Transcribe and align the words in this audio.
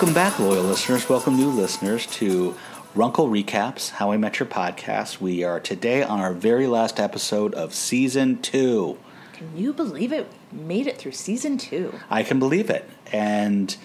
Welcome 0.00 0.14
back, 0.14 0.38
loyal 0.38 0.64
listeners. 0.64 1.10
Welcome, 1.10 1.36
new 1.36 1.50
listeners, 1.50 2.06
to 2.06 2.56
Runkle 2.94 3.28
Recaps, 3.28 3.90
How 3.90 4.12
I 4.12 4.16
Met 4.16 4.40
Your 4.40 4.48
Podcast. 4.48 5.20
We 5.20 5.44
are 5.44 5.60
today 5.60 6.02
on 6.02 6.20
our 6.20 6.32
very 6.32 6.66
last 6.66 6.98
episode 6.98 7.52
of 7.52 7.74
season 7.74 8.40
two. 8.40 8.98
Can 9.34 9.54
you 9.54 9.74
believe 9.74 10.10
it? 10.10 10.26
We 10.54 10.58
made 10.62 10.86
it 10.86 10.96
through 10.96 11.12
season 11.12 11.58
two. 11.58 11.92
I 12.08 12.22
can 12.22 12.38
believe 12.38 12.70
it. 12.70 12.88
And 13.12 13.76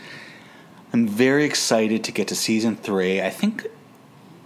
I'm 0.94 1.06
very 1.06 1.44
excited 1.44 2.06
to 2.06 2.14
get 2.14 2.30
to 2.30 2.36
season 2.36 2.78
three. 2.78 3.22
I 3.22 3.30
think 3.30 3.68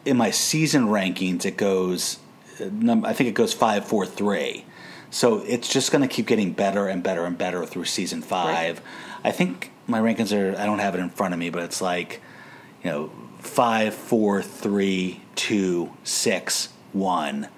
in 0.05 0.17
my 0.17 0.31
season 0.31 0.87
rankings, 0.87 1.45
it 1.45 1.55
goes, 1.55 2.17
I 2.59 3.13
think 3.13 3.29
it 3.29 3.35
goes 3.35 3.53
five, 3.53 3.85
four, 3.85 4.07
three. 4.07 4.65
So 5.11 5.43
it's 5.43 5.71
just 5.71 5.91
going 5.91 6.01
to 6.01 6.07
keep 6.07 6.25
getting 6.25 6.51
better 6.51 6.87
and 6.87 7.03
better 7.03 7.25
and 7.25 7.37
better 7.37 7.63
through 7.67 7.85
season 7.85 8.23
five. 8.23 8.77
Right. 8.77 8.85
I 9.23 9.31
think 9.31 9.71
my 9.89 9.99
rankings 9.99 10.31
are, 10.31 10.57
I 10.59 10.65
don't 10.65 10.79
have 10.79 10.95
it 10.95 10.99
in 10.99 11.09
front 11.09 11.33
of 11.33 11.39
me, 11.39 11.49
but 11.49 11.63
it's 11.63 11.81
like, 11.81 12.21
you 12.83 12.89
know, 12.89 13.11
five, 13.39 13.93
four, 13.93 14.41
three, 14.41 15.21
two, 15.35 15.91
six, 16.03 16.69
one. 16.93 17.49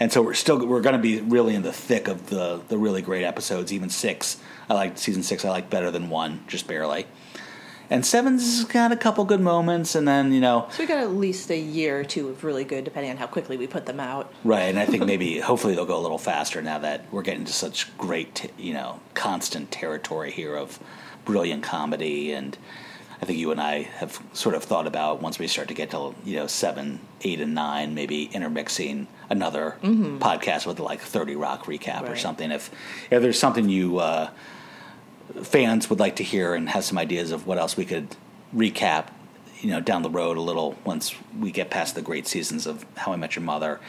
And 0.00 0.12
so 0.12 0.22
we're 0.22 0.34
still 0.34 0.64
we're 0.64 0.80
going 0.80 0.94
to 0.94 1.02
be 1.02 1.20
really 1.20 1.54
in 1.56 1.62
the 1.62 1.72
thick 1.72 2.06
of 2.06 2.30
the 2.30 2.60
the 2.68 2.78
really 2.78 3.02
great 3.02 3.24
episodes. 3.24 3.72
Even 3.72 3.90
six, 3.90 4.36
I 4.68 4.74
like 4.74 4.96
season 4.96 5.24
six. 5.24 5.44
I 5.44 5.50
like 5.50 5.70
better 5.70 5.90
than 5.90 6.08
one, 6.08 6.44
just 6.46 6.68
barely. 6.68 7.06
And 7.90 8.04
seven's 8.04 8.64
got 8.64 8.92
a 8.92 8.96
couple 8.96 9.24
good 9.24 9.40
moments, 9.40 9.94
and 9.94 10.06
then 10.06 10.30
you 10.32 10.40
know, 10.40 10.68
So 10.70 10.82
we 10.82 10.86
got 10.86 10.98
at 10.98 11.12
least 11.12 11.50
a 11.50 11.58
year 11.58 11.98
or 11.98 12.04
two 12.04 12.28
of 12.28 12.44
really 12.44 12.62
good, 12.62 12.84
depending 12.84 13.10
on 13.10 13.16
how 13.16 13.26
quickly 13.26 13.56
we 13.56 13.66
put 13.66 13.86
them 13.86 13.98
out. 13.98 14.32
right? 14.44 14.64
And 14.64 14.78
I 14.78 14.84
think 14.84 15.04
maybe 15.12 15.40
hopefully 15.40 15.74
they'll 15.74 15.86
go 15.86 15.98
a 15.98 16.04
little 16.04 16.18
faster 16.18 16.60
now 16.62 16.78
that 16.78 17.06
we're 17.10 17.22
getting 17.22 17.46
to 17.46 17.52
such 17.52 17.96
great, 17.96 18.52
you 18.58 18.74
know, 18.74 19.00
constant 19.14 19.70
territory 19.70 20.30
here 20.30 20.54
of 20.54 20.78
brilliant 21.28 21.62
comedy. 21.62 22.32
And 22.32 22.56
I 23.20 23.26
think 23.26 23.38
you 23.38 23.50
and 23.50 23.60
I 23.60 23.82
have 23.82 24.20
sort 24.32 24.54
of 24.54 24.64
thought 24.64 24.86
about 24.86 25.20
once 25.20 25.38
we 25.38 25.46
start 25.46 25.68
to 25.68 25.74
get 25.74 25.90
to 25.90 26.14
you 26.24 26.36
know 26.36 26.46
seven, 26.46 27.00
eight, 27.20 27.40
and 27.40 27.54
nine, 27.54 27.94
maybe 27.94 28.24
intermixing 28.24 29.06
another 29.28 29.76
podcast 29.82 30.66
with 30.66 30.80
like 30.80 31.00
Thirty 31.00 31.36
Rock 31.36 31.64
recap 31.66 32.08
or 32.08 32.16
something. 32.16 32.50
If 32.50 32.70
if 33.10 33.20
there's 33.20 33.38
something 33.38 33.68
you 33.68 33.98
uh, 33.98 34.30
fans 35.42 35.90
would 35.90 36.00
like 36.00 36.16
to 36.16 36.24
hear 36.24 36.54
and 36.54 36.68
have 36.70 36.84
some 36.84 36.96
ideas 36.96 37.30
of 37.30 37.46
what 37.46 37.58
else 37.58 37.76
we 37.76 37.84
could 37.84 38.16
recap, 38.54 39.08
you 39.60 39.70
know, 39.70 39.80
down 39.80 40.02
the 40.02 40.10
road 40.10 40.38
a 40.38 40.40
little 40.40 40.76
once 40.84 41.14
we 41.38 41.50
get 41.50 41.68
past 41.70 41.94
the 41.94 42.02
great 42.02 42.26
seasons 42.26 42.66
of 42.66 42.86
How 42.96 43.12
I 43.12 43.16
Met 43.16 43.36
Your 43.36 43.44
Mother, 43.44 43.80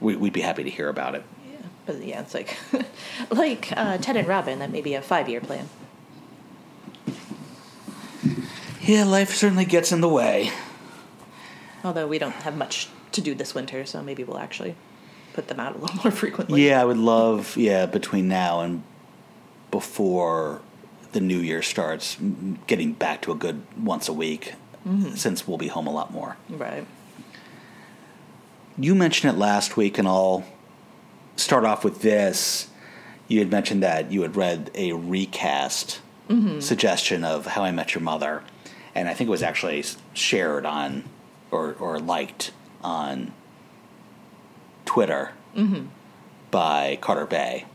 we, 0.00 0.16
we'd 0.16 0.32
be 0.32 0.40
happy 0.40 0.64
to 0.64 0.70
hear 0.70 0.88
about 0.88 1.14
it. 1.14 1.22
Yeah, 1.48 1.56
but 1.86 2.02
yeah, 2.02 2.20
it's 2.20 2.34
like 2.34 2.58
like 3.30 3.72
uh, 3.76 3.98
Ted 3.98 4.16
and 4.16 4.26
Robin. 4.26 4.58
That 4.58 4.70
may 4.70 4.80
be 4.80 4.94
a 4.94 5.02
five-year 5.02 5.42
plan. 5.42 5.68
Yeah, 8.90 9.04
life 9.04 9.32
certainly 9.36 9.66
gets 9.66 9.92
in 9.92 10.00
the 10.00 10.08
way. 10.08 10.50
Although 11.84 12.08
we 12.08 12.18
don't 12.18 12.32
have 12.32 12.56
much 12.56 12.88
to 13.12 13.20
do 13.20 13.36
this 13.36 13.54
winter, 13.54 13.86
so 13.86 14.02
maybe 14.02 14.24
we'll 14.24 14.38
actually 14.38 14.74
put 15.32 15.46
them 15.46 15.60
out 15.60 15.76
a 15.76 15.78
little 15.78 15.96
more 16.04 16.10
frequently. 16.10 16.66
Yeah, 16.66 16.82
I 16.82 16.84
would 16.84 16.98
love, 16.98 17.56
yeah, 17.56 17.86
between 17.86 18.26
now 18.26 18.62
and 18.62 18.82
before 19.70 20.60
the 21.12 21.20
new 21.20 21.38
year 21.38 21.62
starts, 21.62 22.16
getting 22.66 22.92
back 22.92 23.22
to 23.22 23.30
a 23.30 23.36
good 23.36 23.62
once 23.78 24.08
a 24.08 24.12
week 24.12 24.54
mm-hmm. 24.84 25.14
since 25.14 25.46
we'll 25.46 25.56
be 25.56 25.68
home 25.68 25.86
a 25.86 25.92
lot 25.92 26.12
more. 26.12 26.36
Right. 26.48 26.84
You 28.76 28.96
mentioned 28.96 29.32
it 29.32 29.38
last 29.38 29.76
week, 29.76 29.98
and 29.98 30.08
I'll 30.08 30.44
start 31.36 31.64
off 31.64 31.84
with 31.84 32.02
this. 32.02 32.68
You 33.28 33.38
had 33.38 33.52
mentioned 33.52 33.84
that 33.84 34.10
you 34.10 34.22
had 34.22 34.34
read 34.34 34.72
a 34.74 34.94
recast 34.94 36.00
mm-hmm. 36.28 36.58
suggestion 36.58 37.22
of 37.22 37.46
How 37.46 37.62
I 37.62 37.70
Met 37.70 37.94
Your 37.94 38.02
Mother, 38.02 38.42
and 38.94 39.08
I 39.08 39.14
think 39.14 39.28
it 39.28 39.30
was 39.30 39.42
actually 39.42 39.84
shared 40.14 40.66
on 40.66 41.04
or, 41.50 41.74
or 41.78 41.98
liked 41.98 42.52
on 42.82 43.32
Twitter 44.84 45.32
mm-hmm. 45.56 45.86
by 46.50 46.98
Carter 47.00 47.26
Bay. 47.26 47.66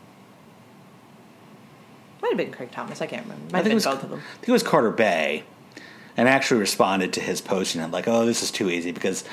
Might 2.22 2.30
have 2.30 2.38
been 2.38 2.52
Craig 2.52 2.72
Thomas. 2.72 3.02
I 3.02 3.06
can't 3.06 3.24
remember. 3.24 3.44
Might 3.46 3.54
I 3.54 3.58
have 3.58 3.64
think, 3.66 3.66
been 3.66 3.72
it 3.72 3.76
was, 3.76 3.86
both 3.86 4.04
of 4.04 4.10
them. 4.10 4.20
I 4.20 4.36
think 4.38 4.50
it 4.50 4.52
was 4.52 4.64
Carter 4.64 4.92
Bay, 4.92 5.44
and 6.18 6.28
I 6.28 6.32
actually 6.32 6.60
responded 6.60 7.14
to 7.14 7.22
his 7.22 7.40
posting 7.42 7.82
and 7.82 7.94
like, 7.94 8.08
"Oh, 8.08 8.26
this 8.26 8.42
is 8.42 8.52
too 8.52 8.70
easy," 8.70 8.92
because 8.92 9.24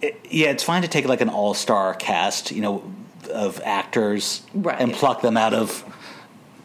it, 0.00 0.18
yeah, 0.28 0.48
it's 0.48 0.64
fine 0.64 0.82
to 0.82 0.88
take 0.88 1.06
like 1.06 1.20
an 1.20 1.28
all-star 1.28 1.94
cast, 1.94 2.50
you 2.50 2.60
know, 2.60 2.92
of 3.32 3.60
actors 3.64 4.42
Right. 4.54 4.80
and 4.80 4.92
pluck 4.92 5.20
them 5.20 5.36
out 5.36 5.54
of 5.54 5.84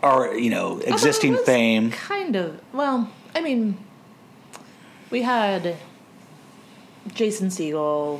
our 0.02 0.36
you 0.36 0.50
know 0.50 0.80
existing 0.80 1.38
fame. 1.38 1.92
Kind 1.92 2.36
of. 2.36 2.60
Well, 2.74 3.10
I 3.36 3.42
mean, 3.42 3.78
we 5.14 5.22
had 5.22 5.78
Jason 7.14 7.50
Segel, 7.50 8.20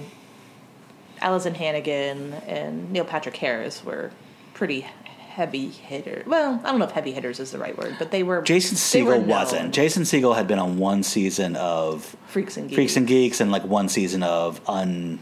Alyson 1.20 1.56
Hannigan, 1.56 2.34
and 2.46 2.92
Neil 2.92 3.04
Patrick 3.04 3.36
Harris 3.36 3.84
were 3.84 4.12
pretty 4.54 4.82
heavy 4.82 5.70
hitters. 5.70 6.28
Well, 6.28 6.62
I 6.64 6.70
don't 6.70 6.78
know 6.78 6.86
if 6.86 6.92
heavy 6.92 7.12
hitters 7.12 7.40
is 7.40 7.52
the 7.52 7.58
right 7.58 7.76
word, 7.76 7.96
but 7.98 8.12
they 8.12 8.22
were. 8.22 8.44
Jason 8.44 8.78
they 8.94 9.04
were 9.04 9.18
wasn't. 9.18 9.74
Jason 9.74 10.04
Segel 10.04 10.36
had 10.36 10.48
been 10.48 10.60
on 10.60 10.78
one 10.78 11.02
season 11.02 11.56
of 11.56 12.16
Freaks 12.28 12.58
and 12.58 12.70
Geeks. 12.70 12.76
Freaks 12.76 12.96
and 12.96 13.08
Geeks 13.08 13.42
and 13.42 13.52
like 13.52 13.66
one 13.66 13.90
season 13.90 14.22
of 14.22 14.62
un 14.70 15.20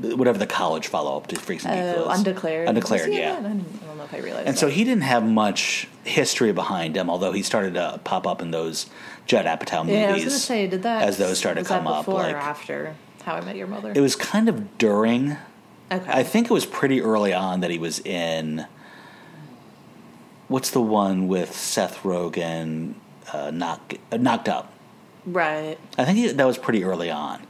whatever 0.00 0.38
the 0.38 0.46
college 0.46 0.86
follow 0.88 1.16
up 1.16 1.26
to 1.28 1.36
Freaks 1.36 1.64
and 1.66 1.74
Geeks 1.74 1.98
Oh, 2.04 2.08
was. 2.08 2.18
undeclared. 2.18 2.68
Undeclared, 2.68 3.12
yeah. 3.12 3.32
I, 3.32 3.36
didn't- 3.42 3.80
I 3.82 3.86
don't 3.86 3.96
know 3.98 4.04
if 4.04 4.14
I 4.14 4.18
realized. 4.18 4.46
And 4.48 4.58
so 4.58 4.68
he 4.68 4.84
didn't 4.84 5.02
have 5.02 5.24
much 5.24 5.88
history 6.04 6.52
behind 6.52 6.96
him, 6.96 7.10
although 7.10 7.32
he 7.32 7.42
started 7.42 7.74
to 7.74 8.00
pop 8.04 8.26
up 8.26 8.40
in 8.40 8.50
those 8.52 8.86
Judd 9.26 9.44
Apatow 9.46 9.84
movies. 9.84 9.98
Yeah, 10.00 10.08
I 10.08 10.12
was 10.12 10.22
gonna 10.24 10.30
say, 10.36 10.66
did 10.68 10.82
that 10.84 11.02
as 11.02 11.18
those 11.18 11.38
started 11.38 11.62
to 11.64 11.68
come 11.68 11.84
that 11.84 11.90
up? 11.90 12.04
before 12.06 12.20
Like 12.22 12.34
or 12.34 12.38
after 12.38 12.94
How 13.24 13.34
I 13.34 13.40
Met 13.40 13.56
Your 13.56 13.66
Mother? 13.66 13.92
it 13.94 14.00
was 14.00 14.14
kind 14.16 14.48
of 14.48 14.78
during. 14.78 15.32
okay. 15.90 16.04
I 16.10 16.22
think 16.22 16.46
it 16.50 16.52
was 16.52 16.64
pretty 16.66 17.00
early 17.02 17.32
on 17.34 17.60
that 17.60 17.70
he 17.70 17.78
was 17.78 17.98
in. 18.00 18.66
What's 20.48 20.70
the 20.70 20.80
one 20.80 21.28
with 21.28 21.54
Seth 21.54 22.02
Rogen? 22.02 22.94
Uh, 23.32 23.50
knock, 23.50 23.92
uh, 24.10 24.16
knocked 24.16 24.48
up. 24.48 24.72
right. 25.26 25.76
I 25.98 26.04
think 26.06 26.16
he, 26.16 26.28
that 26.28 26.46
was 26.46 26.56
pretty 26.56 26.82
early 26.84 27.10
on. 27.10 27.42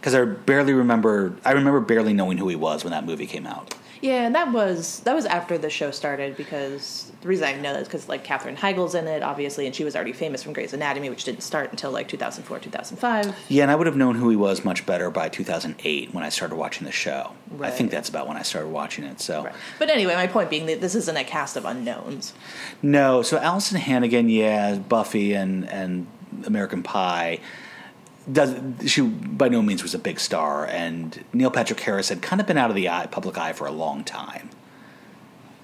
Because 0.00 0.14
I 0.14 0.24
barely 0.24 0.72
remember. 0.72 1.36
I 1.44 1.52
remember 1.52 1.80
barely 1.80 2.12
knowing 2.14 2.38
who 2.38 2.48
he 2.48 2.56
was 2.56 2.84
when 2.84 2.90
that 2.92 3.04
movie 3.04 3.26
came 3.26 3.46
out. 3.46 3.74
Yeah, 4.00 4.24
and 4.24 4.34
that 4.34 4.50
was 4.50 5.00
that 5.00 5.14
was 5.14 5.26
after 5.26 5.58
the 5.58 5.68
show 5.68 5.90
started 5.90 6.34
because 6.34 7.12
the 7.20 7.28
reason 7.28 7.44
I 7.44 7.52
know 7.52 7.74
that 7.74 7.82
is 7.82 7.88
because 7.88 8.08
like 8.08 8.24
Katherine 8.24 8.56
Heigl's 8.56 8.94
in 8.94 9.06
it, 9.06 9.22
obviously, 9.22 9.66
and 9.66 9.74
she 9.74 9.84
was 9.84 9.94
already 9.94 10.14
famous 10.14 10.42
from 10.42 10.54
Grey's 10.54 10.72
Anatomy, 10.72 11.10
which 11.10 11.24
didn't 11.24 11.42
start 11.42 11.70
until 11.70 11.90
like 11.90 12.08
2004, 12.08 12.60
2005. 12.60 13.36
Yeah, 13.48 13.62
and 13.62 13.70
I 13.70 13.74
would 13.74 13.86
have 13.86 13.96
known 13.96 14.14
who 14.14 14.30
he 14.30 14.36
was 14.36 14.64
much 14.64 14.86
better 14.86 15.10
by 15.10 15.28
2008 15.28 16.14
when 16.14 16.24
I 16.24 16.30
started 16.30 16.56
watching 16.56 16.86
the 16.86 16.92
show. 16.92 17.32
I 17.60 17.70
think 17.70 17.90
that's 17.90 18.08
about 18.08 18.26
when 18.26 18.38
I 18.38 18.42
started 18.42 18.70
watching 18.70 19.04
it. 19.04 19.20
So 19.20 19.44
Right. 19.44 19.54
But 19.78 19.90
anyway, 19.90 20.14
my 20.14 20.26
point 20.26 20.48
being 20.48 20.64
that 20.66 20.80
this 20.80 20.94
isn't 20.94 21.16
a 21.16 21.24
cast 21.24 21.56
of 21.58 21.66
unknowns. 21.66 22.32
no, 22.80 23.20
so 23.20 23.36
Alyson 23.38 23.76
Hannigan, 23.76 24.30
yeah, 24.30 24.76
Buffy 24.76 25.34
and 25.34 25.68
and 25.68 26.06
American 26.46 26.82
Pie. 26.82 27.40
Does 28.30 28.54
she 28.90 29.00
by 29.02 29.48
no 29.48 29.62
means 29.62 29.82
was 29.82 29.94
a 29.94 29.98
big 29.98 30.20
star, 30.20 30.66
and 30.66 31.24
Neil 31.32 31.50
Patrick 31.50 31.80
Harris 31.80 32.08
had 32.10 32.20
kind 32.22 32.40
of 32.40 32.46
been 32.46 32.58
out 32.58 32.70
of 32.70 32.76
the 32.76 32.88
eye, 32.88 33.06
public 33.06 33.38
eye 33.38 33.52
for 33.52 33.66
a 33.66 33.72
long 33.72 34.04
time. 34.04 34.50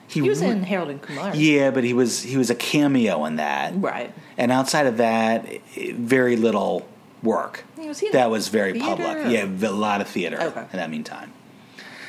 He 0.09 0.23
was 0.23 0.41
re- 0.41 0.49
in 0.49 0.63
Harold 0.63 0.89
and 0.91 1.03
Kumar. 1.03 1.35
yeah, 1.35 1.71
but 1.71 1.85
he 1.85 1.93
was 1.93 2.23
he 2.23 2.37
was 2.37 2.49
a 2.51 2.55
cameo 2.55 3.25
in 3.25 3.37
that, 3.37 3.75
Right. 3.77 4.13
And 4.39 4.53
outside 4.53 4.87
of 4.87 4.97
that, 4.99 5.47
very 5.95 6.37
little 6.37 6.89
work. 7.23 7.65
Was 7.77 7.99
he 8.01 8.11
that 8.11 8.31
was 8.31 8.49
very 8.49 8.73
theater 8.73 9.03
public. 9.05 9.33
Yeah, 9.33 9.69
a 9.69 9.71
lot 9.71 10.01
of 10.01 10.09
theater 10.09 10.41
Okay. 10.41 10.61
in 10.73 10.77
that 10.79 10.91
meantime. 10.91 11.33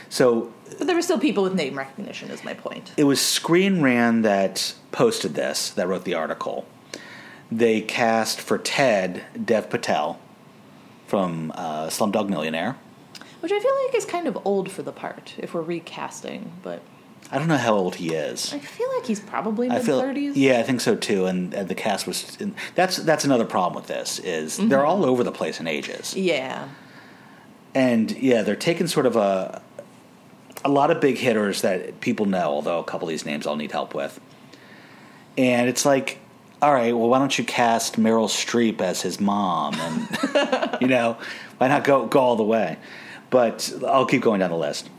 So 0.09 0.53
But 0.77 0.85
there 0.87 0.95
were 0.95 1.01
still 1.01 1.19
people 1.19 1.43
with 1.43 1.55
name 1.55 1.77
recognition, 1.77 2.29
is 2.29 2.43
my 2.43 2.53
point. 2.53 2.91
it 2.97 3.03
was 3.05 3.19
Screen 3.19 3.81
Rant 3.81 4.23
that 4.23 4.75
posted 4.91 5.33
this, 5.33 5.69
that 5.71 5.87
wrote 5.87 6.03
the 6.05 6.13
article. 6.13 6.65
They 7.51 7.81
cast 7.81 8.39
for 8.39 8.57
Ted 8.57 9.23
Dev 9.43 9.69
Patel 9.69 10.19
from 11.07 11.51
uh, 11.56 11.88
Slumdog 11.88 12.30
Millionaire. 12.30 12.75
Which 13.39 13.51
I 13.51 13.59
feel 13.59 13.71
like 13.86 13.95
is 13.95 14.06
kind 14.06 14.27
of 14.27 14.38
old 14.45 14.71
for 14.71 14.81
the 14.81 14.92
part 14.92 15.33
if 15.38 15.54
we're 15.54 15.62
recasting, 15.62 16.51
but 16.63 16.81
I 17.31 17.38
don't 17.38 17.48
know 17.48 17.57
how 17.57 17.75
old 17.75 17.95
he 17.95 18.13
is. 18.13 18.54
I 18.54 18.59
feel 18.59 18.88
like 18.95 19.06
he's 19.06 19.19
probably 19.19 19.69
mid 19.69 19.81
30s. 19.83 20.33
yeah, 20.36 20.59
I 20.59 20.63
think 20.63 20.81
so 20.81 20.95
too. 20.95 21.25
And 21.25 21.54
uh, 21.54 21.63
the 21.63 21.75
cast 21.75 22.07
was. 22.07 22.38
And 22.42 22.56
that's 22.75 22.98
that's 22.98 23.25
another 23.25 23.45
problem 23.45 23.75
with 23.81 23.88
this 23.88 24.19
is 24.19 24.57
they're 24.57 24.86
all 24.86 25.06
over 25.06 25.24
the 25.24 25.31
place 25.31 25.59
in 25.59 25.68
ages. 25.68 26.15
Yeah. 26.15 26.69
and 27.75 28.12
yeah, 28.12 28.42
they're 28.42 28.56
taking 28.56 28.88
sort 28.88 29.06
of 29.06 29.15
a 29.15 29.62
a 30.65 30.69
lot 30.69 30.89
of 30.89 31.00
big 31.00 31.18
hitters 31.18 31.62
that 31.62 32.01
people 32.01 32.25
know, 32.25 32.50
although 32.50 32.80
a 32.80 32.83
couple 32.83 33.07
of 33.07 33.12
these 33.12 33.25
names 33.25 33.45
I'll 33.45 33.56
need 33.56 33.71
help 33.71 33.94
with. 33.94 34.19
And 35.38 35.69
it's 35.69 35.86
like, 35.86 36.18
all 36.62 36.74
right, 36.74 36.95
well, 36.95 37.09
why 37.09 37.19
don't 37.19 37.38
you 37.38 37.44
cast 37.44 38.00
Meryl 38.00 38.27
Streep 38.27 38.81
as 38.81 39.01
his 39.01 39.19
mom, 39.19 39.75
and 39.75 40.77
you 40.81 40.88
know, 40.88 41.18
why 41.57 41.68
not 41.68 41.83
go 41.83 42.06
go 42.07 42.19
all 42.19 42.36
the 42.36 42.44
way? 42.44 42.77
But 43.30 43.71
I'll 43.86 44.06
keep 44.06 44.21
going 44.21 44.39
down 44.39 44.50
the 44.51 44.57
list. 44.57 44.89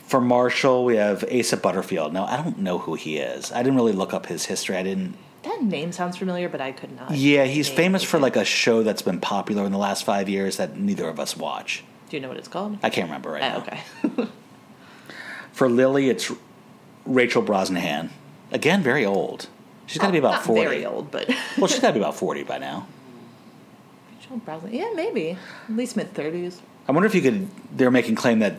For 0.00 0.20
Marshall, 0.20 0.84
we 0.84 0.96
have 0.96 1.24
Asa 1.32 1.56
Butterfield. 1.56 2.12
Now, 2.12 2.26
I 2.26 2.36
don't 2.36 2.58
know 2.58 2.78
who 2.78 2.94
he 2.94 3.16
is. 3.18 3.50
I 3.52 3.62
didn't 3.62 3.76
really 3.76 3.92
look 3.92 4.12
up 4.12 4.26
his 4.26 4.44
history. 4.46 4.76
I 4.76 4.82
didn't. 4.82 5.16
that 5.44 5.62
name 5.62 5.92
sounds 5.92 6.16
familiar, 6.18 6.48
but 6.48 6.60
I 6.60 6.72
could 6.72 6.94
not. 6.94 7.12
Yeah, 7.12 7.44
he's 7.44 7.68
famous 7.68 8.02
for 8.02 8.18
like 8.18 8.36
a 8.36 8.44
show 8.44 8.82
that's 8.82 9.00
been 9.02 9.20
popular 9.20 9.64
in 9.64 9.72
the 9.72 9.78
last 9.78 10.04
five 10.04 10.28
years 10.28 10.58
that 10.58 10.76
neither 10.78 11.08
of 11.08 11.18
us 11.18 11.36
watch. 11.36 11.84
Do 12.10 12.16
you 12.16 12.20
know 12.20 12.28
what 12.28 12.36
it's 12.36 12.48
called? 12.48 12.78
I 12.82 12.90
can't 12.90 13.06
remember 13.08 13.30
right 13.30 13.42
Oh, 13.42 13.48
now. 13.48 14.18
okay. 14.24 14.30
For 15.52 15.68
Lily, 15.70 16.10
it's 16.10 16.30
Rachel 17.06 17.42
Brosnahan. 17.42 18.10
Again, 18.52 18.82
very 18.82 19.04
old. 19.06 19.48
She's 19.86 19.98
got 19.98 20.06
to 20.06 20.12
be 20.12 20.18
about 20.18 20.32
Not 20.32 20.44
40. 20.44 20.60
very 20.62 20.86
old, 20.86 21.10
but 21.10 21.28
Well, 21.58 21.66
she's 21.66 21.80
got 21.80 21.88
to 21.88 21.92
be 21.94 22.00
about 22.00 22.16
40 22.16 22.42
by 22.44 22.58
now. 22.58 22.86
Rachel. 24.30 24.68
Yeah, 24.70 24.90
maybe 24.94 25.32
at 25.68 25.76
least 25.76 25.96
mid 25.96 26.12
thirties. 26.14 26.60
I 26.88 26.92
wonder 26.92 27.06
if 27.06 27.14
you 27.14 27.22
could. 27.22 27.48
They're 27.76 27.90
making 27.90 28.14
claim 28.16 28.38
that 28.40 28.54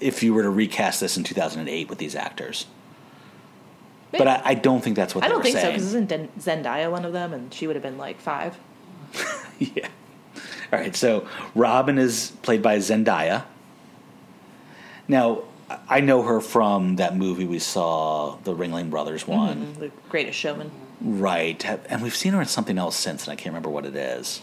if 0.00 0.22
you 0.22 0.32
were 0.32 0.42
to 0.42 0.50
recast 0.50 1.00
this 1.00 1.16
in 1.16 1.24
2008 1.24 1.88
with 1.88 1.98
these 1.98 2.14
actors. 2.14 2.66
But 4.12 4.26
I, 4.26 4.42
I 4.44 4.54
don't 4.54 4.82
think 4.82 4.96
that's 4.96 5.14
what 5.14 5.22
I 5.22 5.28
they 5.28 5.30
don't 5.30 5.38
were 5.38 5.42
think 5.44 5.56
so 5.56 5.62
saying. 5.62 5.74
because 5.74 5.86
isn't 5.88 6.08
Den- 6.08 6.28
Zendaya 6.38 6.90
one 6.90 7.04
of 7.04 7.12
them, 7.12 7.32
and 7.32 7.52
she 7.54 7.66
would 7.66 7.76
have 7.76 7.82
been 7.82 7.98
like 7.98 8.20
five. 8.20 8.56
yeah. 9.58 9.88
All 10.72 10.78
right. 10.80 10.96
So 10.96 11.26
Robin 11.54 11.96
is 11.98 12.32
played 12.42 12.60
by 12.62 12.78
Zendaya. 12.78 13.44
Now, 15.06 15.42
I 15.88 16.00
know 16.00 16.22
her 16.22 16.40
from 16.40 16.96
that 16.96 17.16
movie 17.16 17.44
we 17.44 17.58
saw, 17.58 18.36
the 18.44 18.54
Ringling 18.54 18.90
Brothers 18.90 19.22
mm-hmm, 19.22 19.32
one. 19.32 19.72
The 19.78 19.90
Greatest 20.08 20.38
Showman. 20.38 20.70
Right. 21.00 21.64
And 21.88 22.02
we've 22.02 22.14
seen 22.16 22.32
her 22.34 22.40
in 22.40 22.46
something 22.46 22.76
else 22.78 22.96
since, 22.96 23.24
and 23.24 23.32
I 23.32 23.36
can't 23.36 23.48
remember 23.54 23.70
what 23.70 23.86
it 23.86 23.94
is. 23.96 24.40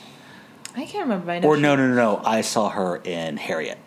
I 0.75 0.85
can't 0.85 1.03
remember. 1.03 1.31
I 1.31 1.39
know 1.39 1.47
Or 1.49 1.55
she- 1.55 1.61
no, 1.61 1.75
no, 1.75 1.87
no, 1.87 1.95
no. 1.95 2.21
I 2.23 2.41
saw 2.41 2.69
her 2.69 2.97
in 2.97 3.37
Harriet, 3.37 3.77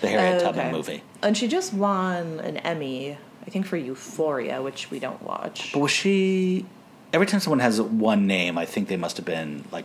the 0.00 0.08
Harriet 0.08 0.42
Oh, 0.42 0.44
Tubman 0.46 0.66
okay. 0.66 0.72
movie. 0.76 1.02
and 1.22 1.36
she 1.36 1.48
just 1.48 1.72
won 1.74 2.40
an 2.40 2.56
Emmy, 2.58 3.18
I 3.46 3.50
think, 3.50 3.66
for 3.66 3.76
Euphoria, 3.76 4.62
which 4.62 4.90
we 4.90 4.98
don't 4.98 5.22
watch. 5.22 5.72
But 5.72 5.80
was 5.80 5.90
she? 5.90 6.66
Every 7.12 7.26
time 7.26 7.40
someone 7.40 7.60
has 7.60 7.80
one 7.80 8.26
name, 8.26 8.58
I 8.58 8.64
think 8.66 8.88
they 8.88 8.96
must 8.96 9.16
have 9.16 9.26
been 9.26 9.64
like 9.72 9.84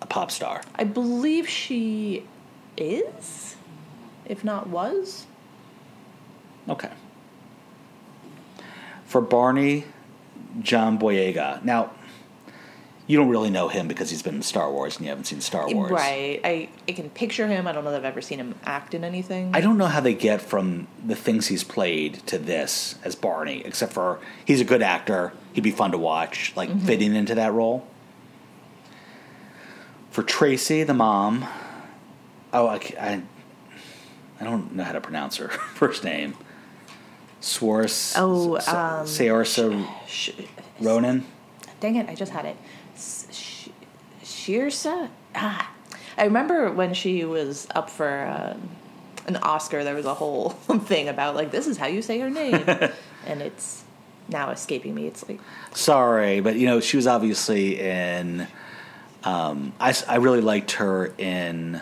a 0.00 0.06
pop 0.06 0.30
star. 0.30 0.62
I 0.76 0.84
believe 0.84 1.48
she 1.48 2.24
is, 2.76 3.56
if 4.26 4.42
not 4.44 4.68
was. 4.68 5.26
Okay. 6.68 6.90
For 9.06 9.20
Barney, 9.20 9.84
John 10.60 10.98
Boyega. 10.98 11.62
Now, 11.64 11.90
you 13.06 13.18
don't 13.18 13.28
really 13.28 13.50
know 13.50 13.68
him 13.68 13.88
because 13.88 14.10
he's 14.10 14.22
been 14.22 14.36
in 14.36 14.42
Star 14.42 14.70
Wars 14.70 14.96
and 14.96 15.04
you 15.04 15.10
haven't 15.10 15.24
seen 15.24 15.40
Star 15.40 15.68
Wars. 15.68 15.90
Right. 15.90 16.40
I, 16.44 16.68
I 16.88 16.92
can 16.92 17.10
picture 17.10 17.46
him. 17.46 17.66
I 17.66 17.72
don't 17.72 17.84
know 17.84 17.90
that 17.90 17.98
I've 17.98 18.04
ever 18.04 18.20
seen 18.20 18.38
him 18.38 18.54
act 18.64 18.94
in 18.94 19.02
anything. 19.04 19.50
I 19.54 19.60
don't 19.60 19.76
know 19.76 19.86
how 19.86 20.00
they 20.00 20.14
get 20.14 20.40
from 20.40 20.86
the 21.04 21.16
things 21.16 21.48
he's 21.48 21.64
played 21.64 22.14
to 22.28 22.38
this 22.38 22.94
as 23.04 23.14
Barney, 23.16 23.62
except 23.64 23.92
for 23.92 24.20
he's 24.44 24.60
a 24.60 24.64
good 24.64 24.82
actor. 24.82 25.32
He'd 25.52 25.62
be 25.62 25.72
fun 25.72 25.90
to 25.92 25.98
watch, 25.98 26.52
like 26.54 26.68
mm-hmm. 26.68 26.86
fitting 26.86 27.14
into 27.14 27.34
that 27.34 27.52
role. 27.52 27.86
For 30.10 30.22
Tracy, 30.22 30.82
the 30.84 30.94
mom, 30.94 31.46
oh, 32.52 32.66
I, 32.66 32.76
I, 33.00 33.22
I 34.40 34.44
don't 34.44 34.74
know 34.74 34.84
how 34.84 34.92
to 34.92 35.00
pronounce 35.00 35.36
her 35.36 35.48
first 35.74 36.04
name. 36.04 36.36
Swars. 37.42 38.14
Oh, 38.16 38.56
um, 38.56 39.06
Saoirse 39.06 39.86
Sh- 40.06 40.30
Ronan. 40.80 41.26
Dang 41.80 41.96
it, 41.96 42.08
I 42.08 42.14
just 42.14 42.32
had 42.32 42.44
it. 42.46 42.56
Sh- 42.96 43.68
Shearsa? 44.22 45.08
Ah. 45.34 45.70
I 46.16 46.24
remember 46.24 46.70
when 46.70 46.94
she 46.94 47.24
was 47.24 47.66
up 47.74 47.90
for 47.90 48.26
um, 48.26 48.68
an 49.26 49.36
Oscar, 49.36 49.82
there 49.82 49.94
was 49.94 50.06
a 50.06 50.14
whole 50.14 50.50
thing 50.84 51.08
about, 51.08 51.34
like, 51.34 51.50
this 51.50 51.66
is 51.66 51.76
how 51.76 51.86
you 51.86 52.00
say 52.02 52.20
her 52.20 52.30
name. 52.30 52.54
and 53.26 53.42
it's 53.42 53.82
now 54.28 54.50
escaping 54.50 54.94
me. 54.94 55.06
It's 55.06 55.28
like, 55.28 55.40
Sorry, 55.72 56.40
but 56.40 56.54
you 56.56 56.66
know 56.66 56.80
she 56.80 56.96
was 56.96 57.06
obviously 57.06 57.80
in. 57.80 58.46
Um, 59.24 59.72
I 59.80 59.94
I 60.08 60.16
really 60.16 60.40
liked 60.40 60.72
her 60.72 61.12
in 61.18 61.80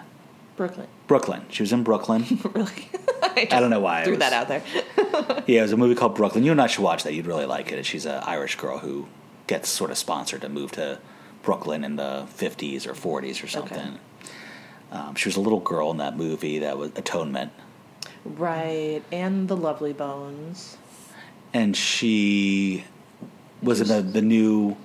Brooklyn. 0.56 0.86
Brooklyn. 1.10 1.42
She 1.50 1.64
was 1.64 1.72
in 1.72 1.82
Brooklyn. 1.82 2.24
really? 2.54 2.70
I, 3.22 3.48
I 3.50 3.58
don't 3.58 3.70
know 3.70 3.80
why. 3.80 4.02
I 4.02 4.04
Threw 4.04 4.12
was- 4.12 4.20
that 4.20 4.32
out 4.32 4.46
there. 4.46 4.62
Yeah, 5.48 5.58
it 5.58 5.62
was 5.62 5.72
a 5.72 5.76
movie 5.76 5.96
called 5.96 6.14
Brooklyn. 6.14 6.44
You 6.44 6.52
and 6.52 6.60
I 6.60 6.68
should 6.68 6.84
watch 6.84 7.02
that. 7.02 7.14
You'd 7.14 7.26
really 7.26 7.46
like 7.46 7.72
it. 7.72 7.84
She's 7.84 8.06
an 8.06 8.22
Irish 8.22 8.54
girl 8.54 8.78
who 8.78 9.08
gets 9.48 9.68
sort 9.68 9.90
of 9.90 9.98
sponsored 9.98 10.42
to 10.42 10.48
move 10.48 10.70
to 10.72 11.00
Brooklyn 11.42 11.82
in 11.82 11.96
the 11.96 12.26
50s 12.38 12.86
or 12.86 12.92
40s 12.94 13.42
or 13.42 13.48
something. 13.48 13.98
Um, 14.92 15.16
she 15.16 15.28
was 15.28 15.34
a 15.36 15.40
little 15.40 15.58
girl 15.58 15.90
in 15.90 15.96
that 15.96 16.16
movie 16.16 16.60
that 16.60 16.78
was 16.78 16.92
Atonement. 16.94 17.50
right. 18.24 19.02
And 19.10 19.48
the 19.48 19.56
Lovely 19.56 19.92
Bones. 19.92 20.76
And 21.52 21.76
she 21.76 22.84
was 23.62 23.80
in 23.80 23.88
the, 23.88 24.02
the 24.02 24.22
new 24.22 24.76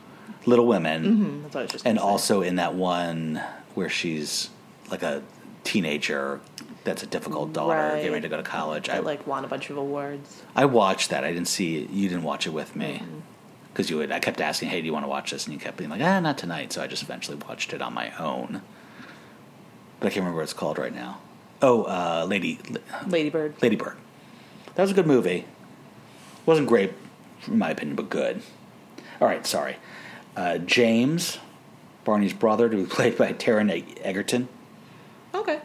Little 0.47 0.65
Women 0.65 1.03
Hmm, 1.03 1.41
that's 1.43 1.53
what 1.55 1.59
I 1.59 1.63
was 1.63 1.71
just 1.71 1.85
and 1.85 1.99
also 1.99 2.41
in 2.41 2.55
that 2.55 2.73
one 2.73 3.41
where 3.75 3.89
she's 3.89 4.49
like 4.89 5.03
a 5.03 5.21
teenager 5.65 6.39
that's 6.85 7.03
a 7.03 7.07
difficult 7.07 7.51
daughter 7.51 7.77
Right. 7.77 7.95
getting 7.97 8.11
ready 8.11 8.21
to 8.21 8.29
go 8.29 8.37
to 8.37 8.43
college. 8.43 8.87
I, 8.89 8.95
That, 8.95 9.03
like, 9.05 9.25
won 9.27 9.43
a 9.43 9.47
bunch 9.47 9.69
of 9.69 9.75
awards. 9.77 10.43
I 10.55 10.65
watched 10.65 11.09
that. 11.09 11.23
I 11.25 11.33
didn't 11.33 11.47
see 11.47 11.81
it. 11.83 11.89
You 11.89 12.07
didn't 12.07 12.23
watch 12.23 12.45
it 12.47 12.51
with 12.51 12.75
me. 12.75 13.01
Mm-hmm. 13.01 13.19
Because 13.73 13.89
you 13.89 13.97
would, 13.97 14.11
I 14.11 14.19
kept 14.19 14.39
asking, 14.39 14.69
hey, 14.69 14.79
do 14.79 14.85
you 14.85 14.93
want 14.93 15.03
to 15.03 15.09
watch 15.09 15.31
this? 15.31 15.45
And 15.45 15.53
you 15.53 15.59
kept 15.59 15.75
being 15.77 15.89
like, 15.89 16.01
ah, 16.01 16.19
not 16.21 16.37
tonight. 16.37 16.71
So 16.71 16.81
I 16.81 16.87
just 16.87 17.03
eventually 17.03 17.35
watched 17.49 17.73
it 17.73 17.81
on 17.81 17.93
my 17.93 18.15
own. 18.17 18.61
But 19.99 20.07
I 20.07 20.09
can't 20.11 20.17
remember 20.17 20.37
what 20.37 20.43
it's 20.43 20.53
called 20.53 20.77
right 20.77 20.93
now. 20.95 21.19
Oh, 21.61 21.83
uh, 21.83 22.25
Lady, 22.29 22.59
Lady 23.07 23.29
Bird. 23.29 23.55
Lady 23.61 23.75
Bird. 23.75 23.97
That 24.75 24.83
was 24.83 24.91
a 24.91 24.93
good 24.93 25.07
movie. 25.07 25.45
Wasn't 26.45 26.67
great, 26.67 26.93
in 27.47 27.57
my 27.57 27.71
opinion, 27.71 27.95
but 27.95 28.09
good. 28.09 28.41
All 29.19 29.27
right, 29.27 29.45
sorry. 29.47 29.77
Uh, 30.37 30.59
James, 30.59 31.39
Barney's 32.03 32.33
brother, 32.33 32.69
to 32.69 32.77
be 32.77 32.85
played 32.85 33.17
by 33.17 33.33
Taron 33.33 33.97
Egerton. 34.03 34.47
Okay. 35.35 35.59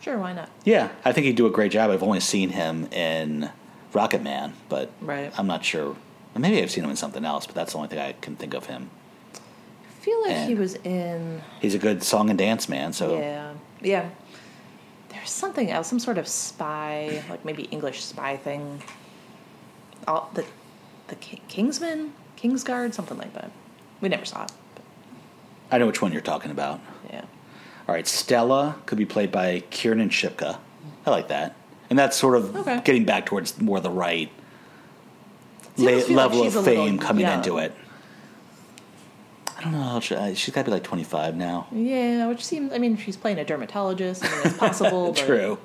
Sure, 0.00 0.18
why 0.18 0.32
not? 0.32 0.48
Yeah, 0.64 0.90
I 1.04 1.12
think 1.12 1.26
he'd 1.26 1.36
do 1.36 1.46
a 1.46 1.50
great 1.50 1.72
job. 1.72 1.90
I've 1.90 2.02
only 2.02 2.20
seen 2.20 2.50
him 2.50 2.86
in 2.92 3.50
Rocketman, 3.92 4.52
but 4.68 4.90
Right. 5.00 5.32
I'm 5.38 5.46
not 5.46 5.64
sure. 5.64 5.96
Maybe 6.36 6.62
I've 6.62 6.70
seen 6.70 6.84
him 6.84 6.90
in 6.90 6.96
something 6.96 7.24
else, 7.24 7.46
but 7.46 7.54
that's 7.54 7.72
the 7.72 7.78
only 7.78 7.88
thing 7.88 7.98
I 8.00 8.12
can 8.20 8.36
think 8.36 8.54
of 8.54 8.66
him. 8.66 8.90
I 9.34 10.04
feel 10.04 10.20
like 10.22 10.46
he 10.48 10.54
was 10.54 10.74
in. 10.76 11.40
He's 11.60 11.74
a 11.74 11.78
good 11.78 12.02
song 12.02 12.28
and 12.28 12.38
dance 12.38 12.68
man, 12.68 12.92
so 12.92 13.18
Yeah, 13.18 13.52
yeah. 13.80 14.10
There's 15.10 15.30
something 15.30 15.70
else, 15.70 15.86
some 15.88 16.00
sort 16.00 16.18
of 16.18 16.26
spy, 16.28 17.22
like 17.30 17.44
maybe 17.44 17.62
English 17.64 18.02
spy 18.04 18.36
thing. 18.36 18.82
All 20.06 20.28
the 20.34 20.44
the 21.06 21.14
Kingsman, 21.16 22.12
Kingsguard, 22.36 22.92
something 22.94 23.16
like 23.16 23.32
that. 23.34 23.50
We 24.00 24.08
never 24.08 24.24
saw 24.24 24.42
it. 24.44 24.52
But 24.74 24.84
I 25.70 25.78
know 25.78 25.86
which 25.86 26.02
one 26.02 26.12
you're 26.12 26.20
talking 26.20 26.50
about. 26.50 26.80
yeah, 27.08 27.24
All 27.88 27.94
right, 27.94 28.06
Stella 28.06 28.76
could 28.86 28.98
be 28.98 29.04
played 29.06 29.30
by 29.30 29.60
Kiernan 29.70 30.08
Shipka. 30.08 30.58
I 31.06 31.10
like 31.10 31.28
that, 31.28 31.54
and 31.90 31.98
that's 31.98 32.16
sort 32.16 32.36
of 32.36 32.56
Okay. 32.56 32.80
getting 32.84 33.04
back 33.04 33.26
towards 33.26 33.60
more 33.60 33.78
the 33.80 33.90
right 33.90 34.30
la- 35.76 35.86
feel 35.88 35.98
like 35.98 36.08
level 36.08 36.42
of 36.46 36.56
a 36.56 36.60
little 36.60 36.62
fame 36.86 36.98
coming 36.98 37.22
young. 37.26 37.38
into 37.38 37.58
it. 37.58 37.74
I 39.58 39.62
don't 39.62 39.72
know. 39.72 39.82
How 39.82 40.00
she, 40.00 40.14
uh, 40.14 40.34
she's 40.34 40.54
got 40.54 40.62
to 40.62 40.66
be 40.66 40.72
like 40.72 40.82
25 40.84 41.36
now. 41.36 41.66
yeah. 41.72 42.26
Which 42.26 42.44
seems, 42.44 42.72
I 42.72 42.78
mean, 42.78 42.96
she's 42.96 43.16
playing 43.16 43.38
a 43.38 43.44
dermatologist. 43.44 44.24
I 44.24 44.28
mean, 44.28 44.40
it's 44.46 44.56
possible. 44.58 45.14
True. 45.14 45.58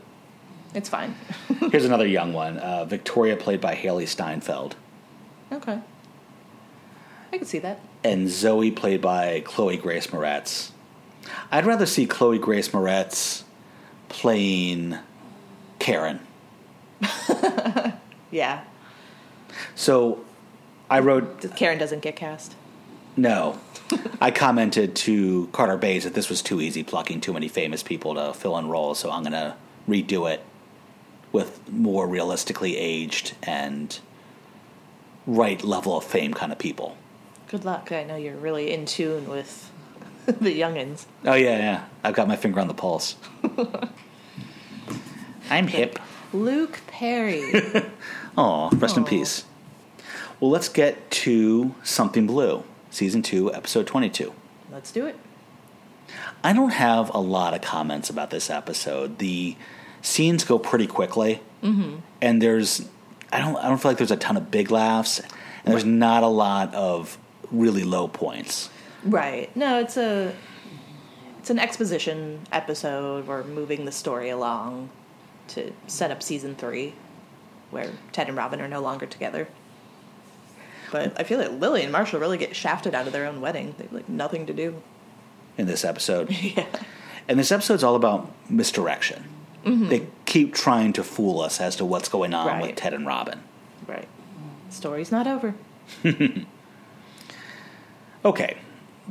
It's 0.74 0.88
fine. 0.90 1.16
Here's 1.72 1.86
another 1.86 2.06
young 2.06 2.32
one. 2.34 2.58
Uh, 2.60 2.86
Victoria, 2.86 3.36
played 3.36 3.60
by 3.62 3.76
Hailee 3.76 4.08
Steinfeld. 4.08 4.76
okay. 5.52 5.80
I 7.32 7.38
can 7.38 7.46
see 7.46 7.60
that. 7.60 7.80
and 8.04 8.28
Zoe 8.30 8.72
played 8.72 9.02
by 9.02 9.42
Chloe 9.42 9.78
Grace 9.78 10.08
Moretz. 10.08 10.72
I'd 11.52 11.66
rather 11.66 11.86
see 11.86 12.06
Chloe 12.06 12.38
Grace 12.40 12.70
Moretz 12.70 13.44
playing 14.10 14.98
Karen. 15.80 16.20
Yeah. 18.32 18.64
So 19.74 20.24
I 20.88 21.00
wrote 21.00 21.56
Karen 21.56 21.80
doesn't 21.80 22.02
get 22.02 22.16
cast. 22.16 22.56
no. 23.18 23.60
I 24.22 24.30
commented 24.30 24.96
to 24.98 25.48
Carter 25.52 25.78
Bays 25.78 26.04
that 26.04 26.14
this 26.14 26.30
was 26.30 26.44
too 26.44 26.62
easy 26.62 26.84
plucking 26.84 27.22
too 27.22 27.34
many 27.34 27.48
famous 27.48 27.82
people 27.82 28.14
to 28.14 28.36
fill 28.36 28.56
in 28.60 28.68
roles, 28.70 29.00
so 29.00 29.10
I'm 29.10 29.24
going 29.24 29.32
to 29.32 29.56
redo 29.88 30.32
it 30.32 30.44
with 31.32 31.68
more 31.72 32.08
realistically 32.08 32.78
aged 32.78 33.34
and 33.42 33.98
right 35.26 35.64
level 35.64 35.98
of 35.98 36.04
fame 36.04 36.36
kind 36.36 36.52
of 36.52 36.60
people. 36.60 36.96
Good 37.48 37.66
luck. 37.66 37.92
I 37.92 38.04
know 38.04 38.16
you're 38.16 38.36
really 38.38 38.72
in 38.72 38.86
tune 38.86 39.28
with 39.28 39.72
the 40.42 40.60
youngins. 40.60 41.06
Oh 41.26 41.34
yeah, 41.34 41.58
yeah. 41.58 41.86
I've 42.04 42.14
got 42.14 42.28
my 42.28 42.36
finger 42.36 42.60
on 42.60 42.68
the 42.68 42.74
pulse. 42.76 43.16
I'm 45.50 45.66
hip. 45.66 45.98
Luke 46.32 46.82
Perry. 46.86 47.52
Aw, 48.38 48.70
rest 48.76 48.96
in 48.96 49.06
peace. 49.06 49.46
Well, 50.40 50.52
let's 50.52 50.70
get 50.70 51.10
to 51.12 51.74
Something 51.84 52.28
Blue, 52.28 52.64
season 52.92 53.24
two, 53.24 53.52
episode 53.52 53.88
twenty-two. 53.88 54.32
Let's 54.72 54.92
do 54.92 55.08
it. 55.08 55.18
I 56.44 56.54
don't 56.54 56.72
have 56.72 57.12
a 57.14 57.20
lot 57.20 57.56
of 57.56 57.62
comments 57.62 58.12
about 58.12 58.30
this 58.30 58.52
episode. 58.52 59.18
The 59.18 59.56
scenes 60.04 60.44
go 60.44 60.60
pretty 60.60 60.86
quickly, 60.86 61.42
mm-hmm. 61.64 61.96
and 62.22 62.40
there's 62.40 62.88
I 63.34 63.40
don't 63.40 63.56
I 63.56 63.68
don't 63.68 63.80
feel 63.80 63.90
like 63.90 63.98
there's 63.98 64.12
a 64.12 64.18
ton 64.18 64.38
of 64.38 64.52
big 64.52 64.70
laughs, 64.70 65.22
and 65.64 65.74
there's 65.74 65.86
not 65.86 66.22
a 66.22 66.28
lot 66.28 66.76
of 66.76 67.18
really 67.52 67.84
low 67.84 68.08
points. 68.08 68.70
Right. 69.04 69.56
No, 69.56 69.80
it's 69.80 69.98
a 69.98 70.34
it's 71.40 71.50
an 71.50 71.60
exposition 71.60 72.42
episode. 72.52 73.28
We're 73.28 73.44
moving 73.44 73.86
the 73.86 73.92
story 73.92 74.30
along 74.30 74.90
to 75.50 75.72
set 75.88 76.12
up 76.12 76.22
season 76.22 76.56
three, 76.56 76.94
where 77.72 77.92
Ted 78.12 78.28
and 78.28 78.38
Robin 78.38 78.60
are 78.62 78.68
no 78.68 78.82
longer 78.82 79.06
together. 79.06 79.48
But 80.92 81.20
I 81.20 81.24
feel 81.24 81.38
like 81.40 81.52
Lily 81.52 81.84
and 81.84 81.92
Marshall 81.92 82.20
really 82.20 82.38
get 82.38 82.56
shafted 82.56 82.94
out 82.96 83.06
of 83.08 83.14
their 83.14 83.26
own 83.26 83.42
wedding. 83.42 83.76
They 83.78 83.84
have 83.86 83.94
like 83.94 84.10
nothing 84.10 84.46
to 84.48 84.54
do. 84.54 84.82
in 85.58 85.68
this 85.68 85.86
episode. 85.86 86.30
Yeah. 86.42 86.66
And 87.28 87.38
this 87.38 87.52
episode's 87.52 87.84
all 87.84 87.94
about 87.96 88.32
misdirection. 88.50 89.24
Mm-hmm. 89.64 89.90
They 89.90 90.08
keep 90.26 90.56
trying 90.56 90.94
to 90.94 91.04
fool 91.04 91.42
us 91.42 91.62
as 91.62 91.76
to 91.76 91.86
what's 91.86 92.10
going 92.10 92.34
on 92.34 92.60
with 92.60 92.76
Ted 92.76 92.92
and 92.92 93.06
Robin. 93.06 93.44
Right. 93.88 94.08
Story's 94.72 95.12
not 95.12 95.28
over. 95.28 95.54
Okay, 98.26 98.58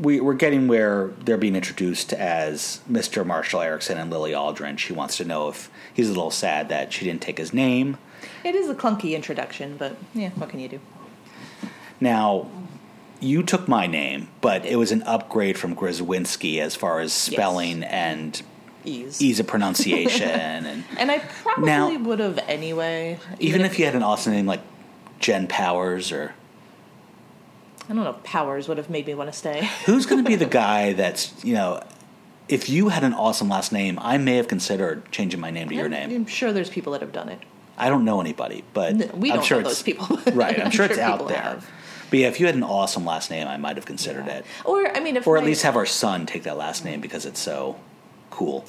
we, 0.01 0.21
we're 0.21 0.35
getting 0.35 0.69
where 0.69 1.09
they're 1.25 1.37
being 1.39 1.57
introduced 1.57 2.13
as 2.13 2.81
Mr. 2.91 3.25
Marshall 3.27 3.61
Erickson 3.61 3.99
and 3.99 4.11
Lily 4.11 4.33
Aldrin. 4.33 4.79
She 4.79 4.93
wants 4.93 5.17
to 5.17 5.25
know 5.25 5.49
if 5.49 5.71
he's 5.93 6.07
a 6.09 6.13
little 6.13 6.31
sad 6.31 6.69
that 6.69 6.93
she 6.93 7.05
didn't 7.05 7.23
take 7.23 7.39
his 7.39 7.53
name. 7.53 7.97
It 8.45 8.55
is 8.55 8.69
a 8.69 8.75
clunky 8.75 9.15
introduction, 9.15 9.77
but 9.77 9.97
yeah, 10.15 10.31
what 10.31 10.49
can 10.51 10.61
you 10.61 10.69
do? 10.69 10.81
Now, 12.01 12.49
you 13.21 13.43
took 13.43 13.67
my 13.67 13.87
name, 13.87 14.29
but 14.41 14.65
it 14.65 14.77
was 14.77 14.93
an 14.93 15.03
upgrade 15.03 15.59
from 15.59 15.75
Grzywinski 15.75 16.61
as 16.61 16.77
far 16.77 17.01
as 17.01 17.13
spelling 17.13 17.83
and 17.83 18.41
Ease. 18.85 19.21
ease 19.21 19.41
of 19.41 19.47
pronunciation. 19.49 20.29
and 20.31 20.85
And 20.99 21.11
I 21.11 21.19
probably 21.19 21.65
Now- 21.67 21.99
would 21.99 22.21
have 22.21 22.39
anyway. 22.47 23.19
even 23.41 23.63
if 23.63 23.79
you 23.79 23.85
had 23.85 23.97
an 23.97 24.03
awesome 24.05 24.33
name 24.33 24.47
like 24.47 24.61
Jen 25.19 25.49
Powers 25.49 26.13
or 26.13 26.35
I 27.89 27.95
don't 27.95 28.05
know, 28.05 28.13
Powers 28.25 28.69
would 28.69 28.77
have 28.77 28.91
made 28.91 29.07
me 29.07 29.15
want 29.15 29.33
to 29.33 29.37
stay. 29.39 29.65
Who's 29.87 30.05
going 30.07 30.23
to 30.23 30.29
be 30.29 30.37
the 30.37 30.45
guy 30.47 30.93
that's, 30.93 31.33
you 31.45 31.55
know, 31.55 31.83
if 32.49 32.69
you 32.69 32.89
had 32.91 33.03
an 33.05 33.15
awesome 33.15 33.49
last 33.49 33.73
name, 33.73 33.99
I 34.01 34.19
may 34.19 34.37
have 34.37 34.49
considered 34.49 35.11
changing 35.11 35.41
my 35.41 35.51
name 35.51 35.69
to 35.69 35.75
your 35.75 35.87
I'm, 35.87 35.91
name. 35.91 36.11
I'm 36.15 36.27
sure 36.27 36.53
there's 36.53 36.71
people 36.71 36.93
that 36.93 37.01
have 37.01 37.13
done 37.13 37.29
it. 37.29 37.41
I 37.77 37.89
don't 37.89 38.05
know 38.05 38.21
anybody, 38.21 38.65
but 38.75 38.97
No, 38.97 39.07
we 39.15 39.31
I'm 39.31 39.37
don't 39.37 39.45
sure 39.45 39.59
know 39.63 39.69
those 39.69 39.83
people. 39.83 40.19
right, 40.33 40.59
I'm, 40.61 40.71
sure, 40.71 40.87
it's 40.87 40.99
out 40.99 41.29
there. 41.29 41.41
have. 41.41 41.71
But 42.11 42.19
yeah, 42.21 42.29
if 42.29 42.41
you 42.41 42.47
had 42.47 42.55
an 42.55 42.63
awesome 42.63 43.05
last 43.05 43.31
name, 43.31 43.47
I 43.47 43.57
might 43.57 43.77
have 43.77 43.85
considered 43.87 44.27
it. 44.27 44.45
Or 44.65 44.95
I 44.97 45.01
mean, 45.01 45.17
if 45.17 45.27
Or 45.27 45.37
at 45.39 45.45
least 45.45 45.63
have 45.63 45.77
our 45.77 45.87
son 45.87 46.27
take 46.27 46.43
that 46.45 46.57
last 46.57 46.85
name 46.85 47.01
because 47.01 47.25
it's 47.27 47.39
so 47.41 47.79
cool. 48.31 48.65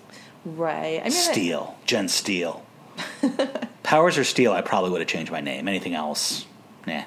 right. 0.45 1.01
I 1.03 1.09
mean, 1.09 1.57
I- 1.57 1.73
Jen 1.85 2.07
Steele. 2.07 2.65
Powers 3.83 4.17
or 4.17 4.23
Steele, 4.23 4.51
I 4.51 4.61
probably 4.61 4.91
would 4.91 4.99
have 4.99 5.07
changed 5.07 5.31
my 5.31 5.41
name. 5.41 5.67
Anything 5.67 5.93
else, 5.95 6.45
nah. 6.85 7.03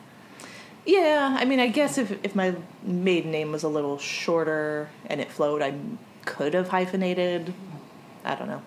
Yeah. 0.86 1.36
I 1.38 1.44
mean, 1.44 1.60
I 1.60 1.68
guess 1.68 1.98
if 1.98 2.12
if 2.24 2.34
my 2.34 2.54
maiden 2.82 3.30
name 3.30 3.52
was 3.52 3.62
a 3.62 3.68
little 3.68 3.98
shorter 3.98 4.88
and 5.06 5.20
it 5.20 5.30
flowed, 5.30 5.62
I 5.62 5.74
could 6.24 6.54
have 6.54 6.68
hyphenated. 6.68 7.54
I 8.24 8.34
don't 8.34 8.48
know. 8.48 8.62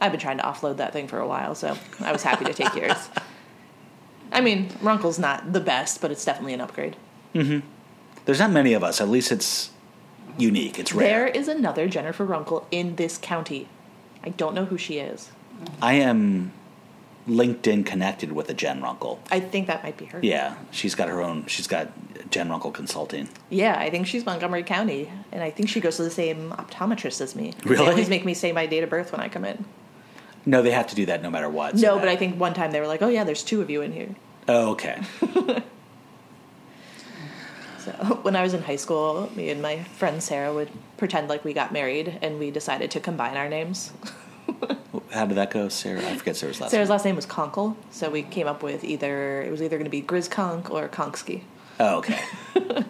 I've 0.00 0.10
been 0.10 0.20
trying 0.20 0.38
to 0.38 0.44
offload 0.44 0.78
that 0.78 0.92
thing 0.92 1.06
for 1.06 1.20
a 1.20 1.26
while, 1.26 1.54
so 1.54 1.76
I 2.00 2.12
was 2.12 2.22
happy 2.22 2.44
to 2.44 2.52
take 2.52 2.74
yours. 2.74 3.08
I 4.32 4.40
mean, 4.40 4.70
Runkle's 4.80 5.18
not 5.18 5.52
the 5.52 5.60
best, 5.60 6.00
but 6.00 6.10
it's 6.10 6.24
definitely 6.24 6.54
an 6.54 6.60
upgrade. 6.60 6.96
Mm-hmm. 7.34 7.66
There's 8.24 8.38
not 8.38 8.50
many 8.50 8.72
of 8.72 8.82
us. 8.82 9.00
At 9.00 9.08
least 9.08 9.30
it's 9.30 9.70
unique. 10.38 10.78
It's 10.78 10.92
rare. 10.92 11.08
There 11.08 11.26
is 11.28 11.48
another 11.48 11.88
Jennifer 11.88 12.24
Runkle 12.24 12.66
in 12.70 12.96
this 12.96 13.18
county. 13.18 13.68
I 14.24 14.30
don't 14.30 14.54
know 14.54 14.64
who 14.64 14.78
she 14.78 14.98
is. 14.98 15.30
I 15.80 15.94
am 15.94 16.52
LinkedIn 17.28 17.86
connected 17.86 18.32
with 18.32 18.50
a 18.50 18.54
Jen 18.54 18.82
Runkle. 18.82 19.20
I 19.30 19.38
think 19.40 19.66
that 19.68 19.82
might 19.84 19.96
be 19.96 20.06
her. 20.06 20.18
Yeah, 20.22 20.56
she's 20.70 20.94
got 20.94 21.08
her 21.08 21.20
own. 21.22 21.46
She's 21.46 21.66
got 21.66 21.88
Jen 22.30 22.48
Runkle 22.50 22.72
Consulting. 22.72 23.28
Yeah, 23.50 23.76
I 23.78 23.90
think 23.90 24.06
she's 24.06 24.26
Montgomery 24.26 24.62
County, 24.64 25.08
and 25.30 25.42
I 25.42 25.50
think 25.50 25.68
she 25.68 25.80
goes 25.80 25.96
to 25.98 26.02
the 26.02 26.10
same 26.10 26.50
optometrist 26.50 27.20
as 27.20 27.36
me. 27.36 27.54
Really? 27.64 27.84
They 27.84 27.90
always 27.90 28.08
make 28.08 28.24
me 28.24 28.34
say 28.34 28.50
my 28.52 28.66
date 28.66 28.82
of 28.82 28.90
birth 28.90 29.12
when 29.12 29.20
I 29.20 29.28
come 29.28 29.44
in. 29.44 29.64
No, 30.44 30.62
they 30.62 30.72
have 30.72 30.88
to 30.88 30.96
do 30.96 31.06
that 31.06 31.22
no 31.22 31.30
matter 31.30 31.48
what. 31.48 31.78
so 31.78 31.86
no, 31.86 31.94
that- 31.94 32.00
but 32.00 32.08
I 32.08 32.16
think 32.16 32.40
one 32.40 32.54
time 32.54 32.72
they 32.72 32.80
were 32.80 32.88
like, 32.88 33.02
"Oh 33.02 33.08
yeah, 33.08 33.22
there's 33.22 33.44
two 33.44 33.60
of 33.60 33.70
you 33.70 33.82
in 33.82 33.92
here." 33.92 34.14
Oh, 34.48 34.70
okay. 34.72 35.00
So 37.78 37.90
when 38.22 38.36
I 38.36 38.42
was 38.42 38.54
in 38.54 38.62
high 38.62 38.76
school, 38.76 39.28
me 39.34 39.50
and 39.50 39.60
my 39.60 39.82
friend 39.82 40.22
Sarah 40.22 40.54
would 40.54 40.70
pretend 40.98 41.28
like 41.28 41.44
we 41.44 41.52
got 41.52 41.72
married, 41.72 42.16
and 42.22 42.38
we 42.38 42.50
decided 42.52 42.92
to 42.92 43.00
combine 43.00 43.36
our 43.36 43.48
names. 43.48 43.92
How 45.12 45.26
did 45.26 45.36
that 45.36 45.50
go, 45.50 45.68
Sarah? 45.68 46.00
I 46.08 46.16
forget 46.16 46.36
Sarah's 46.36 46.60
last 46.60 46.68
name. 46.72 46.76
Sarah's 46.76 46.88
name. 46.88 46.92
last 46.94 47.04
name 47.04 47.16
was 47.16 47.26
Conkle, 47.26 47.76
so 47.90 48.08
we 48.10 48.22
came 48.22 48.46
up 48.46 48.62
with 48.62 48.82
either 48.84 49.42
it 49.42 49.50
was 49.50 49.60
either 49.62 49.76
going 49.76 49.84
to 49.84 49.90
be 49.90 50.00
Grizconk 50.02 50.70
or 50.70 50.88
Konksky. 50.88 51.42
Oh, 51.78 51.98
okay. 51.98 52.20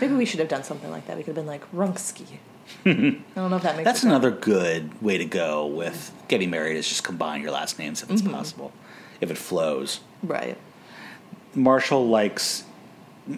Maybe 0.00 0.14
we 0.14 0.24
should 0.24 0.40
have 0.40 0.48
done 0.48 0.64
something 0.64 0.90
like 0.90 1.06
that. 1.06 1.16
We 1.16 1.22
could 1.22 1.36
have 1.36 1.44
been 1.44 1.46
like 1.46 1.70
Runksky. 1.72 2.38
I 2.86 2.90
don't 3.34 3.50
know 3.50 3.56
if 3.56 3.62
that 3.62 3.76
makes 3.76 3.84
That's 3.84 4.02
another 4.04 4.30
good 4.30 5.00
way 5.02 5.18
to 5.18 5.24
go 5.24 5.66
with 5.66 6.12
getting 6.28 6.50
married. 6.50 6.76
Is 6.76 6.88
just 6.88 7.04
combine 7.04 7.42
your 7.42 7.50
last 7.50 7.78
names 7.78 8.02
if 8.02 8.10
it's 8.10 8.22
Mm-hmm. 8.22 8.32
possible, 8.32 8.72
if 9.20 9.30
it 9.30 9.38
flows. 9.38 10.00
right. 10.22 10.56
Marshall 11.54 12.06
likes. 12.08 12.64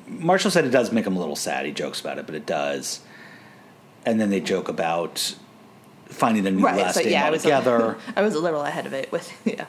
Marshall 0.07 0.51
said 0.51 0.65
it 0.67 0.71
does 0.71 0.93
make 0.93 1.07
him 1.07 1.17
a 1.17 1.19
little 1.19 1.35
sad. 1.37 1.65
He 1.67 1.73
jokes 1.73 2.01
about 2.01 2.19
it, 2.19 2.27
but 2.27 2.35
it 2.35 2.45
does. 2.47 3.01
And 4.05 4.21
then 4.21 4.29
they 4.31 4.41
joke 4.41 4.69
about 4.69 5.35
finding 6.13 6.47
a 6.47 6.51
new 6.51 6.65
Right. 6.65 6.77
last 6.77 6.95
So 6.95 7.01
name 7.03 7.11
yeah, 7.13 7.27
I 7.27 7.31
was 7.31 7.45
altogether. 7.45 7.93
A, 7.93 7.97
I 8.17 8.23
was 8.23 8.35
a 8.35 8.41
little 8.41 8.63
ahead 8.63 8.87
of 8.87 8.93
it 8.93 9.11
with 9.13 9.33
yeah. 9.45 9.67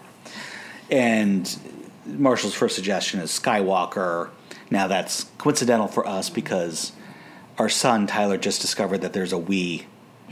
And 0.90 1.58
Marshall's 2.06 2.54
first 2.54 2.76
suggestion 2.76 3.20
is 3.20 3.32
Skywalker. 3.32 4.30
Now 4.70 4.88
that's 4.88 5.26
coincidental 5.38 5.88
for 5.88 6.08
us 6.08 6.30
because 6.30 6.92
our 7.58 7.70
son 7.70 8.08
Tyler 8.08 8.38
just 8.38 8.62
discovered 8.62 9.00
that 9.00 9.14
there's 9.14 9.34
a 9.34 9.38
Wii 9.38 9.84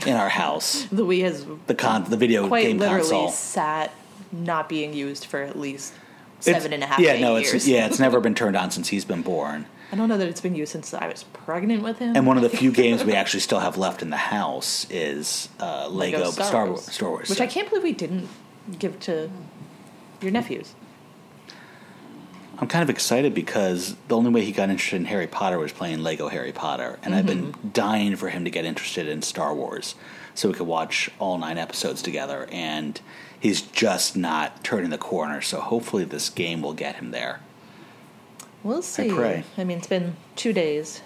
in 0.06 0.14
our 0.14 0.28
house. 0.28 0.86
The 0.92 1.04
Wii 1.04 1.22
has 1.22 1.46
The 1.66 1.74
con, 1.74 2.04
the 2.04 2.16
video 2.16 2.48
quite 2.48 2.66
game 2.66 2.78
literally 2.78 3.02
console. 3.02 3.28
sat 3.30 3.92
not 4.30 4.68
being 4.68 4.92
used 4.94 5.26
for 5.26 5.40
at 5.42 5.58
least 5.58 5.92
It's- 6.40 6.44
seven 6.44 6.72
and 6.72 6.82
a 6.82 6.86
half 6.86 6.98
Yeah, 7.00 7.18
no, 7.20 7.36
years. 7.36 7.54
it's 7.54 7.68
yeah, 7.68 7.86
it's 7.86 7.98
never 7.98 8.20
been 8.20 8.34
turned 8.34 8.56
on 8.56 8.70
since 8.70 8.88
he's 8.88 9.04
been 9.04 9.22
born. 9.22 9.66
I 9.92 9.96
don't 9.96 10.08
know 10.08 10.16
that 10.16 10.26
it's 10.26 10.40
been 10.40 10.54
used 10.54 10.72
since 10.72 10.94
I 10.94 11.06
was 11.08 11.22
pregnant 11.24 11.82
with 11.82 11.98
him. 11.98 12.16
And 12.16 12.26
one 12.26 12.38
of 12.38 12.42
the 12.42 12.48
few 12.48 12.72
games 12.82 13.04
we 13.04 13.12
actually 13.14 13.40
still 13.40 13.60
have 13.60 13.76
left 13.76 14.00
in 14.00 14.08
the 14.10 14.16
house 14.16 14.86
is 14.90 15.50
uh, 15.60 15.86
Lego, 15.88 16.30
Star, 16.30 16.66
Wars. 16.66 16.84
Star 16.86 17.10
Wars. 17.10 17.28
which 17.28 17.40
I 17.42 17.46
can't 17.46 17.68
believe 17.68 17.84
we 17.84 17.92
didn't 17.92 18.28
give 18.78 18.98
to 19.00 19.30
your 20.22 20.30
nephews. 20.30 20.74
I'm 22.58 22.68
kind 22.68 22.82
of 22.82 22.90
excited 22.90 23.34
because 23.34 23.96
the 24.08 24.16
only 24.16 24.30
way 24.30 24.44
he 24.44 24.52
got 24.52 24.70
interested 24.70 24.96
in 24.96 25.06
Harry 25.06 25.26
Potter 25.26 25.58
was 25.58 25.72
playing 25.72 26.02
Lego 26.02 26.28
Harry 26.28 26.52
Potter, 26.52 26.98
and 27.02 27.14
I've 27.14 27.26
been 27.26 27.52
Mm-hmm. 27.52 27.68
dying 27.70 28.16
for 28.16 28.28
him 28.28 28.44
to 28.44 28.50
get 28.50 28.64
interested 28.64 29.08
in 29.08 29.20
Star 29.22 29.52
Wars 29.54 29.94
so 30.34 30.48
we 30.48 30.54
could 30.54 30.66
watch 30.66 31.10
all 31.18 31.38
nine 31.38 31.58
episodes 31.58 32.02
together. 32.02 32.48
And 32.52 33.00
he's 33.38 33.60
just 33.62 34.16
not 34.16 34.62
turning 34.62 34.90
the 34.90 34.98
corner. 34.98 35.40
So 35.42 35.60
hopefully 35.60 36.04
this 36.04 36.30
game 36.30 36.62
will 36.62 36.72
get 36.72 36.96
him 36.96 37.10
there. 37.10 37.40
We'll 38.62 38.82
see. 38.82 39.10
pray. 39.12 39.44
I 39.58 39.64
mean, 39.64 39.78
it's 39.78 39.86
been 39.86 40.16
two 40.36 40.52
days. 40.52 41.02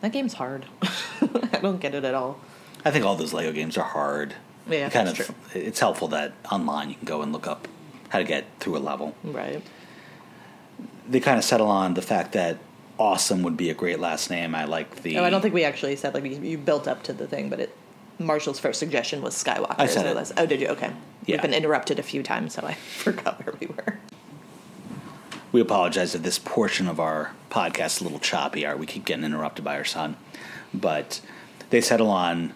That 0.00 0.12
game's 0.12 0.34
hard. 0.34 0.66
I 0.82 1.58
don't 1.62 1.80
get 1.80 1.94
it 1.94 2.04
at 2.04 2.14
all. 2.14 2.40
I 2.84 2.90
think 2.90 3.04
all 3.04 3.14
those 3.16 3.32
Lego 3.32 3.52
games 3.52 3.76
are 3.76 3.84
hard. 3.84 4.34
Yeah, 4.68 4.86
You 4.86 4.90
kind 4.90 5.08
that's 5.08 5.20
of. 5.20 5.26
true. 5.26 5.34
It's 5.62 5.80
helpful 5.80 6.08
that 6.08 6.32
online 6.50 6.88
you 6.88 6.94
can 6.96 7.04
go 7.04 7.22
and 7.22 7.32
look 7.32 7.46
up 7.46 7.68
how 8.08 8.18
to 8.18 8.24
get 8.24 8.46
through 8.58 8.76
a 8.76 8.80
level. 8.80 9.14
Right. 9.22 9.62
They 11.08 11.20
kind 11.20 11.38
of 11.38 11.44
settle 11.44 11.68
on 11.68 11.94
the 11.94 12.02
fact 12.02 12.32
that 12.32 12.58
awesome 12.98 13.42
would 13.42 13.56
be 13.56 13.70
a 13.70 13.74
great 13.74 13.98
last 14.00 14.30
name. 14.30 14.54
I 14.54 14.64
like 14.64 15.02
the. 15.02 15.18
Oh, 15.18 15.24
I 15.24 15.30
don't 15.30 15.40
think 15.42 15.54
we 15.54 15.64
actually 15.64 15.96
said 15.96 16.14
like 16.14 16.24
you, 16.24 16.56
built 16.58 16.88
up 16.88 17.02
to 17.04 17.12
the 17.12 17.26
thing, 17.26 17.48
but 17.48 17.60
it. 17.60 17.76
Marshall's 18.18 18.58
first 18.58 18.78
suggestion 18.78 19.22
was 19.22 19.34
Skywalker. 19.42 19.76
I 19.78 19.86
said 19.86 20.04
it. 20.04 20.32
Oh, 20.36 20.44
did 20.44 20.60
you? 20.60 20.68
Okay. 20.68 20.92
Yeah. 21.24 21.36
We've 21.36 21.42
been 21.42 21.54
interrupted 21.54 21.98
a 21.98 22.02
few 22.02 22.22
times, 22.22 22.54
so 22.54 22.62
I 22.66 22.74
forgot 22.96 23.44
where 23.44 23.54
we 23.60 23.66
were. 23.68 23.98
We 25.52 25.60
apologize 25.60 26.14
if 26.14 26.22
this 26.22 26.38
portion 26.38 26.86
of 26.86 27.00
our 27.00 27.32
podcast 27.50 27.96
is 27.96 28.00
a 28.00 28.04
little 28.04 28.18
choppy. 28.20 28.64
Our, 28.64 28.76
we 28.76 28.86
keep 28.86 29.04
getting 29.04 29.24
interrupted 29.24 29.64
by 29.64 29.76
our 29.76 29.84
son. 29.84 30.16
But 30.72 31.20
they 31.70 31.80
settle 31.80 32.10
on 32.10 32.54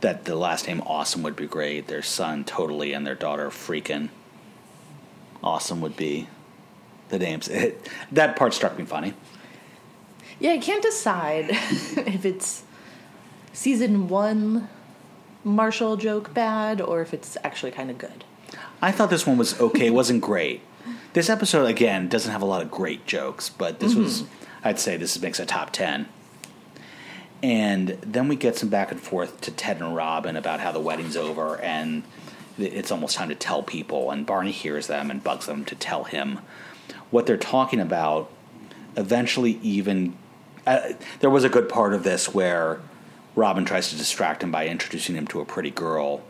that 0.00 0.24
the 0.24 0.36
last 0.36 0.66
name 0.66 0.82
Awesome 0.86 1.22
would 1.22 1.36
be 1.36 1.46
great. 1.46 1.88
Their 1.88 2.02
son 2.02 2.44
Totally 2.44 2.92
and 2.92 3.06
their 3.06 3.14
daughter 3.14 3.50
freaking 3.50 4.08
Awesome 5.42 5.80
would 5.82 5.96
be 5.96 6.28
the 7.10 7.18
names. 7.18 7.48
It, 7.48 7.88
that 8.12 8.36
part 8.36 8.54
struck 8.54 8.78
me 8.78 8.84
funny. 8.84 9.14
Yeah, 10.40 10.52
I 10.52 10.58
can't 10.58 10.82
decide 10.82 11.46
if 11.50 12.24
it's 12.24 12.62
season 13.52 14.08
one 14.08 14.68
Marshall 15.44 15.96
joke 15.96 16.32
bad 16.32 16.80
or 16.80 17.02
if 17.02 17.12
it's 17.12 17.36
actually 17.44 17.72
kind 17.72 17.90
of 17.90 17.98
good. 17.98 18.24
I 18.80 18.92
thought 18.92 19.10
this 19.10 19.26
one 19.26 19.36
was 19.36 19.60
okay. 19.60 19.86
It 19.86 19.94
wasn't 19.94 20.22
great. 20.22 20.62
This 21.18 21.28
episode, 21.28 21.66
again, 21.66 22.08
doesn't 22.08 22.30
have 22.30 22.42
a 22.42 22.44
lot 22.44 22.62
of 22.62 22.70
great 22.70 23.04
jokes, 23.04 23.48
but 23.48 23.80
this 23.80 23.96
was, 23.96 24.22
I'd 24.62 24.78
say, 24.78 24.96
this 24.96 25.20
makes 25.20 25.40
a 25.40 25.46
top 25.46 25.72
10. 25.72 26.06
And 27.42 27.88
then 28.02 28.28
we 28.28 28.36
get 28.36 28.54
some 28.54 28.68
back 28.68 28.92
and 28.92 29.00
forth 29.00 29.40
to 29.40 29.50
Ted 29.50 29.80
and 29.80 29.96
Robin 29.96 30.36
about 30.36 30.60
how 30.60 30.70
the 30.70 30.78
wedding's 30.78 31.16
over 31.16 31.60
and 31.60 32.04
it's 32.56 32.92
almost 32.92 33.16
time 33.16 33.30
to 33.30 33.34
tell 33.34 33.64
people. 33.64 34.12
And 34.12 34.24
Barney 34.26 34.52
hears 34.52 34.86
them 34.86 35.10
and 35.10 35.24
bugs 35.24 35.46
them 35.46 35.64
to 35.64 35.74
tell 35.74 36.04
him. 36.04 36.38
What 37.10 37.26
they're 37.26 37.36
talking 37.36 37.80
about 37.80 38.30
eventually 38.96 39.58
even 39.60 40.16
uh, 40.68 40.90
there 41.18 41.30
was 41.30 41.42
a 41.42 41.48
good 41.48 41.68
part 41.68 41.94
of 41.94 42.04
this 42.04 42.32
where 42.32 42.78
Robin 43.34 43.64
tries 43.64 43.90
to 43.90 43.96
distract 43.96 44.44
him 44.44 44.52
by 44.52 44.68
introducing 44.68 45.16
him 45.16 45.26
to 45.26 45.40
a 45.40 45.44
pretty 45.44 45.72
girl. 45.72 46.22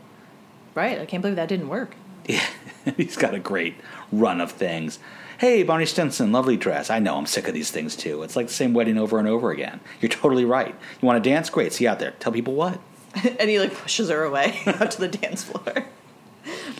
Right. 0.73 0.97
I 0.97 1.05
can't 1.05 1.21
believe 1.21 1.35
that 1.35 1.47
didn't 1.47 1.69
work. 1.69 1.93
Yeah, 2.27 2.45
he's 2.97 3.17
got 3.17 3.33
a 3.33 3.39
great 3.39 3.75
run 4.11 4.41
of 4.41 4.51
things. 4.51 4.99
Hey, 5.37 5.63
Barney 5.63 5.85
Stinson, 5.85 6.31
lovely 6.33 6.57
dress. 6.57 6.89
I 6.89 6.99
know, 6.99 7.15
I'm 7.15 7.25
sick 7.25 7.47
of 7.47 7.53
these 7.53 7.71
things 7.71 7.95
too. 7.95 8.23
It's 8.23 8.35
like 8.35 8.47
the 8.47 8.53
same 8.53 8.73
wedding 8.73 8.97
over 8.97 9.19
and 9.19 9.27
over 9.27 9.51
again. 9.51 9.79
You're 10.01 10.09
totally 10.09 10.43
right. 10.43 10.75
You 11.01 11.05
want 11.05 11.23
to 11.23 11.29
dance? 11.29 11.49
Great. 11.49 11.71
See 11.71 11.85
you 11.85 11.89
out 11.89 11.99
there. 11.99 12.11
Tell 12.19 12.33
people 12.33 12.55
what. 12.55 12.79
and 13.39 13.49
he 13.49 13.57
like 13.59 13.73
pushes 13.73 14.09
her 14.09 14.23
away 14.23 14.59
out 14.65 14.91
to 14.91 14.99
the 14.99 15.07
dance 15.07 15.43
floor. 15.43 15.85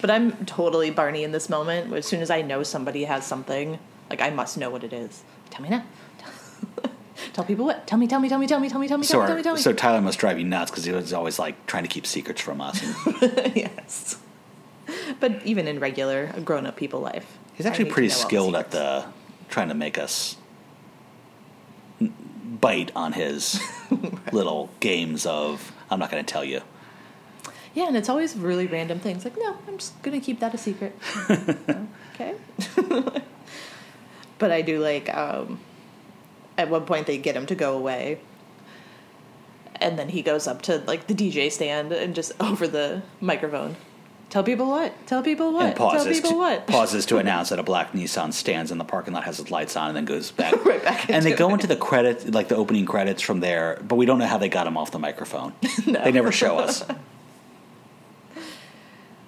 But 0.02 0.10
I'm 0.12 0.46
totally 0.46 0.92
Barney 0.92 1.24
in 1.24 1.32
this 1.32 1.50
moment. 1.50 1.94
As 1.94 2.06
soon 2.06 2.22
as 2.22 2.30
I 2.30 2.42
know 2.42 2.64
somebody 2.64 3.06
has 3.06 3.26
something, 3.26 3.80
like 4.10 4.22
I 4.22 4.30
must 4.30 4.58
know 4.58 4.70
what 4.70 4.84
it 4.84 4.94
is. 4.94 5.24
Tell 5.50 5.62
me 5.62 5.70
now. 5.70 5.84
tell 7.34 7.44
people 7.46 7.66
what? 7.66 7.88
Tell 7.88 7.98
me, 7.98 8.08
tell 8.08 8.20
me, 8.20 8.30
tell 8.30 8.40
me, 8.40 8.48
tell 8.48 8.60
me, 8.60 8.70
tell 8.70 8.80
me, 8.80 8.88
tell 8.88 8.98
me, 8.98 9.04
So, 9.06 9.14
tell 9.14 9.22
me, 9.22 9.28
tell 9.28 9.36
me, 9.36 9.44
tell 9.44 9.56
me. 9.56 9.62
so 9.62 9.74
Tyler 9.74 10.02
must 10.02 10.20
drive 10.20 10.38
you 10.38 10.46
nuts 10.46 10.72
because 10.72 10.86
he 10.86 10.92
was 10.92 11.14
always 11.14 11.40
like 11.40 11.66
trying 11.66 11.84
to 11.84 11.90
keep 11.90 12.06
secrets 12.06 12.42
from 12.42 12.62
us. 12.62 12.82
Yes. 13.56 14.18
But 15.20 15.46
even 15.46 15.68
in 15.68 15.80
regular 15.80 16.28
grown 16.44 16.66
up 16.66 16.76
people 16.76 17.00
life. 17.00 17.38
he's 17.56 17.66
actually 17.66 17.92
pretty 17.92 18.10
skilled 18.10 18.56
at 18.56 18.72
the 18.72 19.06
trying 19.50 19.70
to 19.70 19.74
make 19.74 19.98
us 19.98 20.38
bite 22.62 22.92
on 22.96 23.14
his 23.14 23.60
little 24.32 24.70
games 24.80 25.26
of 25.26 25.72
I'm 25.90 26.00
not 26.00 26.12
going 26.12 26.24
to 26.24 26.32
tell 26.32 26.44
you. 26.44 26.62
Yeah, 27.74 27.88
and 27.88 27.96
it's 27.96 28.10
always 28.10 28.36
really 28.36 28.68
random 28.68 29.00
things. 29.00 29.24
Like, 29.24 29.38
no, 29.38 29.56
I'm 29.68 29.78
just 29.78 30.02
gonna 30.02 30.20
keep 30.20 30.40
that 30.40 30.54
a 30.54 30.58
secret. 30.58 30.98
okay. 32.14 32.36
but 34.40 34.52
I 34.52 34.62
do 34.62 34.80
like 34.80 35.14
um 35.16 35.60
at 36.58 36.70
one 36.70 36.86
point 36.86 37.08
they 37.08 37.18
get 37.18 37.36
him 37.36 37.46
to 37.46 37.56
go 37.56 37.78
away. 37.78 38.20
And 39.76 39.98
then 39.98 40.10
he 40.10 40.22
goes 40.22 40.46
up 40.46 40.62
to 40.64 40.80
like 40.88 41.08
the 41.08 41.14
DJ 41.14 41.52
stand 41.52 41.94
and 41.94 42.14
just 42.14 42.34
over 42.42 42.68
the 42.68 43.02
microphone. 43.22 43.78
Tell 44.30 44.44
people 44.44 44.68
what? 44.68 44.94
Tell 45.08 45.24
people 45.24 45.52
what? 45.54 45.66
and 45.66 45.76
pauses 45.76 46.04
Tell 46.04 46.14
people 46.14 46.32
to, 46.32 46.38
what? 46.38 46.68
pauses 46.68 47.06
to 47.08 47.18
announce 47.24 47.50
that 47.50 47.58
a 47.58 47.64
black 47.64 47.94
Nissan 47.94 48.32
stands 48.32 48.72
in 48.72 48.78
the 48.78 48.84
parking 48.84 49.14
lot, 49.14 49.24
has 49.24 49.40
its 49.40 49.50
lights 49.50 49.76
on, 49.76 49.88
and 49.88 49.98
then 49.98 50.06
goes 50.06 50.32
back. 50.32 50.54
Right 50.66 50.84
back 50.84 51.10
and 51.10 51.26
they 51.26 51.34
go 51.34 51.50
it. 51.50 51.54
into 51.54 51.68
the 51.68 51.76
credit, 51.76 52.32
like 52.32 52.48
the 52.48 52.56
opening 52.56 52.86
credits 52.86 53.24
from 53.24 53.40
there, 53.40 53.82
but 53.88 53.96
we 53.96 54.06
don't 54.06 54.20
know 54.20 54.28
how 54.28 54.38
they 54.38 54.50
got 54.50 54.68
him 54.68 54.78
off 54.78 54.92
the 54.92 55.00
microphone. 55.00 55.54
No. 55.88 56.04
They 56.04 56.12
never 56.12 56.32
show 56.32 56.60
us. 56.60 56.86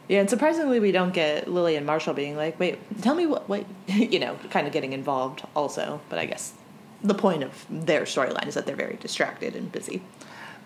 Yeah, 0.07 0.19
and 0.19 0.29
surprisingly, 0.29 0.79
we 0.79 0.91
don't 0.91 1.13
get 1.13 1.47
Lily 1.47 1.75
and 1.75 1.85
Marshall 1.85 2.13
being 2.13 2.35
like, 2.35 2.59
"Wait, 2.59 2.77
tell 3.01 3.15
me 3.15 3.25
what?" 3.25 3.47
Wait, 3.49 3.65
you 3.87 4.19
know, 4.19 4.37
kind 4.49 4.67
of 4.67 4.73
getting 4.73 4.93
involved 4.93 5.41
also. 5.55 6.01
But 6.09 6.19
I 6.19 6.25
guess 6.25 6.53
the 7.01 7.13
point 7.15 7.43
of 7.43 7.65
their 7.69 8.01
storyline 8.01 8.47
is 8.47 8.53
that 8.53 8.65
they're 8.65 8.75
very 8.75 8.97
distracted 8.97 9.55
and 9.55 9.71
busy. 9.71 10.03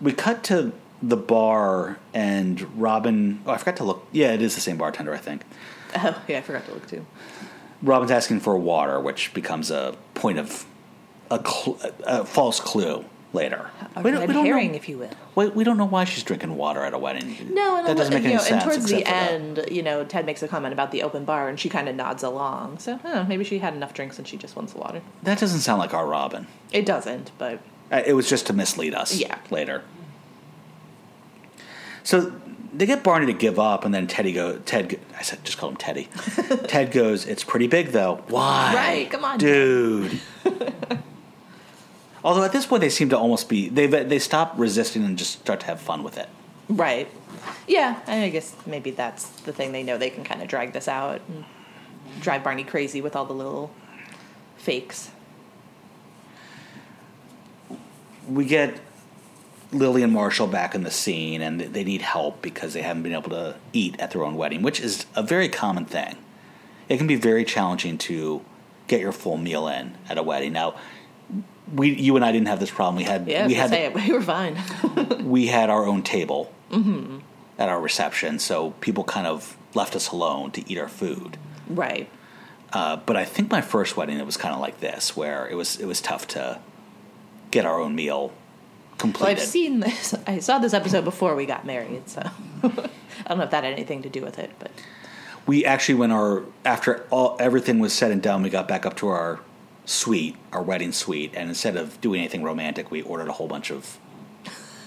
We 0.00 0.12
cut 0.12 0.42
to 0.44 0.72
the 1.02 1.16
bar, 1.16 1.98
and 2.14 2.60
Robin. 2.80 3.40
Oh, 3.46 3.52
I 3.52 3.58
forgot 3.58 3.76
to 3.76 3.84
look. 3.84 4.06
Yeah, 4.12 4.32
it 4.32 4.42
is 4.42 4.54
the 4.54 4.60
same 4.60 4.76
bartender, 4.78 5.14
I 5.14 5.18
think. 5.18 5.42
Oh, 5.98 6.22
yeah, 6.28 6.38
I 6.38 6.40
forgot 6.42 6.66
to 6.66 6.72
look 6.74 6.86
too. 6.88 7.06
Robin's 7.82 8.10
asking 8.10 8.40
for 8.40 8.56
water, 8.58 9.00
which 9.00 9.32
becomes 9.32 9.70
a 9.70 9.94
point 10.14 10.38
of 10.38 10.66
a, 11.30 11.38
cl- 11.38 11.78
a 12.04 12.24
false 12.24 12.60
clue 12.60 13.04
later. 13.32 13.70
A 13.94 14.02
We 14.02 14.10
don't- 14.10 14.20
we 14.20 14.26
don't 14.26 14.36
know- 14.36 14.42
herring, 14.44 14.74
if 14.74 14.88
you 14.88 14.98
will. 14.98 15.10
We, 15.34 15.48
we 15.48 15.64
don't 15.64 15.76
know 15.78 15.84
why 15.86 16.04
she's 16.04 16.22
drinking 16.22 16.56
water 16.56 16.84
at 16.84 16.92
a 16.92 16.98
wedding. 16.98 17.36
No, 17.52 17.76
and 17.78 17.86
that 17.86 17.96
doesn't 17.96 18.12
make 18.12 18.24
you 18.24 18.28
any 18.30 18.36
know, 18.36 18.42
sense. 18.42 18.62
And 18.64 18.70
towards 18.72 18.86
the 18.90 18.98
for 18.98 19.04
that. 19.04 19.32
end, 19.32 19.64
you 19.70 19.82
know, 19.82 20.04
Ted 20.04 20.26
makes 20.26 20.42
a 20.42 20.48
comment 20.48 20.72
about 20.74 20.90
the 20.90 21.02
open 21.02 21.24
bar, 21.24 21.48
and 21.48 21.58
she 21.58 21.68
kind 21.68 21.88
of 21.88 21.94
nods 21.94 22.22
along. 22.22 22.78
So, 22.78 22.94
I 22.94 22.96
don't 22.98 23.14
know, 23.14 23.24
maybe 23.24 23.44
she 23.44 23.58
had 23.58 23.74
enough 23.74 23.94
drinks 23.94 24.18
and 24.18 24.26
she 24.28 24.36
just 24.36 24.56
wants 24.56 24.72
the 24.72 24.78
water. 24.80 25.00
that 25.22 25.38
doesn't 25.38 25.60
sound 25.60 25.78
like 25.78 25.94
our 25.94 26.06
Robin. 26.06 26.46
It 26.72 26.84
doesn't, 26.84 27.30
but 27.38 27.60
Uh, 27.92 28.02
It 28.04 28.14
was 28.14 28.28
just 28.28 28.46
to 28.48 28.52
mislead 28.52 28.94
us. 28.94 29.16
Yeah. 29.16 29.38
Later. 29.50 29.82
So 32.06 32.32
they 32.72 32.86
get 32.86 33.02
Barney 33.02 33.26
to 33.26 33.32
give 33.32 33.58
up, 33.58 33.84
and 33.84 33.92
then 33.92 34.06
Teddy 34.06 34.32
go. 34.32 34.58
Ted, 34.58 35.00
I 35.18 35.22
said 35.22 35.42
just 35.42 35.58
call 35.58 35.70
him 35.70 35.76
Teddy. 35.76 36.08
Ted 36.68 36.92
goes. 36.92 37.26
It's 37.26 37.42
pretty 37.42 37.66
big 37.66 37.88
though. 37.88 38.22
Why? 38.28 38.72
Right, 38.74 39.10
come 39.10 39.24
on, 39.24 39.38
dude. 39.38 40.20
Although 42.24 42.44
at 42.44 42.52
this 42.52 42.64
point 42.64 42.80
they 42.80 42.90
seem 42.90 43.08
to 43.08 43.18
almost 43.18 43.48
be 43.48 43.68
they 43.68 43.88
they 43.88 44.20
stop 44.20 44.54
resisting 44.56 45.04
and 45.04 45.18
just 45.18 45.40
start 45.40 45.58
to 45.60 45.66
have 45.66 45.80
fun 45.80 46.04
with 46.04 46.16
it. 46.16 46.28
right. 46.68 47.08
Yeah, 47.66 47.98
I 48.06 48.28
guess 48.28 48.54
maybe 48.66 48.92
that's 48.92 49.24
the 49.40 49.52
thing. 49.52 49.72
They 49.72 49.82
know 49.82 49.98
they 49.98 50.10
can 50.10 50.22
kind 50.22 50.42
of 50.42 50.46
drag 50.46 50.72
this 50.72 50.86
out 50.86 51.20
and 51.28 51.44
drive 52.20 52.44
Barney 52.44 52.62
crazy 52.62 53.00
with 53.00 53.16
all 53.16 53.24
the 53.24 53.34
little 53.34 53.72
fakes. 54.58 55.10
we 58.28 58.44
get 58.44 58.80
Lily 59.72 60.02
and 60.02 60.12
Marshall 60.12 60.46
back 60.46 60.74
in 60.74 60.82
the 60.82 60.90
scene, 60.90 61.40
and 61.42 61.60
they 61.60 61.84
need 61.84 62.02
help 62.02 62.40
because 62.42 62.72
they 62.72 62.82
haven't 62.82 63.02
been 63.02 63.12
able 63.12 63.30
to 63.30 63.56
eat 63.72 63.98
at 63.98 64.12
their 64.12 64.24
own 64.24 64.36
wedding, 64.36 64.62
which 64.62 64.80
is 64.80 65.06
a 65.14 65.22
very 65.22 65.48
common 65.48 65.84
thing. 65.84 66.16
It 66.88 66.98
can 66.98 67.06
be 67.06 67.16
very 67.16 67.44
challenging 67.44 67.98
to 67.98 68.44
get 68.86 69.00
your 69.00 69.12
full 69.12 69.36
meal 69.36 69.66
in 69.66 69.96
at 70.08 70.18
a 70.18 70.22
wedding. 70.22 70.52
Now, 70.52 70.76
we, 71.74 71.92
you 71.94 72.14
and 72.14 72.24
I 72.24 72.30
didn't 72.30 72.46
have 72.46 72.60
this 72.60 72.70
problem. 72.70 72.96
We 72.96 73.04
had 73.04 73.26
Yeah, 73.26 73.46
we 73.48 73.54
had 73.54 73.70
gonna 73.70 73.76
say 73.76 73.84
it. 73.86 73.94
We 74.08 74.12
were 74.12 74.22
fine. 74.22 74.56
we 75.24 75.48
had 75.48 75.68
our 75.68 75.84
own 75.84 76.02
table 76.02 76.52
at 77.58 77.68
our 77.68 77.80
reception, 77.80 78.38
so 78.38 78.70
people 78.80 79.02
kind 79.04 79.26
of 79.26 79.56
left 79.74 79.96
us 79.96 80.10
alone 80.10 80.52
to 80.52 80.70
eat 80.70 80.78
our 80.78 80.88
food. 80.88 81.36
right. 81.68 82.08
Uh, 82.72 82.96
but 82.96 83.16
I 83.16 83.24
think 83.24 83.50
my 83.50 83.60
first 83.60 83.96
wedding 83.96 84.18
it 84.18 84.26
was 84.26 84.36
kind 84.36 84.52
of 84.52 84.60
like 84.60 84.80
this, 84.80 85.16
where 85.16 85.48
it 85.48 85.54
was 85.54 85.76
it 85.80 85.86
was 85.86 86.00
tough 86.00 86.26
to 86.28 86.60
get 87.50 87.64
our 87.64 87.80
own 87.80 87.94
meal 87.94 88.32
Well. 89.02 89.14
I've 89.20 89.40
seen 89.40 89.80
this. 89.80 90.14
I 90.26 90.38
saw 90.38 90.58
this 90.58 90.72
episode 90.72 91.04
before 91.04 91.34
we 91.34 91.46
got 91.46 91.66
married, 91.66 92.08
so 92.08 92.22
I 92.62 92.68
don't 93.28 93.38
know 93.38 93.44
if 93.44 93.50
that 93.50 93.64
had 93.64 93.72
anything 93.74 94.02
to 94.02 94.08
do 94.08 94.22
with 94.22 94.38
it, 94.38 94.50
but 94.58 94.70
we 95.46 95.64
actually 95.64 95.94
when 95.94 96.10
our 96.10 96.42
after 96.64 97.06
all 97.10 97.36
everything 97.38 97.78
was 97.78 97.92
said 97.92 98.10
and 98.10 98.22
done 98.22 98.42
we 98.42 98.50
got 98.50 98.66
back 98.68 98.84
up 98.84 98.96
to 98.96 99.08
our 99.08 99.40
suite 99.84 100.36
our 100.52 100.62
wedding 100.62 100.92
suite 100.92 101.32
and 101.34 101.48
instead 101.48 101.76
of 101.76 102.00
doing 102.00 102.20
anything 102.20 102.42
romantic 102.42 102.90
we 102.90 103.02
ordered 103.02 103.28
a 103.28 103.32
whole 103.32 103.46
bunch 103.46 103.70
of 103.70 103.98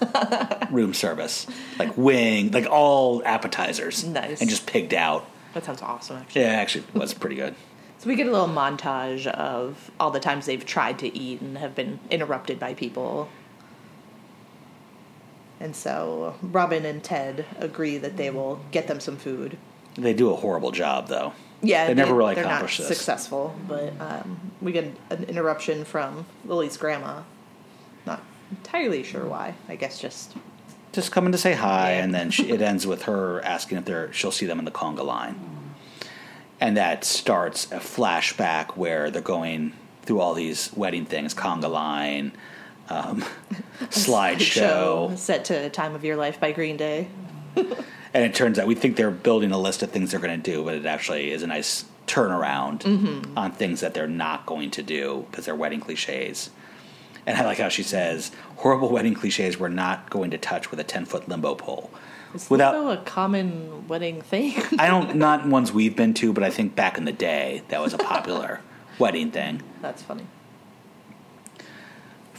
room 0.70 0.92
service 0.92 1.46
like 1.78 1.96
wing 1.96 2.50
like 2.50 2.66
all 2.66 3.22
appetizers 3.24 4.04
Nice. 4.04 4.40
and 4.40 4.50
just 4.50 4.66
pigged 4.66 4.92
out 4.92 5.26
that 5.54 5.64
sounds 5.64 5.82
awesome. 5.82 6.18
Actually, 6.18 6.42
yeah 6.42 6.48
actually 6.48 6.84
it 6.94 6.94
was 6.94 7.14
pretty 7.14 7.36
good 7.36 7.54
so 7.98 8.08
we 8.08 8.16
get 8.16 8.26
a 8.26 8.30
little 8.30 8.48
montage 8.48 9.26
of 9.26 9.90
all 10.00 10.10
the 10.10 10.20
times 10.20 10.46
they've 10.46 10.64
tried 10.64 10.98
to 11.00 11.14
eat 11.14 11.42
and 11.42 11.58
have 11.58 11.74
been 11.74 12.00
interrupted 12.08 12.58
by 12.58 12.72
people. 12.72 13.28
And 15.60 15.76
so 15.76 16.34
Robin 16.42 16.84
and 16.86 17.02
Ted 17.04 17.44
agree 17.58 17.98
that 17.98 18.16
they 18.16 18.30
will 18.30 18.60
get 18.70 18.86
them 18.88 18.98
some 19.00 19.16
food. 19.16 19.58
they 19.96 20.14
do 20.14 20.30
a 20.32 20.36
horrible 20.36 20.70
job 20.70 21.08
though 21.08 21.32
Yeah, 21.62 21.86
They 21.88 21.94
never 21.94 22.14
really 22.14 22.34
they're 22.34 22.44
not 22.44 22.52
accomplish 22.52 22.78
this. 22.78 22.88
successful, 22.88 23.54
but 23.68 23.92
um, 24.00 24.52
we 24.62 24.72
get 24.72 24.84
an 25.10 25.24
interruption 25.24 25.84
from 25.84 26.24
Lily's 26.46 26.76
grandma. 26.78 27.22
Not 28.06 28.22
entirely 28.50 29.02
sure 29.02 29.26
why. 29.26 29.54
I 29.68 29.76
guess 29.76 30.00
just 30.00 30.34
just 30.92 31.12
coming 31.12 31.30
to 31.32 31.38
say 31.38 31.52
hi, 31.52 31.92
Yeah. 31.92 32.02
and 32.04 32.14
then 32.14 32.30
she, 32.30 32.48
it 32.50 32.62
ends 32.72 32.86
with 32.86 33.02
her 33.02 33.42
asking 33.44 33.78
if 33.78 33.84
they're 33.84 34.10
she'll 34.12 34.32
see 34.32 34.46
them 34.46 34.58
in 34.58 34.64
the 34.64 34.70
conga 34.72 35.04
line, 35.04 35.38
and 36.60 36.76
that 36.76 37.04
starts 37.04 37.66
a 37.70 37.78
flashback 37.78 38.76
where 38.76 39.10
they're 39.10 39.20
going 39.22 39.74
through 40.02 40.20
all 40.20 40.34
these 40.34 40.72
wedding 40.74 41.04
things, 41.04 41.34
conga 41.34 41.70
line, 41.70 42.32
um, 42.90 43.24
slideshow, 43.90 44.40
show 44.40 45.12
set 45.16 45.44
to 45.46 45.68
"Time 45.70 45.94
of 45.94 46.04
Your 46.04 46.16
Life" 46.16 46.40
by 46.40 46.52
Green 46.52 46.76
Day. 46.76 47.08
and 47.56 48.24
it 48.24 48.34
turns 48.34 48.58
out 48.58 48.66
we 48.66 48.74
think 48.74 48.96
they're 48.96 49.10
building 49.10 49.50
a 49.52 49.58
list 49.58 49.82
of 49.82 49.90
things 49.90 50.10
they're 50.10 50.20
going 50.20 50.40
to 50.40 50.50
do, 50.50 50.64
but 50.64 50.74
it 50.74 50.86
actually 50.86 51.30
is 51.30 51.42
a 51.42 51.46
nice 51.46 51.84
turnaround 52.06 52.80
Mm-hmm. 52.80 53.38
on 53.38 53.52
things 53.52 53.80
that 53.80 53.94
they're 53.94 54.08
not 54.08 54.46
going 54.46 54.70
to 54.72 54.82
do 54.82 55.26
because 55.30 55.44
they're 55.46 55.54
wedding 55.54 55.80
cliches. 55.80 56.50
And 57.26 57.36
I 57.38 57.44
like 57.44 57.58
how 57.58 57.68
she 57.68 57.82
says, 57.82 58.32
"Horrible 58.56 58.88
wedding 58.88 59.14
cliches 59.14 59.58
we're 59.58 59.68
not 59.68 60.10
going 60.10 60.30
to 60.32 60.38
touch 60.38 60.70
with 60.70 60.80
a 60.80 60.84
ten 60.84 61.04
foot 61.04 61.28
limbo 61.28 61.54
pole." 61.54 61.90
Is 62.34 62.48
Without- 62.48 62.74
a 62.92 63.02
common 63.02 63.88
wedding 63.88 64.22
thing? 64.22 64.54
I 64.78 64.86
don't 64.86 65.16
not 65.26 65.46
ones 65.48 65.72
we've 65.72 65.96
been 65.96 66.14
to, 66.14 66.32
but 66.32 66.42
I 66.44 66.50
think 66.50 66.74
back 66.76 66.96
in 66.96 67.04
the 67.04 67.12
day 67.12 67.62
that 67.68 67.80
was 67.80 67.92
a 67.92 67.98
popular 67.98 68.60
wedding 68.98 69.30
thing. 69.32 69.62
That's 69.82 70.02
funny. 70.02 70.26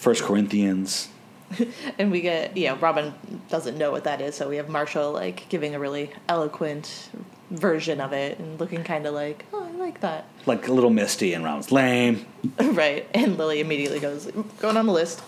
First 0.02 0.24
Corinthians. 0.24 1.08
And 2.00 2.12
we 2.12 2.22
get, 2.22 2.56
you 2.56 2.68
know, 2.70 2.76
Robin 2.78 3.14
doesn't 3.50 3.78
know 3.78 3.92
what 3.92 4.06
that 4.06 4.22
is, 4.22 4.36
so 4.36 4.48
we 4.48 4.56
have 4.56 4.70
Marshall 4.70 5.12
like 5.12 5.48
giving 5.50 5.76
a 5.76 5.80
really 5.80 6.10
eloquent 6.30 7.10
version 7.50 8.00
of 8.00 8.14
it 8.14 8.40
and 8.40 8.58
looking 8.58 8.84
kind 8.86 9.06
of 9.06 9.14
like, 9.14 9.46
oh, 9.52 9.62
I 9.62 9.72
like 9.78 10.00
that. 10.00 10.26
Like 10.46 10.70
a 10.70 10.72
little 10.72 10.90
misty 10.90 11.34
and 11.34 11.44
rounds 11.44 11.70
lame. 11.70 12.26
right. 12.62 13.06
And 13.14 13.38
Lily 13.38 13.60
immediately 13.60 14.00
goes, 14.00 14.28
going 14.60 14.78
on 14.78 14.86
the 14.88 14.94
list. 14.94 15.20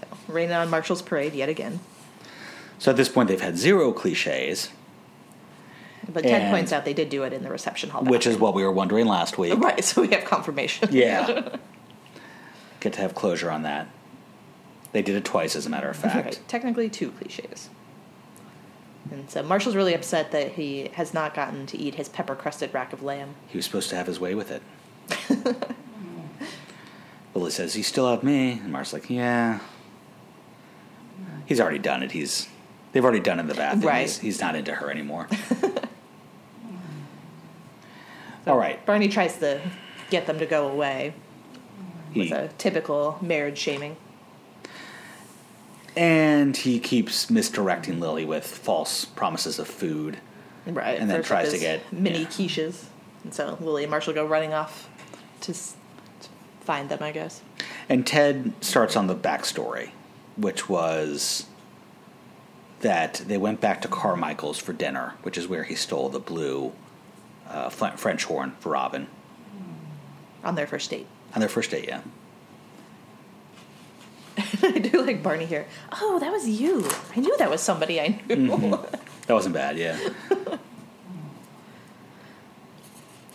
So, 0.00 0.16
raining 0.32 0.54
on 0.54 0.70
Marshall's 0.70 1.02
parade 1.02 1.34
yet 1.34 1.50
again. 1.50 1.80
So 2.78 2.90
at 2.90 2.96
this 2.96 3.10
point 3.10 3.28
they've 3.28 3.40
had 3.40 3.58
zero 3.58 3.92
cliches, 3.92 4.70
But 6.10 6.22
Ted 6.22 6.40
And- 6.42 6.50
points 6.50 6.72
out 6.72 6.86
they 6.86 6.94
did 6.94 7.10
do 7.10 7.24
it 7.24 7.34
in 7.34 7.42
the 7.42 7.50
reception 7.50 7.90
hall. 7.90 8.04
which 8.04 8.26
is 8.26 8.38
what 8.38 8.54
we 8.54 8.64
were 8.64 8.72
wondering 8.72 9.06
last 9.06 9.36
week. 9.36 9.58
Right, 9.58 9.84
so 9.88 10.00
we 10.00 10.08
have 10.08 10.24
confirmation. 10.24 10.88
Yeah. 10.90 11.56
Get 12.80 12.92
to 12.94 13.00
have 13.00 13.14
closure 13.14 13.50
on 13.50 13.62
that. 13.62 13.88
They 14.92 15.02
did 15.02 15.16
it 15.16 15.24
twice, 15.24 15.56
as 15.56 15.66
a 15.66 15.70
matter 15.70 15.88
of 15.88 15.96
fact. 15.96 16.24
Right. 16.24 16.40
Technically, 16.48 16.88
two 16.88 17.10
cliches. 17.12 17.68
And 19.10 19.30
so 19.30 19.42
Marshall's 19.42 19.76
really 19.76 19.94
upset 19.94 20.32
that 20.32 20.52
he 20.52 20.90
has 20.94 21.12
not 21.14 21.34
gotten 21.34 21.66
to 21.66 21.78
eat 21.78 21.94
his 21.96 22.08
pepper 22.08 22.34
crusted 22.34 22.72
rack 22.74 22.92
of 22.92 23.02
lamb. 23.02 23.34
He 23.48 23.56
was 23.56 23.64
supposed 23.64 23.90
to 23.90 23.96
have 23.96 24.06
his 24.06 24.20
way 24.20 24.34
with 24.34 24.50
it. 24.50 24.62
Lily 27.34 27.50
says, 27.50 27.76
"You 27.76 27.82
still 27.82 28.10
have 28.10 28.22
me," 28.22 28.52
and 28.52 28.70
Mark's 28.72 28.92
like, 28.92 29.08
"Yeah." 29.08 29.60
He's 31.46 31.60
already 31.60 31.78
done 31.78 32.02
it. 32.02 32.12
He's 32.12 32.48
they've 32.92 33.04
already 33.04 33.20
done 33.20 33.38
it 33.38 33.42
in 33.42 33.48
the 33.48 33.54
bathroom. 33.54 33.86
Right. 33.86 34.02
He's, 34.02 34.18
he's 34.18 34.40
not 34.40 34.54
into 34.54 34.74
her 34.74 34.90
anymore. 34.90 35.28
All 38.46 38.58
right. 38.58 38.84
Barney 38.84 39.08
tries 39.08 39.38
to 39.38 39.60
get 40.10 40.26
them 40.26 40.38
to 40.38 40.46
go 40.46 40.68
away 40.68 41.14
with 42.14 42.28
He, 42.28 42.32
a 42.32 42.48
typical 42.58 43.18
marriage 43.20 43.58
shaming. 43.58 43.96
and 45.96 46.56
he 46.56 46.78
keeps 46.78 47.28
misdirecting 47.30 47.98
Lily 48.00 48.24
with 48.24 48.46
false 48.46 49.04
promises 49.04 49.58
of 49.58 49.66
food. 49.68 50.18
Right. 50.66 50.98
And 51.00 51.10
then 51.10 51.22
tries 51.22 51.52
to 51.52 51.58
get- 51.58 51.92
mini 51.92 52.20
yeah. 52.20 52.26
quiches. 52.26 52.84
And 53.24 53.32
so 53.34 53.56
Lily 53.60 53.84
and 53.84 53.90
Marshall 53.90 54.12
go 54.14 54.24
running 54.26 54.52
off 54.52 54.88
to, 55.40 55.52
s- 55.52 55.74
to 56.20 56.28
find 56.60 56.88
them, 56.88 57.02
I 57.02 57.10
guess. 57.10 57.40
And 57.88 58.06
Ted 58.06 58.52
starts 58.60 58.96
on 58.96 59.06
the 59.06 59.14
backstory, 59.16 59.90
which 60.36 60.68
was 60.68 61.46
that 62.80 63.14
they 63.26 63.38
went 63.38 63.60
back 63.60 63.80
to 63.82 63.88
Carmichael's 63.88 64.58
for 64.58 64.72
dinner, 64.72 65.14
which 65.22 65.36
is 65.36 65.48
where 65.48 65.64
he 65.64 65.74
stole 65.74 66.08
the 66.10 66.20
blue 66.20 66.72
uh, 67.48 67.70
French 67.70 68.24
horn 68.24 68.52
for 68.60 68.68
Robin 68.70 69.08
On 70.44 70.54
their 70.54 70.66
first 70.66 70.90
date. 70.90 71.06
On 71.34 71.40
their 71.40 71.48
first 71.48 71.70
date. 71.70 71.86
Yeah, 71.88 72.02
I 74.62 74.78
do 74.78 75.04
like 75.04 75.22
Barney 75.22 75.46
here. 75.46 75.66
Oh, 76.00 76.18
that 76.18 76.32
was 76.32 76.48
you. 76.48 76.88
I 77.16 77.20
knew 77.20 77.36
that 77.38 77.50
was 77.50 77.60
somebody 77.60 78.00
I 78.00 78.08
knew. 78.28 78.36
Mm-hmm. 78.48 78.70
that 79.26 79.34
wasn't 79.34 79.54
bad. 79.54 79.76
Yeah, 79.78 79.98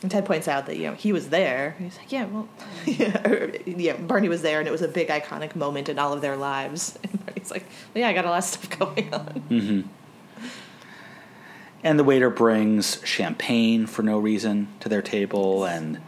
And 0.04 0.12
Ted 0.12 0.26
points 0.26 0.50
out 0.50 0.66
that 0.66 0.76
you 0.76 0.88
know 0.88 0.94
he 0.94 1.14
was 1.14 1.30
there. 1.30 1.76
He's 1.80 1.98
like, 1.98 2.12
yeah, 2.12 2.26
well, 2.26 2.50
yeah, 2.86 3.26
or, 3.28 3.54
yeah. 3.66 3.96
Barney 3.96 4.28
was 4.28 4.42
there, 4.42 4.60
and 4.60 4.68
it 4.68 4.72
was 4.72 4.82
a 4.82 4.88
big 4.88 5.08
iconic 5.08 5.56
moment 5.56 5.88
in 5.88 5.98
all 5.98 6.12
of 6.12 6.22
their 6.22 6.36
lives. 6.36 7.00
And 7.04 7.26
Barney's 7.26 7.52
like, 7.52 7.66
well, 7.94 8.02
yeah, 8.02 8.10
I 8.10 8.14
got 8.14 8.26
a 8.26 8.30
lot 8.30 8.40
of 8.40 8.44
stuff 8.44 8.80
going 8.80 9.14
on. 9.14 9.90
and 11.84 11.98
the 11.98 12.04
waiter 12.04 12.30
brings 12.30 13.02
champagne 13.06 13.88
for 13.88 14.04
no 14.04 14.20
reason 14.20 14.68
to 14.82 14.90
their 14.90 15.02
table, 15.02 15.64
and 15.64 16.02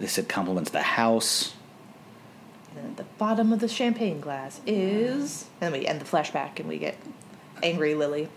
they 0.00 0.06
said 0.06 0.28
compliments 0.28 0.70
the 0.70 0.82
house. 0.82 1.54
And 2.76 2.86
at 2.92 2.96
the 2.96 3.04
bottom 3.18 3.52
of 3.52 3.60
the 3.60 3.68
champagne 3.68 4.20
glass 4.20 4.60
is, 4.66 5.46
and 5.60 5.72
then 5.72 5.80
we 5.80 5.86
end 5.86 6.00
the 6.00 6.04
flashback, 6.04 6.58
and 6.58 6.68
we 6.68 6.78
get 6.78 6.96
angry 7.62 7.94
Lily, 7.94 8.28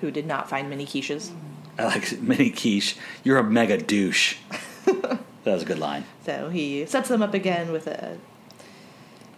who 0.00 0.10
did 0.10 0.26
not 0.26 0.48
find 0.48 0.68
many 0.68 0.86
quiches. 0.86 1.30
I 1.78 1.84
like 1.84 2.12
mini 2.20 2.50
quiche. 2.50 2.96
You're 3.24 3.38
a 3.38 3.44
mega 3.44 3.78
douche. 3.78 4.36
that 4.84 5.20
was 5.44 5.62
a 5.62 5.66
good 5.66 5.78
line. 5.78 6.04
So 6.24 6.50
he 6.50 6.84
sets 6.86 7.08
them 7.08 7.22
up 7.22 7.34
again 7.34 7.72
with 7.72 7.86
a 7.86 8.18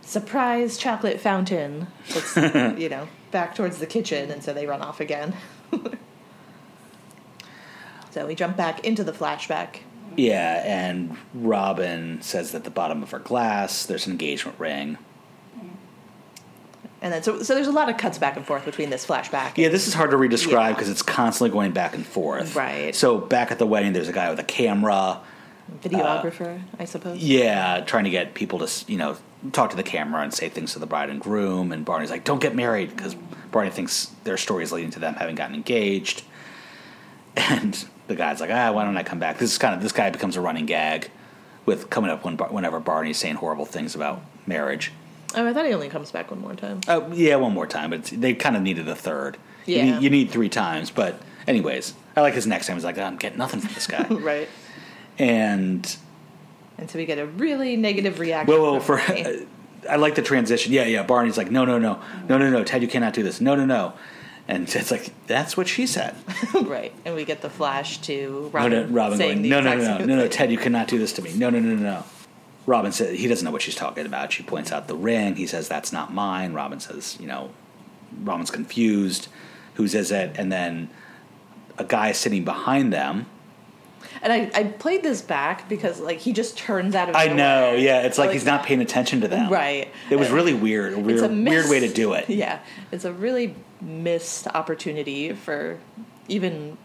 surprise 0.03 0.77
chocolate 0.77 1.21
fountain 1.21 1.87
that's, 2.09 2.37
you 2.79 2.89
know, 2.89 3.09
back 3.31 3.55
towards 3.55 3.79
the 3.79 3.87
kitchen, 3.87 4.31
and 4.31 4.43
so 4.43 4.53
they 4.53 4.67
run 4.67 4.83
off 4.83 5.01
again. 5.01 5.35
so 8.11 8.27
we 8.27 8.35
jump 8.35 8.57
back 8.57 8.85
into 8.85 9.05
the 9.05 9.13
flashback. 9.13 9.81
Yeah, 10.17 10.63
and 10.65 11.17
Robin 11.35 12.23
says 12.23 12.53
that 12.53 12.59
at 12.59 12.65
the 12.65 12.71
bottom 12.71 13.03
of 13.03 13.11
her 13.11 13.19
glass 13.19 13.85
there's 13.87 14.07
an 14.07 14.13
engagement 14.13 14.59
ring. 14.59 14.99
And 17.03 17.13
then, 17.13 17.23
so, 17.23 17.43
so 17.43 17.55
there's 17.55 17.67
a 17.67 17.73
lot 17.73 17.91
of 17.91 17.99
cuts 17.99 18.17
back 18.17 18.35
and 18.39 18.47
forth 18.47 18.65
between 18.65 18.89
this 18.89 19.05
flashback. 19.05 19.59
Yeah, 19.59 19.69
this 19.69 19.87
is 19.87 19.93
hard 19.93 20.11
to 20.13 20.17
re-describe 20.17 20.71
Yeah. 20.71 20.73
because 20.73 20.89
it's 20.89 21.03
constantly 21.03 21.53
going 21.53 21.73
back 21.73 21.95
and 21.95 22.07
forth. 22.07 22.57
Right. 22.57 22.95
So 22.95 23.19
back 23.19 23.51
at 23.51 23.59
the 23.59 23.67
wedding, 23.67 23.93
there's 23.93 24.09
a 24.09 24.13
guy 24.13 24.31
with 24.31 24.39
a 24.41 24.45
camera. 24.45 25.21
Videographer, 25.83 26.59
uh, 26.59 26.77
I 26.79 26.87
suppose. 26.87 27.19
Yeah, 27.19 27.81
trying 27.81 28.05
to 28.05 28.11
get 28.11 28.33
people 28.33 28.59
to 28.67 28.91
you 28.91 28.97
know 28.97 29.17
talk 29.53 29.71
to 29.71 29.77
the 29.77 29.83
camera 29.83 30.23
and 30.23 30.33
say 30.33 30.49
things 30.49 30.73
to 30.75 30.79
the 30.79 30.87
bride 30.87 31.11
and 31.11 31.21
groom. 31.21 31.73
And 31.73 31.85
Barney's 31.85 32.11
like, 32.11 32.25
"Don't 32.25 32.41
get 32.41 32.55
married," 32.55 32.89
because 32.95 33.15
Barney 33.51 33.71
thinks 33.71 34.11
their 34.25 34.37
story 34.39 34.63
is 34.63 34.73
leading 34.73 34.91
to 34.93 34.99
them 34.99 35.15
having 35.15 35.35
gotten 35.35 35.55
engaged. 35.55 36.23
And 37.37 37.85
the 38.07 38.15
guy's 38.17 38.41
like, 38.41 38.51
"Ah, 38.51 38.73
why 38.73 38.85
don't 38.85 38.97
I 38.97 39.03
come 39.03 39.19
back?" 39.19 39.39
This 39.39 39.53
is 39.53 39.59
kind 39.59 39.75
of 39.75 39.83
this 39.83 39.93
guy 39.93 40.11
becomes 40.11 40.37
a 40.37 40.41
running 40.41 40.67
gag 40.67 41.11
with 41.67 41.89
coming 41.91 42.11
up 42.11 42.25
when 42.25 42.37
whenever 42.37 42.81
Barney's 42.81 43.17
saying 43.19 43.37
horrible 43.37 43.65
things 43.67 43.95
about 43.95 44.23
marriage. 44.47 44.93
Oh, 45.37 45.47
I 45.47 45.53
thought 45.53 45.67
he 45.67 45.73
only 45.73 45.89
comes 45.89 46.11
back 46.13 46.31
one 46.31 46.41
more 46.41 46.55
time. 46.55 46.81
Uh, 46.87 47.09
yeah, 47.13 47.37
one 47.37 47.53
more 47.53 47.67
time, 47.67 47.91
but 47.91 48.01
it's, 48.01 48.11
they 48.11 48.35
kind 48.35 48.57
of 48.57 48.63
needed 48.63 48.87
a 48.89 48.95
third. 48.95 49.37
You 49.67 49.77
Yeah. 49.77 49.85
need, 49.95 50.03
you 50.03 50.11
need 50.11 50.31
three 50.31 50.49
times, 50.49 50.91
but 50.91 51.21
anyways, 51.49 51.95
I 52.17 52.21
like 52.21 52.35
his 52.35 52.47
next 52.47 52.67
time. 52.69 52.77
He's 52.77 52.85
like, 52.85 52.99
I'm 52.99 53.17
getting 53.17 53.39
nothing 53.39 53.61
from 53.61 53.75
this 53.75 53.87
guy, 53.89 54.07
right. 54.11 54.49
and 55.19 55.97
And 56.79 56.91
so 56.91 56.99
we 56.99 57.07
get 57.07 57.19
a 57.19 57.27
really 57.27 57.77
negative 57.77 58.21
reaction. 58.21 58.55
well, 58.55 58.73
well, 58.73 58.81
for 58.81 58.99
I 59.91 59.97
like 59.97 60.15
the 60.15 60.23
transition. 60.23 60.73
Yeah, 60.73 60.85
yeah. 60.87 61.03
Barney's 61.03 61.37
like, 61.37 61.51
no, 61.51 61.65
no, 61.65 61.79
no, 61.79 62.01
no, 62.29 62.39
no, 62.39 62.49
no. 62.51 62.65
Ted, 62.65 62.81
you 62.83 62.89
cannot 62.89 63.13
do 63.13 63.23
this. 63.23 63.41
No, 63.41 63.55
no, 63.55 63.65
no. 63.67 63.93
And 64.47 64.69
it's 64.75 64.91
like 64.91 65.13
that's 65.27 65.57
what 65.57 65.69
she 65.69 65.87
said. 65.87 66.15
right. 66.55 66.93
And 67.05 67.15
we 67.15 67.25
get 67.25 67.41
the 67.41 67.49
flash 67.49 67.99
to 68.03 68.51
Robin, 68.53 68.89
no, 68.91 68.95
Robin 68.95 69.19
saying 69.19 69.39
going, 69.39 69.49
no, 69.49 69.61
no, 69.61 69.75
no, 69.77 69.99
no, 69.99 70.05
no, 70.05 70.17
no. 70.17 70.29
Ted, 70.29 70.53
you 70.53 70.59
cannot 70.59 70.87
do 70.89 70.99
this 70.99 71.15
to 71.15 71.23
me. 71.23 71.33
No, 71.33 71.49
no, 71.49 71.61
no, 71.61 71.75
no, 71.75 71.83
no. 71.83 72.05
Robin 72.67 72.93
said 72.93 73.15
he 73.15 73.27
doesn't 73.27 73.45
know 73.45 73.51
what 73.51 73.63
she's 73.63 73.75
talking 73.75 74.07
about. 74.07 74.33
She 74.33 74.43
points 74.43 74.71
out 74.71 74.87
the 74.89 74.97
ring. 74.97 75.37
He 75.37 75.47
says 75.47 75.69
that's 75.69 75.93
not 75.93 76.13
mine. 76.13 76.53
Robin 76.53 76.81
says, 76.81 77.17
you 77.21 77.27
know, 77.27 77.51
Robin's 78.23 78.51
confused. 78.51 79.29
Whose 79.75 79.95
is 79.95 80.13
it? 80.13 80.33
And 80.37 80.53
then 80.53 80.91
a 81.79 81.85
guy 81.85 82.13
sitting 82.13 82.45
behind 82.45 82.93
them. 82.93 83.27
And 84.25 84.33
I, 84.33 84.51
I 84.59 84.65
played 84.65 85.03
this 85.03 85.21
back 85.21 85.69
because 85.69 86.01
like 86.01 86.19
he 86.19 86.33
just 86.33 86.57
turns 86.57 86.95
out 86.95 87.11
of 87.11 87.15
I 87.15 87.27
know, 87.27 87.75
yeah. 87.75 88.03
It's 88.03 88.17
like, 88.19 88.29
Like- 88.29 88.35
he's 88.35 88.47
not 88.47 88.65
paying 88.65 88.81
attention 88.81 89.21
to 89.21 89.29
them. 89.29 89.53
Right. 89.53 89.93
It 90.11 90.17
was 90.17 90.31
really 90.31 90.55
weird. 90.55 90.95
A 90.95 90.97
It's 90.99 91.07
weird, 91.07 91.25
a 91.25 91.29
weird 91.51 91.69
way 91.71 91.81
to 91.81 91.89
do 91.93 92.15
it. 92.15 92.29
Yeah, 92.35 92.59
it's 92.91 93.05
a 93.05 93.13
really 93.13 93.55
missed 93.83 94.47
opportunity 94.49 95.33
for 95.35 95.79
even 96.27 96.79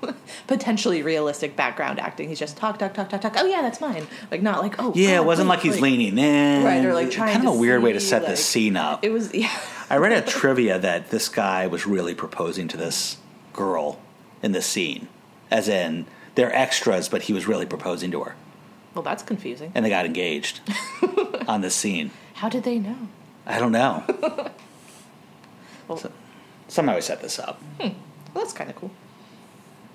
potentially 0.46 1.02
realistic 1.02 1.56
background 1.56 2.00
acting. 2.00 2.28
He's 2.28 2.38
just 2.38 2.56
talk, 2.56 2.78
talk, 2.78 2.94
talk, 2.94 3.08
talk, 3.10 3.20
talk. 3.20 3.34
Oh 3.36 3.46
yeah, 3.46 3.62
that's 3.62 3.80
mine. 3.80 4.06
Like 4.30 4.42
not 4.42 4.62
like 4.62 4.76
oh 4.82 4.92
Yeah, 4.94 5.16
God, 5.16 5.22
it 5.22 5.24
wasn't 5.26 5.48
wait, 5.48 5.56
like 5.56 5.62
he's 5.62 5.72
like- 5.74 5.82
leaning 5.82 6.18
in. 6.18 6.64
Right, 6.64 6.84
or, 6.84 6.94
like, 6.94 7.10
trying 7.10 7.34
kind 7.36 7.46
of 7.48 7.54
a 7.54 7.58
weird 7.58 7.82
way 7.82 7.92
to 7.92 8.00
set 8.00 8.22
like- 8.22 8.30
this 8.32 8.44
scene 8.44 8.76
up. 8.76 9.04
It 9.04 9.10
was 9.10 9.32
yeah. 9.34 9.54
I 9.90 9.96
read 9.98 10.12
a 10.12 10.22
trivia 10.26 10.78
that 10.78 11.10
this 11.10 11.28
guy 11.28 11.66
was 11.66 11.86
really 11.86 12.14
proposing 12.14 12.68
to 12.68 12.76
this 12.76 13.18
girl 13.52 14.00
in 14.42 14.52
the 14.52 14.62
scene, 14.62 15.08
as 15.50 15.68
in 15.68 16.06
they're 16.34 16.54
extras, 16.54 17.08
but 17.08 17.22
he 17.22 17.32
was 17.32 17.46
really 17.46 17.66
proposing 17.66 18.10
to 18.12 18.22
her, 18.24 18.34
Well, 18.94 19.02
that's 19.02 19.22
confusing. 19.22 19.72
and 19.74 19.84
they 19.84 19.90
got 19.90 20.06
engaged 20.06 20.60
on 21.48 21.60
the 21.60 21.70
scene. 21.70 22.10
How 22.34 22.48
did 22.48 22.64
they 22.64 22.78
know? 22.78 23.08
I 23.46 23.58
don't 23.58 23.72
know. 23.72 24.04
Well, 25.88 25.98
So- 25.98 26.12
Somehow 26.68 26.94
I 26.94 27.00
set 27.00 27.20
this 27.20 27.38
up. 27.40 27.60
Hmm, 27.80 27.88
well 28.32 28.44
that's 28.44 28.52
kind 28.52 28.70
of 28.70 28.76
cool. 28.76 28.90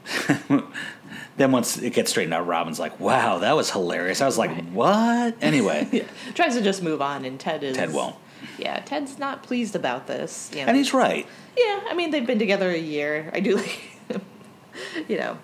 Then 1.38 1.52
once 1.52 1.78
it 1.78 1.92
gets 1.94 2.12
straightened 2.12 2.34
out, 2.34 2.48
Robin's 2.48 2.80
like, 2.80 2.98
"Wow, 3.00 3.40
that 3.40 3.56
was 3.58 3.70
hilarious." 3.72 4.22
I 4.22 4.26
was 4.26 4.38
like, 4.38 4.52
Right. 4.52 4.66
"What?" 4.72 5.36
Anyway, 5.42 5.88
Yeah, 5.92 6.04
tries 6.34 6.56
to 6.56 6.62
just 6.62 6.82
move 6.82 7.02
on, 7.02 7.26
and 7.26 7.38
Ted 7.40 7.62
is 7.64 7.76
Ted 7.76 7.94
won't. 7.94 8.16
Yeah, 8.58 8.80
Ted's 8.80 9.20
not 9.20 9.44
pleased 9.44 9.76
about 9.76 10.08
this. 10.08 10.50
You 10.54 10.62
know. 10.62 10.68
and 10.68 10.78
he's 10.78 10.94
right. 10.94 11.28
Yeah, 11.58 11.82
I 11.90 11.94
mean 11.94 12.12
they've 12.12 12.26
been 12.26 12.40
together 12.40 12.70
a 12.70 12.78
year. 12.78 13.30
I 13.34 13.42
do 13.42 13.56
like, 13.58 13.80
you 15.10 15.18
know, 15.18 15.38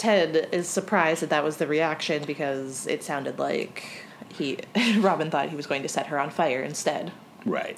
Ted 0.00 0.48
is 0.50 0.66
surprised 0.66 1.20
that 1.20 1.28
that 1.28 1.44
was 1.44 1.58
the 1.58 1.66
reaction 1.66 2.24
because 2.24 2.86
it 2.86 3.04
sounded 3.04 3.38
like 3.38 3.84
he 4.32 4.56
Robin 4.98 5.30
thought 5.30 5.50
he 5.50 5.56
was 5.56 5.66
going 5.66 5.82
to 5.82 5.90
set 5.90 6.06
her 6.06 6.18
on 6.18 6.30
fire 6.30 6.62
instead. 6.62 7.12
Right. 7.44 7.76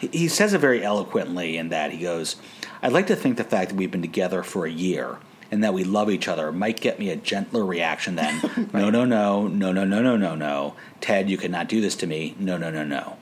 He, 0.00 0.28
says 0.28 0.54
it 0.54 0.58
very 0.58 0.82
eloquently 0.82 1.58
in 1.58 1.68
that 1.68 1.92
he 1.92 1.98
goes, 1.98 2.36
I'd 2.80 2.92
like 2.92 3.08
to 3.08 3.16
think 3.16 3.36
the 3.36 3.44
fact 3.44 3.68
that 3.68 3.76
we've 3.76 3.90
been 3.90 4.00
together 4.00 4.42
for 4.42 4.64
a 4.64 4.70
year 4.70 5.18
and 5.50 5.62
that 5.62 5.74
we 5.74 5.84
love 5.84 6.08
each 6.08 6.28
other 6.28 6.50
might 6.50 6.80
get 6.80 6.98
me 6.98 7.10
a 7.10 7.16
gentler 7.16 7.62
reaction 7.62 8.14
than, 8.14 8.70
no, 8.72 8.88
no, 8.88 9.04
no, 9.04 9.46
no, 9.46 9.70
no, 9.70 9.84
no, 9.84 10.00
no, 10.00 10.16
no, 10.16 10.34
no. 10.34 10.74
Ted, 11.02 11.28
you 11.28 11.36
cannot 11.36 11.68
do 11.68 11.82
this 11.82 11.94
to 11.96 12.06
me. 12.06 12.34
No, 12.38 12.56
no, 12.56 12.70
no, 12.70 12.84
no. 12.84 13.18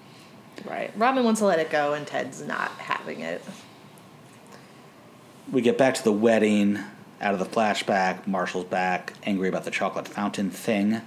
Right. 0.65 0.93
Robin 0.97 1.25
wants 1.25 1.41
to 1.41 1.47
let 1.47 1.59
it 1.59 1.71
go, 1.71 1.93
and 1.93 2.07
Ted's 2.07 2.47
not 2.47 2.71
having 2.71 3.19
it. 3.19 3.43
We 5.51 5.61
get 5.61 5.77
back 5.77 5.95
to 5.95 6.05
the 6.05 6.13
wedding, 6.13 6.79
out 7.21 7.35
of 7.35 7.41
the 7.41 7.47
flashback. 7.47 8.27
Marshall's 8.27 8.65
back, 8.65 9.15
angry 9.25 9.49
about 9.49 9.65
the 9.65 9.71
chocolate 9.71 10.09
fountain 10.09 10.51
thing. 10.51 11.03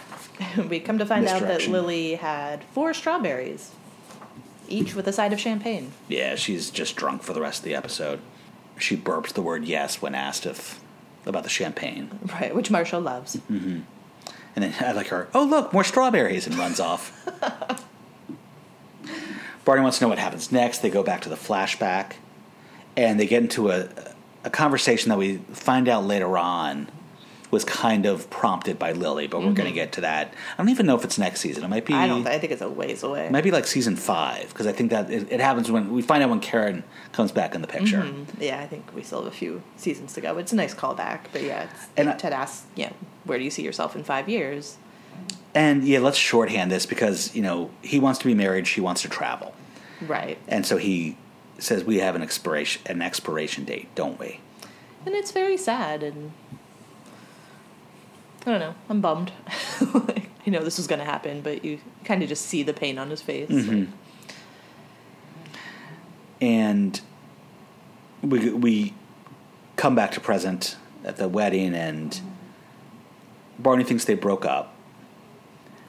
we 0.68 0.80
come 0.80 0.98
to 0.98 1.06
find 1.06 1.26
out 1.26 1.42
that 1.42 1.68
Lily 1.68 2.14
had 2.14 2.64
four 2.72 2.94
strawberries, 2.94 3.72
each 4.68 4.94
with 4.94 5.06
a 5.06 5.12
side 5.12 5.32
of 5.32 5.40
champagne. 5.40 5.92
Yeah, 6.08 6.36
she's 6.36 6.70
just 6.70 6.96
drunk 6.96 7.22
for 7.22 7.32
the 7.32 7.40
rest 7.40 7.60
of 7.60 7.64
the 7.64 7.74
episode. 7.74 8.20
She 8.78 8.96
burps 8.96 9.32
the 9.32 9.42
word 9.42 9.64
yes 9.64 10.00
when 10.00 10.14
asked 10.14 10.46
if 10.46 10.80
about 11.26 11.44
the 11.44 11.48
champagne. 11.48 12.18
Right, 12.32 12.54
which 12.54 12.70
Marshall 12.70 13.00
loves. 13.00 13.36
Mm-hmm. 13.36 13.80
And 14.54 14.64
then 14.64 14.74
I 14.80 14.92
like 14.92 15.08
her, 15.08 15.28
oh, 15.34 15.44
look, 15.44 15.72
more 15.72 15.84
strawberries, 15.84 16.46
and 16.46 16.56
runs 16.56 16.78
off. 16.80 17.26
Barney 19.64 19.82
wants 19.82 19.98
to 19.98 20.04
know 20.04 20.08
what 20.08 20.18
happens 20.18 20.50
next. 20.52 20.78
They 20.78 20.90
go 20.90 21.02
back 21.02 21.22
to 21.22 21.28
the 21.28 21.36
flashback, 21.36 22.14
and 22.96 23.18
they 23.18 23.26
get 23.26 23.42
into 23.42 23.70
a, 23.70 23.88
a 24.44 24.50
conversation 24.50 25.08
that 25.10 25.18
we 25.18 25.36
find 25.38 25.88
out 25.88 26.04
later 26.04 26.36
on 26.38 26.88
was 27.50 27.64
kind 27.66 28.06
of 28.06 28.30
prompted 28.30 28.78
by 28.78 28.92
Lily, 28.92 29.26
but 29.26 29.40
we're 29.42 29.52
going 29.52 29.68
to 29.68 29.74
get 29.74 29.92
to 29.92 30.00
that. 30.00 30.32
I 30.54 30.62
don't 30.62 30.70
even 30.70 30.86
know 30.86 30.96
if 30.96 31.04
it's 31.04 31.18
next 31.18 31.40
season. 31.40 31.62
It 31.62 31.68
might 31.68 31.84
be. 31.84 31.92
Mm-hmm. 31.92 32.02
I 32.02 32.06
don't. 32.08 32.26
I 32.26 32.38
think 32.38 32.50
it's 32.50 32.62
a 32.62 32.68
ways 32.70 33.02
away. 33.02 33.26
It 33.26 33.30
might 33.32 33.44
be 33.44 33.50
like 33.50 33.66
season 33.66 33.94
five 33.94 34.48
because 34.48 34.66
I 34.66 34.72
think 34.72 34.90
that 34.90 35.10
it, 35.10 35.30
it 35.30 35.38
happens 35.38 35.70
when 35.70 35.92
we 35.92 36.00
find 36.00 36.22
out 36.22 36.30
when 36.30 36.40
Karen 36.40 36.82
comes 37.12 37.30
back 37.30 37.54
in 37.54 37.60
the 37.60 37.68
picture. 37.68 37.98
Mm-hmm. 38.04 38.42
Yeah, 38.42 38.58
I 38.58 38.66
think 38.66 38.94
we 38.94 39.02
still 39.02 39.22
have 39.22 39.30
a 39.30 39.36
few 39.36 39.62
seasons 39.76 40.14
to 40.14 40.22
go. 40.22 40.32
But 40.32 40.40
it's 40.40 40.52
a 40.54 40.56
nice 40.56 40.74
callback, 40.74 41.20
but 41.30 41.42
yeah, 41.42 41.64
it's, 41.64 41.86
And 41.94 42.08
I- 42.08 42.14
Ted 42.16 42.32
asks, 42.32 42.64
yeah, 42.74 42.92
where 43.24 43.36
do 43.36 43.44
you 43.44 43.50
see 43.50 43.62
yourself 43.62 43.94
in 43.94 44.02
five 44.02 44.30
years? 44.30 44.78
And 45.54 45.84
yeah, 45.84 45.98
let's 45.98 46.16
shorthand 46.16 46.72
this 46.72 46.86
because 46.86 47.34
you 47.36 47.42
know 47.42 47.70
he 47.82 47.98
wants 48.00 48.18
to 48.20 48.24
be 48.24 48.32
married, 48.32 48.66
she 48.66 48.80
wants 48.80 49.02
to 49.02 49.10
travel, 49.10 49.54
Right, 50.00 50.38
and 50.48 50.64
so 50.64 50.78
he 50.78 51.18
says 51.62 51.84
we 51.84 51.98
have 51.98 52.14
an 52.14 52.22
expiration 52.22 52.82
an 52.86 53.02
expiration 53.02 53.64
date, 53.64 53.88
don't 53.94 54.18
we? 54.18 54.40
and 55.04 55.14
it's 55.16 55.32
very 55.32 55.56
sad, 55.56 56.02
and 56.02 56.30
I 58.46 58.50
don't 58.50 58.60
know. 58.60 58.74
I'm 58.88 59.00
bummed. 59.00 59.32
I 60.46 60.50
know 60.50 60.62
this 60.62 60.76
was 60.76 60.86
going 60.86 60.98
to 61.00 61.04
happen, 61.04 61.40
but 61.40 61.64
you 61.64 61.78
kind 62.04 62.22
of 62.22 62.28
just 62.28 62.46
see 62.46 62.62
the 62.62 62.72
pain 62.72 62.98
on 62.98 63.10
his 63.10 63.20
face. 63.22 63.48
Mhm. 63.50 63.88
And 66.40 67.00
we 68.22 68.50
we 68.50 68.94
come 69.76 69.94
back 69.94 70.10
to 70.12 70.20
present 70.20 70.76
at 71.04 71.16
the 71.16 71.28
wedding, 71.28 71.74
and 71.74 72.20
Barney 73.58 73.84
thinks 73.84 74.04
they 74.04 74.14
broke 74.14 74.44
up. 74.44 74.74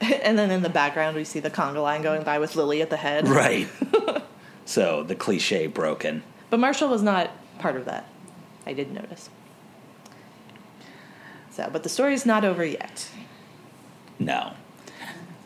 and 0.00 0.38
then 0.38 0.50
in 0.50 0.62
the 0.62 0.68
background, 0.68 1.16
we 1.16 1.24
see 1.24 1.40
the 1.40 1.50
conga 1.50 1.82
line 1.82 2.02
going 2.02 2.22
by 2.22 2.38
with 2.38 2.56
Lily 2.56 2.82
at 2.82 2.90
the 2.90 2.96
head. 2.96 3.28
Right. 3.28 3.68
So 4.64 5.02
the 5.02 5.14
cliche 5.14 5.66
broken. 5.66 6.22
But 6.50 6.60
Marshall 6.60 6.88
was 6.88 7.02
not 7.02 7.30
part 7.58 7.76
of 7.76 7.84
that. 7.86 8.08
I 8.66 8.72
did 8.72 8.92
notice. 8.92 9.28
So, 11.50 11.68
but 11.72 11.82
the 11.82 11.88
story's 11.88 12.26
not 12.26 12.44
over 12.44 12.64
yet. 12.64 13.08
No. 14.18 14.54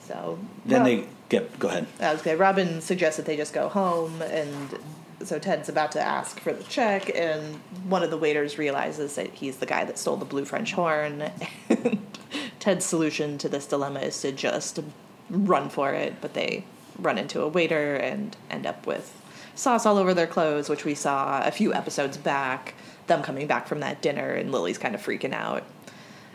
So 0.00 0.38
Then 0.64 0.84
they 0.84 1.04
get. 1.28 1.58
Go 1.58 1.68
ahead. 1.68 1.86
Okay. 2.00 2.34
Robin 2.34 2.80
suggests 2.80 3.18
that 3.18 3.26
they 3.26 3.36
just 3.36 3.52
go 3.52 3.68
home, 3.68 4.22
and 4.22 4.78
so 5.22 5.38
Ted's 5.38 5.68
about 5.68 5.92
to 5.92 6.00
ask 6.00 6.40
for 6.40 6.52
the 6.52 6.64
check, 6.64 7.14
and 7.14 7.56
one 7.88 8.02
of 8.02 8.10
the 8.10 8.16
waiters 8.16 8.56
realizes 8.56 9.16
that 9.16 9.34
he's 9.34 9.58
the 9.58 9.66
guy 9.66 9.84
that 9.84 9.98
stole 9.98 10.16
the 10.16 10.24
blue 10.24 10.44
French 10.44 10.72
horn. 10.72 11.30
Ted's 12.60 12.84
solution 12.84 13.36
to 13.38 13.48
this 13.48 13.66
dilemma 13.66 14.00
is 14.00 14.20
to 14.22 14.32
just 14.32 14.80
run 15.28 15.68
for 15.68 15.92
it, 15.92 16.14
but 16.20 16.34
they 16.34 16.64
run 16.98 17.18
into 17.18 17.42
a 17.42 17.48
waiter 17.48 17.94
and 17.94 18.36
end 18.50 18.66
up 18.66 18.86
with 18.86 19.14
sauce 19.54 19.86
all 19.86 19.98
over 19.98 20.14
their 20.14 20.26
clothes, 20.26 20.68
which 20.68 20.84
we 20.84 20.94
saw 20.94 21.42
a 21.44 21.50
few 21.50 21.72
episodes 21.72 22.16
back. 22.16 22.74
Them 23.06 23.22
coming 23.22 23.46
back 23.46 23.66
from 23.66 23.80
that 23.80 24.02
dinner, 24.02 24.32
and 24.32 24.52
Lily's 24.52 24.78
kind 24.78 24.94
of 24.94 25.02
freaking 25.02 25.32
out 25.32 25.64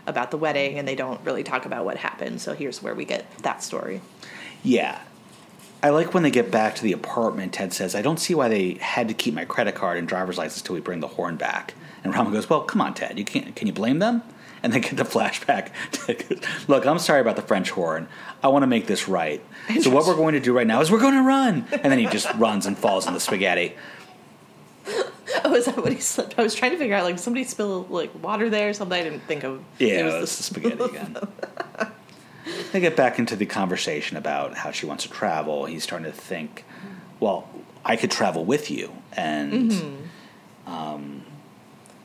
about 0.08 0.32
the 0.32 0.38
wedding, 0.38 0.80
and 0.80 0.88
they 0.88 0.96
don't 0.96 1.22
really 1.24 1.44
talk 1.44 1.66
about 1.66 1.86
what 1.86 1.98
happened. 1.98 2.42
So 2.42 2.54
here's 2.54 2.82
where 2.82 2.96
we 2.96 3.06
get 3.06 3.26
that 3.44 3.64
story. 3.64 4.02
Yeah. 4.64 5.00
I 5.84 5.90
like 5.90 6.14
when 6.14 6.24
they 6.24 6.32
get 6.32 6.50
back 6.50 6.76
to 6.76 6.84
the 6.84 6.94
apartment. 6.94 7.54
Ted 7.54 7.74
says, 7.74 7.94
"I 7.94 8.02
don't 8.02 8.20
see 8.20 8.34
why 8.34 8.48
they 8.48 8.76
had 8.76 9.08
to 9.10 9.14
keep 9.14 9.34
my 9.34 9.46
credit 9.46 9.76
card 9.76 9.98
and 9.98 10.08
driver's 10.08 10.38
license 10.38 10.62
till 10.62 10.76
we 10.76 10.82
bring 10.82 11.02
the 11.02 11.10
horn 11.10 11.36
back." 11.36 11.74
And 12.04 12.14
Robin 12.14 12.34
goes, 12.34 12.50
"Well, 12.50 12.62
come 12.62 12.82
on, 12.82 12.94
Ted. 12.94 13.20
You 13.20 13.26
can't. 13.26 13.56
Can 13.56 13.68
you 13.68 13.74
blame 13.74 14.00
them?" 14.00 14.24
And 14.64 14.72
they 14.72 14.80
get 14.80 14.96
the 14.96 15.04
flashback. 15.04 15.72
Look, 16.70 16.86
I'm 16.86 16.98
sorry 16.98 17.20
about 17.20 17.36
the 17.36 17.42
French 17.42 17.70
horn. 17.72 18.08
I 18.42 18.48
want 18.48 18.64
to 18.64 18.68
make 18.68 18.88
this 18.88 19.10
right. 19.10 19.44
So 19.82 19.90
what 19.90 20.08
we're 20.08 20.16
going 20.16 20.34
to 20.34 20.40
do 20.40 20.56
right 20.56 20.66
now 20.66 20.80
is 20.80 20.90
we're 20.90 21.02
going 21.02 21.16
to 21.16 21.22
run. 21.22 21.68
And 21.72 21.92
then 21.92 22.00
he 22.00 22.08
just 22.08 22.34
runs 22.38 22.66
and 22.66 22.78
falls 22.78 23.06
in 23.06 23.14
the 23.14 23.20
spaghetti. 23.20 23.76
Oh, 25.46 25.56
is 25.56 25.66
that 25.66 25.78
what 25.78 25.92
he 25.92 26.00
slipped? 26.00 26.38
I 26.38 26.44
was 26.44 26.54
trying 26.54 26.72
to 26.72 26.78
figure 26.78 26.96
out 26.96 27.04
like 27.06 27.18
somebody 27.18 27.44
spilled 27.44 27.90
like 27.90 28.12
water 28.24 28.50
there 28.50 28.70
or 28.70 28.74
something. 28.74 28.98
I 28.98 29.04
didn't 29.04 29.22
think 29.22 29.44
of. 29.44 29.64
Yeah, 29.80 30.02
it 30.02 30.04
was 30.04 30.16
it's 30.16 30.38
the 30.38 30.44
spaghetti 30.44 30.84
again. 30.84 31.18
they 32.72 32.80
get 32.80 32.96
back 32.96 33.20
into 33.20 33.36
the 33.36 33.46
conversation 33.46 34.16
about 34.16 34.54
how 34.56 34.72
she 34.72 34.86
wants 34.86 35.04
to 35.04 35.10
travel. 35.10 35.66
He's 35.66 35.84
starting 35.84 36.06
to 36.06 36.16
think, 36.16 36.66
well, 37.20 37.50
I 37.84 37.96
could 37.96 38.12
travel 38.12 38.46
with 38.46 38.70
you. 38.70 38.94
And 39.14 39.72
mm-hmm. 39.72 40.72
um, 40.72 41.23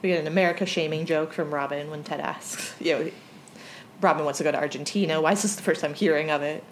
We 0.03 0.11
get 0.11 0.21
an 0.21 0.27
America 0.27 0.65
shaming 0.67 1.07
joke 1.07 1.33
from 1.33 1.53
Robin 1.53 1.91
when 1.91 2.05
Ted 2.05 2.21
asks, 2.21 2.75
you 2.81 2.93
know, 2.99 3.11
Robin 4.01 4.25
wants 4.25 4.39
to 4.39 4.45
go 4.45 4.53
to 4.53 4.59
Argentina. 4.59 5.21
Why 5.21 5.33
is 5.33 5.43
this 5.43 5.57
the 5.57 5.63
first 5.63 5.81
time 5.81 5.95
hearing 5.95 6.31
of 6.31 6.43
it? 6.43 6.63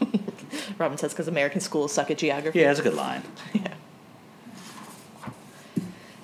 Robin 0.78 0.96
says 0.96 1.12
because 1.12 1.26
American 1.28 1.60
schools 1.60 1.92
suck 1.92 2.10
at 2.10 2.18
geography. 2.18 2.60
yeah, 2.60 2.68
that's 2.68 2.78
a 2.80 2.82
good 2.84 2.94
line. 2.94 3.22
yeah. 3.52 3.74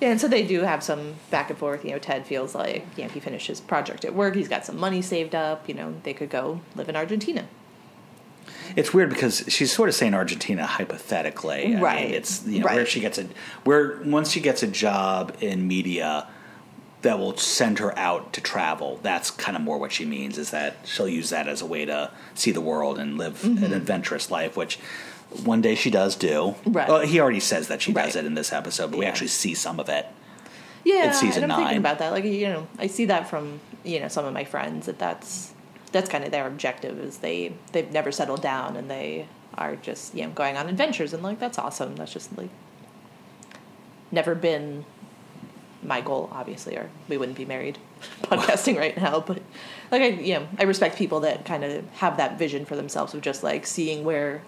Yeah, 0.01 0.09
and 0.11 0.19
so 0.21 0.27
they 0.27 0.43
do 0.45 0.61
have 0.61 0.83
some 0.83 1.15
back 1.31 1.49
and 1.49 1.57
forth. 1.57 1.83
You 1.85 1.91
know, 1.91 1.99
Ted 1.99 2.25
feels 2.25 2.53
like 2.53 2.85
you 2.97 3.03
know 3.03 3.09
he 3.09 3.19
finished 3.19 3.47
his 3.47 3.61
project 3.61 4.03
at 4.05 4.13
work. 4.13 4.35
He's 4.35 4.49
got 4.49 4.65
some 4.65 4.77
money 4.77 5.01
saved 5.01 5.33
up. 5.35 5.67
You 5.69 5.73
know, 5.75 5.95
they 6.03 6.13
could 6.13 6.29
go 6.29 6.59
live 6.75 6.89
in 6.89 6.95
Argentina. 6.95 7.47
It's 8.75 8.93
weird 8.93 9.09
because 9.09 9.45
she's 9.47 9.71
sort 9.71 9.87
of 9.89 9.95
saying 9.95 10.13
Argentina 10.13 10.65
hypothetically. 10.65 11.75
I 11.75 11.79
Right. 11.81 12.05
mean, 12.07 12.13
it's 12.15 12.45
you 12.45 12.59
know 12.59 12.65
where 12.67 12.85
she 12.85 12.99
gets 12.99 13.17
a 13.17 13.27
where 13.63 13.99
once 14.03 14.31
she 14.31 14.41
gets 14.41 14.63
a 14.63 14.67
job 14.67 15.35
in 15.39 15.65
media 15.67 16.27
that 17.05 17.17
will 17.19 17.37
send 17.37 17.79
her 17.79 17.97
out 17.97 18.33
to 18.33 18.41
travel. 18.41 18.99
That's 19.01 19.31
kind 19.31 19.55
of 19.55 19.63
more 19.63 19.77
what 19.77 19.91
she 19.91 20.05
means 20.05 20.37
is 20.37 20.51
that 20.51 20.75
she'll 20.85 21.07
use 21.07 21.29
that 21.29 21.47
as 21.47 21.61
a 21.61 21.65
way 21.65 21.85
to 21.85 22.11
see 22.33 22.51
the 22.51 22.61
world 22.61 22.97
and 22.99 23.17
live 23.17 23.41
Mm-hmm. 23.41 23.63
an 23.63 23.73
adventurous 23.73 24.29
life, 24.29 24.57
which 24.57 24.77
one 25.43 25.61
day 25.61 25.75
she 25.75 25.89
does 25.89 26.15
do. 26.15 26.55
Right. 26.65 26.87
Well, 26.89 27.01
he 27.01 27.19
already 27.19 27.39
says 27.39 27.67
that 27.69 27.81
she 27.81 27.93
does 27.93 28.15
it 28.15 28.25
in 28.25 28.33
this 28.35 28.51
episode, 28.53 28.91
but 28.91 28.97
we 28.99 29.05
actually 29.05 29.27
see 29.27 29.53
some 29.53 29.79
of 29.79 29.87
it. 29.89 30.05
Yeah, 30.83 31.09
It's 31.09 31.19
season 31.19 31.43
and 31.43 31.51
I'm 31.51 31.59
nine. 31.59 31.67
thinking 31.67 31.79
about 31.79 31.99
that. 31.99 32.11
Like 32.11 32.23
you 32.25 32.47
know, 32.47 32.67
I 32.77 32.87
see 32.87 33.05
that 33.05 33.29
from 33.29 33.59
you 33.83 33.99
know 33.99 34.07
some 34.07 34.25
of 34.25 34.33
my 34.33 34.43
friends 34.43 34.85
that 34.87 34.99
that's 34.99 35.53
that's 35.91 36.09
kind 36.09 36.23
of 36.23 36.31
their 36.31 36.45
objective 36.47 36.99
is 36.99 37.17
they 37.19 37.53
they've 37.71 37.91
never 37.91 38.11
settled 38.11 38.41
down 38.41 38.75
and 38.75 38.89
they 38.89 39.27
are 39.57 39.75
just 39.77 40.13
you 40.15 40.23
know 40.23 40.29
going 40.31 40.57
on 40.57 40.67
adventures 40.69 41.13
and 41.13 41.21
like 41.23 41.39
that's 41.39 41.57
awesome. 41.57 41.95
That's 41.95 42.13
just 42.13 42.35
like 42.37 42.49
never 44.11 44.35
been 44.35 44.85
my 45.85 46.01
goal, 46.01 46.29
obviously, 46.31 46.75
or 46.75 46.89
we 47.07 47.17
wouldn't 47.17 47.37
be 47.37 47.45
married 47.45 47.77
podcasting 48.23 48.77
right 48.77 48.95
now. 48.97 49.19
But 49.19 49.41
like 49.91 50.01
I 50.01 50.07
you 50.07 50.33
know 50.35 50.47
I 50.59 50.63
respect 50.63 50.97
people 50.97 51.19
that 51.21 51.45
kind 51.45 51.63
of 51.63 51.89
have 51.95 52.17
that 52.17 52.37
vision 52.39 52.65
for 52.65 52.75
themselves 52.75 53.13
of 53.13 53.21
just 53.21 53.43
like 53.43 53.65
seeing 53.67 54.03
where 54.03 54.41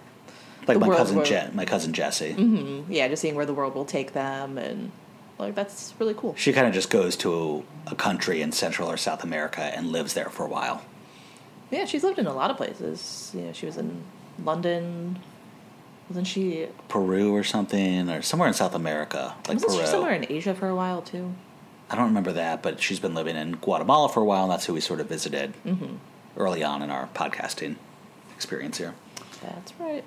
Like 0.66 0.78
The 0.80 0.86
my 0.86 0.96
cousin 0.96 1.24
Je- 1.24 1.50
my 1.54 1.64
cousin 1.64 1.92
Jesse. 1.92 2.34
Mm-hmm, 2.34 2.92
yeah 2.92 3.08
just 3.08 3.22
seeing 3.22 3.34
where 3.34 3.46
the 3.46 3.54
world 3.54 3.74
will 3.74 3.84
take 3.84 4.12
them 4.12 4.58
and 4.58 4.90
like 5.38 5.54
that's 5.54 5.94
really 6.00 6.14
cool. 6.14 6.34
She 6.36 6.52
kind 6.52 6.66
of 6.66 6.72
just 6.74 6.90
goes 6.90 7.16
to 7.18 7.64
a 7.86 7.94
country 7.94 8.42
in 8.42 8.50
Central 8.52 8.90
or 8.90 8.96
South 8.96 9.22
America 9.22 9.60
and 9.62 9.92
lives 9.92 10.14
there 10.14 10.28
for 10.30 10.44
a 10.44 10.48
while. 10.48 10.82
Yeah, 11.70 11.84
she's 11.84 12.02
lived 12.02 12.18
in 12.18 12.26
a 12.26 12.32
lot 12.34 12.50
of 12.50 12.56
places. 12.56 13.30
You 13.34 13.42
know, 13.42 13.52
she 13.52 13.66
was 13.66 13.76
in 13.76 14.02
London. 14.42 15.18
Wasn't 16.08 16.26
she? 16.26 16.66
Peru 16.88 17.34
or 17.34 17.44
something, 17.44 18.08
or 18.08 18.22
somewhere 18.22 18.48
in 18.48 18.54
South 18.54 18.74
America, 18.74 19.34
like 19.46 19.56
wasn't 19.56 19.72
Peru. 19.72 19.80
she 19.80 19.86
somewhere 19.86 20.14
in 20.14 20.26
Asia 20.30 20.54
for 20.54 20.68
a 20.68 20.74
while 20.74 21.02
too? 21.02 21.32
I 21.90 21.96
don't 21.96 22.06
remember 22.06 22.32
that, 22.32 22.62
but 22.62 22.80
she's 22.80 23.00
been 23.00 23.14
living 23.14 23.36
in 23.36 23.52
Guatemala 23.56 24.08
for 24.08 24.20
a 24.20 24.24
while, 24.24 24.44
and 24.44 24.52
that's 24.52 24.66
who 24.66 24.74
we 24.74 24.80
sort 24.80 25.00
of 25.00 25.08
visited 25.08 25.52
Mm-hmm. 25.66 25.96
early 26.36 26.62
on 26.64 26.82
in 26.82 26.90
our 26.90 27.08
podcasting 27.14 27.76
experience 28.34 28.78
here. 28.78 28.94
That's 29.42 29.72
right. 29.78 30.04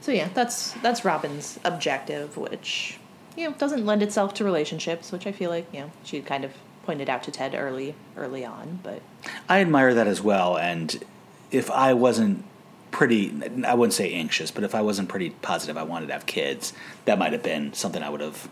So 0.00 0.12
yeah, 0.12 0.28
that's 0.34 0.72
that's 0.82 1.04
Robin's 1.04 1.58
objective, 1.64 2.36
which 2.36 2.98
you 3.36 3.48
know 3.48 3.54
doesn't 3.56 3.84
lend 3.84 4.02
itself 4.02 4.34
to 4.34 4.44
relationships, 4.44 5.10
which 5.12 5.26
I 5.26 5.32
feel 5.32 5.50
like 5.50 5.66
you 5.72 5.80
know 5.80 5.90
she 6.04 6.20
kind 6.20 6.44
of 6.44 6.52
pointed 6.84 7.08
out 7.10 7.24
to 7.24 7.32
Ted 7.32 7.54
early 7.56 7.94
early 8.16 8.44
on, 8.44 8.78
but 8.84 9.02
I 9.48 9.60
admire 9.60 9.94
that 9.94 10.06
as 10.06 10.20
well, 10.22 10.56
and 10.56 11.02
if 11.50 11.70
I 11.70 11.92
wasn't 11.94 12.44
pretty, 12.90 13.32
I 13.66 13.74
wouldn't 13.74 13.92
say 13.94 14.12
anxious, 14.12 14.50
but 14.50 14.64
if 14.64 14.74
I 14.74 14.80
wasn't 14.82 15.08
pretty 15.08 15.30
positive 15.30 15.76
I 15.76 15.82
wanted 15.82 16.06
to 16.06 16.12
have 16.12 16.26
kids, 16.26 16.72
that 17.04 17.18
might 17.18 17.32
have 17.32 17.42
been 17.42 17.72
something 17.74 18.02
I 18.02 18.08
would 18.10 18.20
have 18.20 18.48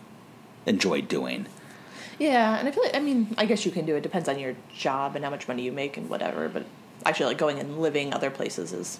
enjoyed 0.65 1.07
doing. 1.07 1.47
yeah, 2.19 2.57
and 2.57 2.67
I 2.67 2.71
feel 2.71 2.83
like 2.83 2.95
I 2.95 2.99
mean 2.99 3.33
I 3.37 3.45
guess 3.45 3.65
you 3.65 3.71
can 3.71 3.85
do 3.85 3.95
it. 3.95 4.01
Depends 4.01 4.27
on 4.29 4.39
your 4.39 4.55
job 4.73 5.15
and 5.15 5.23
how 5.25 5.31
much 5.31 5.47
money 5.47 5.63
you 5.63 5.71
make 5.71 5.97
and 5.97 6.09
whatever. 6.09 6.47
But 6.49 6.65
I 7.05 7.13
feel 7.13 7.27
like 7.27 7.37
going 7.37 7.59
and 7.59 7.79
living 7.79 8.13
other 8.13 8.29
places 8.31 8.71
is 8.73 8.99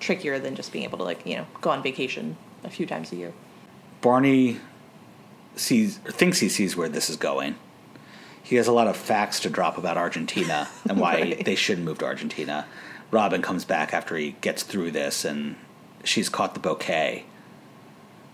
trickier 0.00 0.38
than 0.38 0.54
just 0.56 0.72
being 0.72 0.84
able 0.84 0.98
to 0.98 1.04
like 1.04 1.24
you 1.26 1.36
know 1.36 1.46
go 1.60 1.70
on 1.70 1.82
vacation 1.82 2.36
a 2.64 2.70
few 2.70 2.86
times 2.86 3.10
a 3.12 3.16
year. 3.16 3.32
Barney 4.00 4.58
sees 5.56 5.98
or 6.06 6.12
thinks 6.12 6.38
he 6.40 6.48
sees 6.48 6.76
where 6.76 6.88
this 6.88 7.08
is 7.10 7.16
going. 7.16 7.54
He 8.42 8.56
has 8.56 8.66
a 8.66 8.72
lot 8.72 8.86
of 8.88 8.96
facts 8.96 9.38
to 9.40 9.50
drop 9.50 9.78
about 9.78 9.96
Argentina 9.96 10.68
and 10.88 10.98
why 10.98 11.14
Right. 11.20 11.44
they 11.44 11.54
shouldn't 11.54 11.84
move 11.86 11.98
to 11.98 12.04
Argentina. 12.06 12.66
Robin 13.12 13.42
comes 13.42 13.64
back 13.64 13.94
after 13.94 14.16
he 14.16 14.34
gets 14.40 14.64
through 14.64 14.90
this, 14.90 15.24
and 15.24 15.54
she's 16.02 16.28
caught 16.28 16.54
the 16.54 16.60
bouquet, 16.60 17.24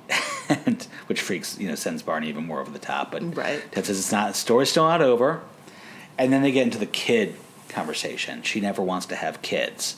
and 0.49 0.87
which 1.09 1.21
freaks 1.21 1.59
you 1.59 1.69
know 1.69 1.75
sends 1.75 2.03
Barney 2.03 2.29
even 2.29 2.47
more 2.47 2.61
over 2.61 2.71
the 2.71 2.79
top. 2.79 3.11
But 3.13 3.37
Right. 3.37 3.61
Ted 3.73 3.85
says 3.85 3.99
it's 3.99 4.13
not. 4.13 4.29
The 4.29 4.35
story's 4.39 4.71
still 4.71 4.85
not 4.89 5.03
over, 5.03 5.43
and 6.17 6.33
then 6.33 6.43
they 6.43 6.53
get 6.53 6.63
into 6.63 6.79
the 6.79 6.87
kid 6.87 7.35
conversation. 7.69 8.43
She 8.43 8.61
never 8.61 8.81
wants 8.81 9.05
to 9.07 9.17
have 9.17 9.43
kids. 9.43 9.97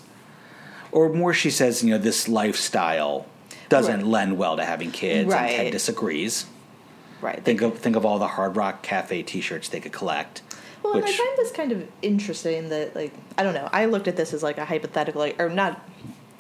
Or 0.93 1.09
more, 1.09 1.33
she 1.33 1.51
says, 1.51 1.85
you 1.85 1.91
know, 1.91 1.99
this 1.99 2.27
lifestyle 2.27 3.27
doesn't 3.69 4.01
Right. 4.01 4.07
lend 4.07 4.39
well 4.39 4.57
to 4.57 4.65
having 4.65 4.91
kids, 4.91 5.33
and 5.33 5.41
Right. 5.43 5.57
Ted 5.57 5.73
disagrees. 5.73 6.47
Right. 7.21 7.43
Think 7.45 7.61
of 7.61 7.79
think 7.79 7.97
of 7.97 8.07
all 8.07 8.19
the 8.19 8.29
Hard 8.29 8.57
Rock 8.57 8.83
Cafe 8.83 9.23
T-shirts 9.23 9.69
they 9.69 9.81
could 9.81 9.93
collect. 9.93 10.43
Well, 10.83 10.95
and 10.95 11.05
I 11.05 11.13
find 11.13 11.37
this 11.37 11.53
kind 11.53 11.73
of 11.73 11.87
interesting 12.01 12.71
that, 12.71 12.97
like, 12.97 13.13
I 13.37 13.43
don't 13.43 13.53
know. 13.53 13.69
I 13.71 13.85
looked 13.85 14.09
at 14.09 14.17
this 14.17 14.33
as 14.33 14.43
like 14.43 14.57
a 14.57 14.65
hypothetical, 14.65 15.21
like, 15.21 15.39
or 15.39 15.51
not, 15.51 15.87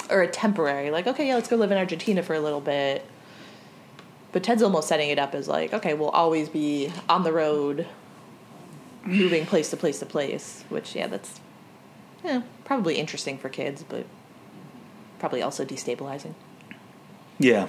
or 0.08 0.22
a 0.22 0.28
temporary, 0.28 0.90
like, 0.90 1.06
okay, 1.06 1.28
yeah, 1.28 1.34
let's 1.34 1.48
go 1.48 1.56
live 1.56 1.70
in 1.70 1.76
Argentina 1.76 2.22
for 2.22 2.34
a 2.34 2.40
little 2.40 2.62
bit. 2.62 3.04
But 4.32 4.42
Ted's 4.42 4.62
almost 4.62 4.88
setting 4.88 5.10
it 5.10 5.18
up 5.18 5.34
as 5.34 5.46
like, 5.46 5.74
okay, 5.74 5.92
we'll 5.92 6.08
always 6.08 6.48
be 6.48 6.90
on 7.08 7.24
the 7.24 7.32
road, 7.32 7.86
moving 9.04 9.44
place 9.44 9.68
to 9.70 9.76
place 9.76 9.98
to 9.98 10.06
place. 10.06 10.64
Which, 10.70 10.94
yeah, 10.94 11.08
that's, 11.08 11.40
yeah, 12.24 12.42
probably 12.64 12.96
interesting 12.96 13.36
for 13.36 13.50
kids, 13.50 13.84
but 13.86 14.06
probably 15.18 15.42
also 15.42 15.66
destabilizing. 15.66 16.32
Yeah. 17.38 17.68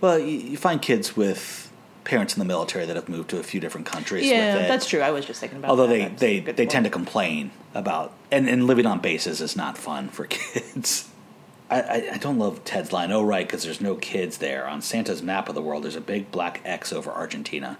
Well, 0.00 0.18
you, 0.18 0.38
you 0.38 0.56
find 0.56 0.80
kids 0.80 1.16
with 1.16 1.70
parents 2.04 2.34
in 2.34 2.38
the 2.38 2.44
military 2.46 2.86
that 2.86 2.96
have 2.96 3.08
moved 3.08 3.28
to 3.30 3.38
a 3.38 3.42
few 3.42 3.60
different 3.60 3.86
countries. 3.86 4.26
Yeah, 4.26 4.66
that's 4.66 4.88
true. 4.88 5.00
I 5.00 5.10
was 5.10 5.26
just 5.26 5.40
thinking 5.40 5.58
about. 5.58 5.70
Although 5.70 5.86
that. 5.86 6.18
they 6.18 6.40
they, 6.40 6.52
they 6.52 6.62
point. 6.62 6.70
tend 6.70 6.84
to 6.84 6.90
complain 6.90 7.50
about 7.74 8.12
and, 8.30 8.48
and 8.48 8.66
living 8.66 8.86
on 8.86 9.00
bases 9.00 9.40
is 9.40 9.56
not 9.56 9.76
fun 9.76 10.08
for 10.08 10.26
kids. 10.28 11.08
I, 11.70 11.80
I, 11.82 12.10
I 12.14 12.18
don't 12.18 12.38
love 12.38 12.64
Ted's 12.64 12.92
line. 12.92 13.12
Oh 13.12 13.22
right, 13.22 13.46
because 13.46 13.62
there's 13.62 13.80
no 13.80 13.94
kids 13.94 14.38
there 14.38 14.66
on 14.66 14.80
Santa's 14.80 15.22
map 15.22 15.48
of 15.48 15.54
the 15.54 15.62
world. 15.62 15.84
There's 15.84 15.96
a 15.96 16.00
big 16.00 16.30
black 16.30 16.62
X 16.64 16.92
over 16.92 17.10
Argentina. 17.10 17.78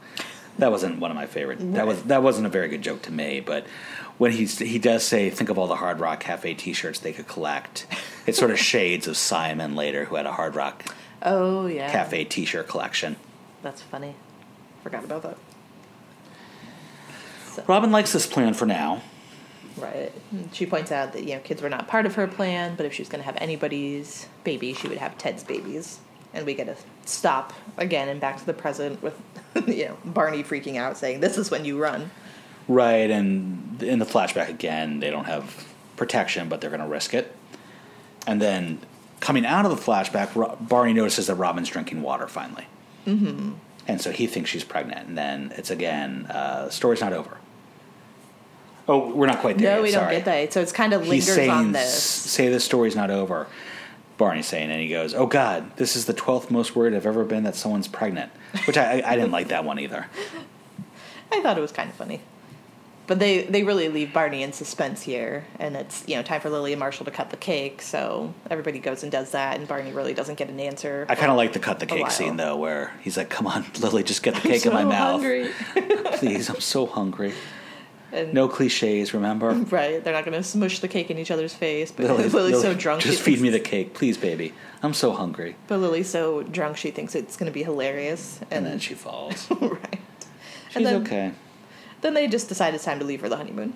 That 0.58 0.72
wasn't 0.72 0.98
one 0.98 1.10
of 1.10 1.14
my 1.14 1.26
favorite. 1.26 1.72
That 1.74 1.86
was 1.86 2.02
that 2.04 2.22
wasn't 2.22 2.46
a 2.46 2.50
very 2.50 2.68
good 2.68 2.82
joke 2.82 3.02
to 3.02 3.12
me. 3.12 3.40
But 3.40 3.66
when 4.18 4.32
he 4.32 4.44
he 4.44 4.78
does 4.78 5.04
say, 5.04 5.30
"Think 5.30 5.48
of 5.50 5.58
all 5.58 5.68
the 5.68 5.76
Hard 5.76 6.00
Rock 6.00 6.20
Cafe 6.20 6.52
T-shirts 6.54 6.98
they 6.98 7.12
could 7.12 7.28
collect," 7.28 7.86
it 8.26 8.34
sort 8.34 8.50
of 8.50 8.58
shades 8.72 9.06
of 9.06 9.16
Simon 9.16 9.74
later, 9.76 10.04
who 10.06 10.16
had 10.16 10.26
a 10.26 10.32
Hard 10.32 10.54
Rock 10.56 10.84
Oh 11.22 11.66
yeah, 11.66 11.90
Cafe 11.90 12.24
T-shirt 12.24 12.68
collection. 12.68 13.16
That's 13.62 13.82
funny. 13.82 14.14
Forgot 14.82 15.04
about 15.04 15.22
that. 15.22 15.38
So, 17.52 17.64
Robin 17.66 17.90
likes 17.90 18.12
this 18.12 18.26
plan 18.26 18.54
for 18.54 18.66
now. 18.66 19.02
right. 19.76 20.12
She 20.52 20.66
points 20.66 20.92
out 20.92 21.12
that 21.12 21.24
you 21.24 21.34
know 21.34 21.40
kids 21.40 21.60
were 21.62 21.68
not 21.68 21.88
part 21.88 22.06
of 22.06 22.14
her 22.14 22.26
plan, 22.28 22.74
but 22.76 22.86
if 22.86 22.94
she 22.94 23.02
was 23.02 23.08
going 23.08 23.20
to 23.20 23.26
have 23.26 23.36
anybody's 23.40 24.26
baby, 24.44 24.72
she 24.72 24.88
would 24.88 24.98
have 24.98 25.18
Ted's 25.18 25.42
babies, 25.42 25.98
and 26.32 26.46
we 26.46 26.54
get 26.54 26.66
to 26.66 26.76
stop 27.04 27.52
again 27.76 28.08
and 28.08 28.20
back 28.20 28.38
to 28.38 28.46
the 28.46 28.54
present 28.54 29.02
with 29.02 29.20
you 29.66 29.86
know 29.86 29.96
Barney 30.04 30.44
freaking 30.44 30.76
out, 30.76 30.96
saying, 30.96 31.20
"This 31.20 31.36
is 31.36 31.50
when 31.50 31.64
you 31.64 31.78
run." 31.78 32.10
Right, 32.68 33.10
and 33.10 33.82
in 33.82 33.98
the 33.98 34.04
flashback 34.04 34.50
again, 34.50 35.00
they 35.00 35.10
don't 35.10 35.24
have 35.24 35.66
protection, 35.96 36.48
but 36.50 36.60
they're 36.60 36.70
going 36.70 36.82
to 36.82 36.86
risk 36.86 37.14
it. 37.14 37.34
And 38.26 38.42
then 38.42 38.78
coming 39.28 39.44
out 39.44 39.66
of 39.66 39.70
the 39.70 39.76
flashback, 39.76 40.34
Ro- 40.34 40.56
Barney 40.58 40.94
notices 40.94 41.26
that 41.26 41.34
Robin's 41.34 41.68
drinking 41.68 42.00
water 42.00 42.26
finally. 42.26 42.64
Mm-hmm. 43.06 43.52
And 43.86 44.00
so 44.00 44.10
he 44.10 44.26
thinks 44.26 44.48
she's 44.48 44.64
pregnant. 44.64 45.06
And 45.06 45.18
then 45.18 45.52
it's 45.54 45.70
again, 45.70 46.24
uh, 46.30 46.70
story's 46.70 47.02
not 47.02 47.12
over. 47.12 47.36
Oh, 48.88 49.14
we're 49.14 49.26
not 49.26 49.40
quite 49.40 49.58
there. 49.58 49.72
No, 49.72 49.76
yet, 49.76 49.82
we 49.82 49.90
don't 49.90 50.10
get 50.10 50.24
that. 50.24 50.54
So 50.54 50.62
it's 50.62 50.72
kind 50.72 50.94
of 50.94 51.02
He's 51.02 51.10
lingers 51.10 51.34
saying, 51.34 51.50
on 51.50 51.72
this. 51.72 52.02
say 52.02 52.48
the 52.48 52.58
story's 52.58 52.96
not 52.96 53.10
over. 53.10 53.48
Barney's 54.16 54.46
saying, 54.46 54.70
and 54.70 54.80
he 54.80 54.88
goes, 54.88 55.12
"Oh 55.12 55.26
God, 55.26 55.76
this 55.76 55.94
is 55.94 56.06
the 56.06 56.14
twelfth 56.14 56.50
most 56.50 56.74
worried 56.74 56.94
I've 56.94 57.04
ever 57.04 57.22
been 57.22 57.44
that 57.44 57.54
someone's 57.54 57.86
pregnant." 57.86 58.32
Which 58.66 58.78
I, 58.78 59.00
I, 59.00 59.12
I 59.12 59.14
didn't 59.14 59.30
like 59.30 59.48
that 59.48 59.64
one 59.66 59.78
either. 59.78 60.06
I 61.32 61.42
thought 61.42 61.58
it 61.58 61.60
was 61.60 61.70
kind 61.70 61.90
of 61.90 61.96
funny. 61.96 62.22
But 63.08 63.18
they, 63.18 63.42
they 63.44 63.62
really 63.64 63.88
leave 63.88 64.12
Barney 64.12 64.42
in 64.42 64.52
suspense 64.52 65.00
here, 65.00 65.46
and 65.58 65.74
it's 65.76 66.04
you 66.06 66.14
know 66.14 66.22
time 66.22 66.42
for 66.42 66.50
Lily 66.50 66.74
and 66.74 66.78
Marshall 66.78 67.06
to 67.06 67.10
cut 67.10 67.30
the 67.30 67.38
cake. 67.38 67.80
So 67.80 68.34
everybody 68.50 68.78
goes 68.78 69.02
and 69.02 69.10
does 69.10 69.30
that, 69.30 69.58
and 69.58 69.66
Barney 69.66 69.92
really 69.92 70.12
doesn't 70.12 70.34
get 70.36 70.50
an 70.50 70.60
answer. 70.60 71.06
I 71.08 71.14
kind 71.14 71.30
of 71.30 71.38
like 71.38 71.54
the 71.54 71.58
cut 71.58 71.80
the 71.80 71.86
cake 71.86 72.10
scene 72.10 72.36
though, 72.36 72.56
where 72.58 72.92
he's 73.00 73.16
like, 73.16 73.30
"Come 73.30 73.46
on, 73.46 73.64
Lily, 73.80 74.02
just 74.02 74.22
get 74.22 74.34
the 74.34 74.42
cake 74.42 74.60
so 74.60 74.68
in 74.70 74.74
my 74.76 74.84
mouth, 74.84 75.22
please. 76.18 76.50
I'm 76.50 76.60
so 76.60 76.84
hungry." 76.84 77.32
And, 78.10 78.32
No 78.32 78.48
cliches, 78.48 79.12
remember? 79.12 79.52
Right, 79.70 80.02
they're 80.02 80.14
not 80.14 80.24
going 80.24 80.36
to 80.36 80.42
smush 80.42 80.78
the 80.78 80.88
cake 80.88 81.10
in 81.10 81.18
each 81.18 81.30
other's 81.30 81.52
face. 81.52 81.92
But 81.92 82.06
Lily- 82.06 82.28
Lily's 82.28 82.62
so 82.62 82.72
drunk. 82.72 83.02
Just 83.02 83.20
feed 83.20 83.38
me 83.40 83.50
the 83.50 83.60
cake, 83.60 83.92
please, 83.92 84.16
baby. 84.16 84.54
I'm 84.82 84.94
so 84.94 85.12
hungry. 85.12 85.56
But 85.66 85.78
Lily's 85.80 86.08
so 86.08 86.42
drunk, 86.42 86.78
she 86.78 86.90
thinks 86.90 87.14
it's 87.14 87.36
going 87.36 87.50
to 87.50 87.54
be 87.54 87.62
hilarious, 87.62 88.38
And 88.50 88.52
and, 88.52 88.66
then 88.66 88.78
she 88.78 88.94
falls. 88.94 89.50
right. 89.50 89.98
She's 90.68 90.76
and 90.76 90.86
then, 90.86 91.02
okay. 91.02 91.32
Then 92.00 92.14
they 92.14 92.28
just 92.28 92.48
decide 92.48 92.74
it's 92.74 92.84
time 92.84 92.98
to 92.98 93.04
leave 93.04 93.20
for 93.20 93.28
the 93.28 93.36
honeymoon. 93.36 93.74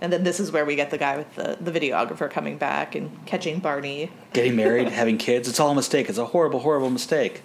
And 0.00 0.12
then 0.12 0.22
this 0.22 0.38
is 0.38 0.52
where 0.52 0.64
we 0.64 0.76
get 0.76 0.90
the 0.90 0.98
guy 0.98 1.16
with 1.16 1.34
the, 1.34 1.58
the 1.60 1.72
videographer 1.72 2.30
coming 2.30 2.56
back 2.56 2.94
and 2.94 3.24
catching 3.26 3.58
Barney. 3.58 4.10
Getting 4.32 4.54
married, 4.54 4.88
having 4.92 5.18
kids, 5.18 5.48
it's 5.48 5.58
all 5.58 5.70
a 5.70 5.74
mistake. 5.74 6.08
It's 6.08 6.18
a 6.18 6.26
horrible, 6.26 6.60
horrible 6.60 6.90
mistake. 6.90 7.42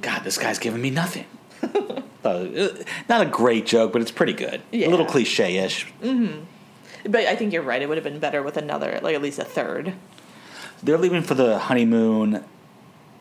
God, 0.00 0.24
this 0.24 0.38
guy's 0.38 0.58
giving 0.58 0.82
me 0.82 0.90
nothing. 0.90 1.26
Uh, 2.24 2.68
not 3.06 3.20
a 3.20 3.26
great 3.26 3.66
joke, 3.66 3.92
but 3.92 4.00
it's 4.00 4.10
pretty 4.10 4.32
good. 4.32 4.62
Yeah. 4.70 4.88
A 4.88 4.88
little 4.88 5.04
cliche 5.04 5.58
ish. 5.58 5.92
But 6.00 7.26
I 7.26 7.36
think 7.36 7.52
you're 7.52 7.60
right. 7.60 7.82
It 7.82 7.86
would 7.86 7.98
have 7.98 8.04
been 8.04 8.18
better 8.18 8.42
with 8.42 8.56
another, 8.56 8.98
like 9.02 9.14
at 9.14 9.20
least 9.20 9.38
a 9.38 9.44
third. 9.44 9.92
They're 10.82 10.96
leaving 10.96 11.20
for 11.20 11.34
the 11.34 11.58
honeymoon. 11.58 12.42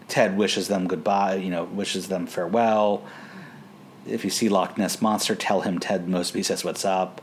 Ted 0.08 0.38
wishes 0.38 0.70
them 0.70 0.88
goodbye, 0.88 1.36
you 1.36 1.50
know, 1.50 1.66
wishes 1.66 2.08
them 2.08 2.28
farewell. 2.28 3.04
If 4.06 4.24
you 4.24 4.30
see 4.30 4.50
Loch 4.50 4.78
Ness 4.78 5.02
Monster, 5.02 5.36
tell 5.36 5.62
him 5.62 5.80
Ted 5.80 6.08
Mosby 6.08 6.44
says 6.44 6.64
what's 6.64 6.84
up. 6.86 7.22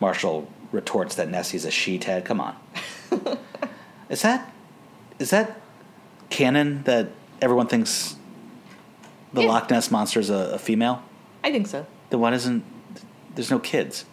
Marshall 0.00 0.50
retorts 0.72 1.14
that 1.14 1.28
Nessie's 1.28 1.64
a 1.64 1.70
she 1.70 1.98
Ted. 1.98 2.24
Come 2.24 2.40
on. 2.40 2.56
is 4.10 4.22
that 4.22 4.52
is 5.18 5.30
that 5.30 5.60
canon 6.30 6.82
that 6.84 7.08
everyone 7.40 7.66
thinks 7.66 8.16
the 9.32 9.42
Yeah. 9.42 9.48
Loch 9.48 9.70
Ness 9.70 9.90
Monster 9.90 10.20
is 10.20 10.30
a, 10.30 10.52
a 10.54 10.58
female? 10.58 11.02
I 11.42 11.50
think 11.50 11.66
so. 11.66 11.86
Then 12.10 12.20
why 12.20 12.30
doesn't 12.30 12.64
there's 13.34 13.50
no 13.50 13.58
kids? 13.58 14.04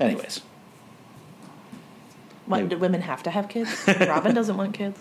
Anyways. 0.00 0.40
What, 2.46 2.58
Maybe. 2.58 2.68
do 2.70 2.78
women 2.78 3.00
have 3.02 3.22
to 3.24 3.30
have 3.30 3.48
kids? 3.48 3.70
Robin 4.00 4.34
doesn't 4.34 4.56
want 4.56 4.74
kids. 4.74 4.98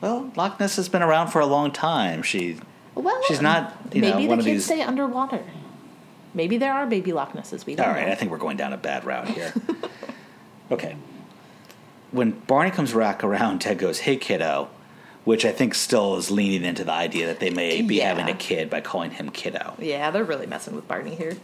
Well, 0.00 0.30
Loch 0.36 0.60
Ness 0.60 0.76
has 0.76 0.88
been 0.88 1.02
around 1.02 1.28
for 1.28 1.40
a 1.40 1.46
long 1.46 1.70
time. 1.72 2.22
She 2.22 2.58
Well, 2.96 3.22
She's 3.28 3.40
not, 3.42 3.76
you 3.92 4.00
know, 4.00 4.14
maybe 4.14 4.26
one 4.26 4.38
the 4.38 4.44
kids 4.44 4.54
these- 4.56 4.64
stay 4.64 4.82
underwater. 4.82 5.44
Maybe 6.34 6.56
there 6.58 6.72
are 6.72 6.86
baby 6.86 7.12
Loch 7.12 7.34
Nesses. 7.34 7.64
We 7.64 7.74
don't 7.76 7.86
All 7.86 7.94
right, 7.94 8.06
know. 8.06 8.12
I 8.12 8.14
think 8.16 8.30
we're 8.30 8.38
going 8.38 8.56
down 8.56 8.72
a 8.72 8.76
bad 8.76 9.04
route 9.04 9.28
here. 9.28 9.54
okay. 10.70 10.96
When 12.10 12.32
Barney 12.32 12.70
comes 12.70 12.92
back 12.92 13.22
around, 13.24 13.60
Ted 13.60 13.78
goes, 13.78 14.00
"Hey, 14.00 14.16
kiddo," 14.16 14.68
which 15.24 15.44
I 15.44 15.52
think 15.52 15.74
still 15.74 16.16
is 16.16 16.30
leaning 16.30 16.64
into 16.64 16.84
the 16.84 16.92
idea 16.92 17.26
that 17.26 17.40
they 17.40 17.50
may 17.50 17.80
be 17.82 17.96
Yeah. 17.96 18.08
having 18.14 18.28
a 18.28 18.36
kid 18.36 18.68
by 18.70 18.80
calling 18.80 19.12
him 19.12 19.30
kiddo. 19.30 19.74
Yeah, 19.78 20.10
they're 20.10 20.24
really 20.24 20.46
messing 20.46 20.74
with 20.74 20.86
Barney 20.88 21.14
here. 21.14 21.36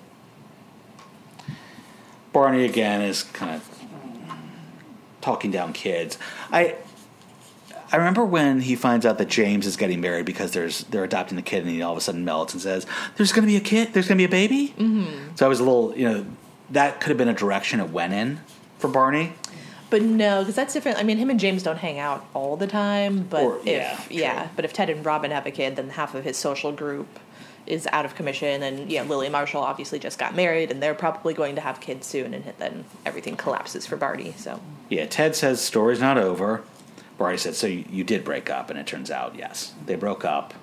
Barney 2.32 2.64
again 2.64 3.02
is 3.02 3.22
kind 3.24 3.54
of 3.54 3.68
talking 5.20 5.50
down 5.50 5.72
kids. 5.72 6.18
I 6.50 6.76
I 7.92 7.96
remember 7.96 8.24
when 8.24 8.60
he 8.60 8.74
finds 8.74 9.04
out 9.04 9.18
that 9.18 9.28
James 9.28 9.66
is 9.66 9.76
getting 9.76 10.00
married 10.00 10.24
because 10.24 10.52
there's 10.52 10.84
they're 10.84 11.04
adopting 11.04 11.36
a 11.38 11.42
kid, 11.42 11.62
and 11.62 11.70
he 11.70 11.82
all 11.82 11.92
of 11.92 11.98
a 11.98 12.00
sudden 12.00 12.24
melts 12.24 12.54
and 12.54 12.62
says, 12.62 12.86
"There's 13.16 13.32
going 13.32 13.42
to 13.42 13.46
be 13.46 13.56
a 13.56 13.60
kid. 13.60 13.92
There's 13.92 14.08
going 14.08 14.16
to 14.16 14.20
be 14.20 14.24
a 14.24 14.28
baby." 14.28 14.74
Mm-hmm. 14.78 15.36
So 15.36 15.44
I 15.44 15.48
was 15.48 15.60
a 15.60 15.64
little, 15.64 15.94
you 15.96 16.08
know, 16.08 16.26
that 16.70 17.00
could 17.00 17.10
have 17.10 17.18
been 17.18 17.28
a 17.28 17.34
direction 17.34 17.80
it 17.80 17.90
went 17.90 18.14
in 18.14 18.40
for 18.78 18.88
Barney. 18.88 19.34
But 19.90 20.00
no, 20.00 20.40
because 20.40 20.54
that's 20.54 20.72
different. 20.72 20.98
I 20.98 21.02
mean, 21.02 21.18
him 21.18 21.28
and 21.28 21.38
James 21.38 21.62
don't 21.62 21.76
hang 21.76 21.98
out 21.98 22.24
all 22.32 22.56
the 22.56 22.66
time. 22.66 23.24
But 23.28 23.42
Or- 23.42 23.58
if 23.58 23.66
yeah, 23.66 24.00
yeah, 24.10 24.48
but 24.56 24.64
if 24.64 24.72
Ted 24.72 24.88
and 24.88 25.04
Robin 25.04 25.30
have 25.30 25.44
a 25.44 25.50
kid, 25.50 25.76
then 25.76 25.90
half 25.90 26.14
of 26.14 26.24
his 26.24 26.38
social 26.38 26.72
group 26.72 27.18
is 27.66 27.86
out 27.92 28.04
of 28.04 28.14
commission, 28.14 28.62
and 28.62 28.90
know, 28.90 29.04
Lily 29.04 29.28
Marshall 29.28 29.62
obviously 29.62 29.98
just 29.98 30.18
got 30.18 30.34
married, 30.34 30.70
and 30.70 30.82
they're 30.82 30.94
probably 30.94 31.34
going 31.34 31.54
to 31.54 31.60
have 31.60 31.80
kids 31.80 32.06
soon, 32.06 32.34
and 32.34 32.52
then 32.58 32.84
everything 33.06 33.36
collapses 33.36 33.86
for 33.86 33.96
Barney. 33.96 34.34
So 34.36 34.60
Yeah, 34.88 35.06
Ted 35.06 35.36
says 35.36 35.60
story's 35.60 36.00
not 36.00 36.18
over. 36.18 36.64
Barney 37.18 37.36
said, 37.38 37.54
"So 37.54 37.66
you, 37.66 37.84
you 37.90 38.04
did 38.04 38.24
break 38.24 38.50
up?" 38.50 38.70
And 38.70 38.78
it 38.78 38.86
turns 38.86 39.10
out, 39.10 39.36
yes, 39.36 39.72
they 39.86 39.94
broke 39.94 40.24
up. 40.24 40.54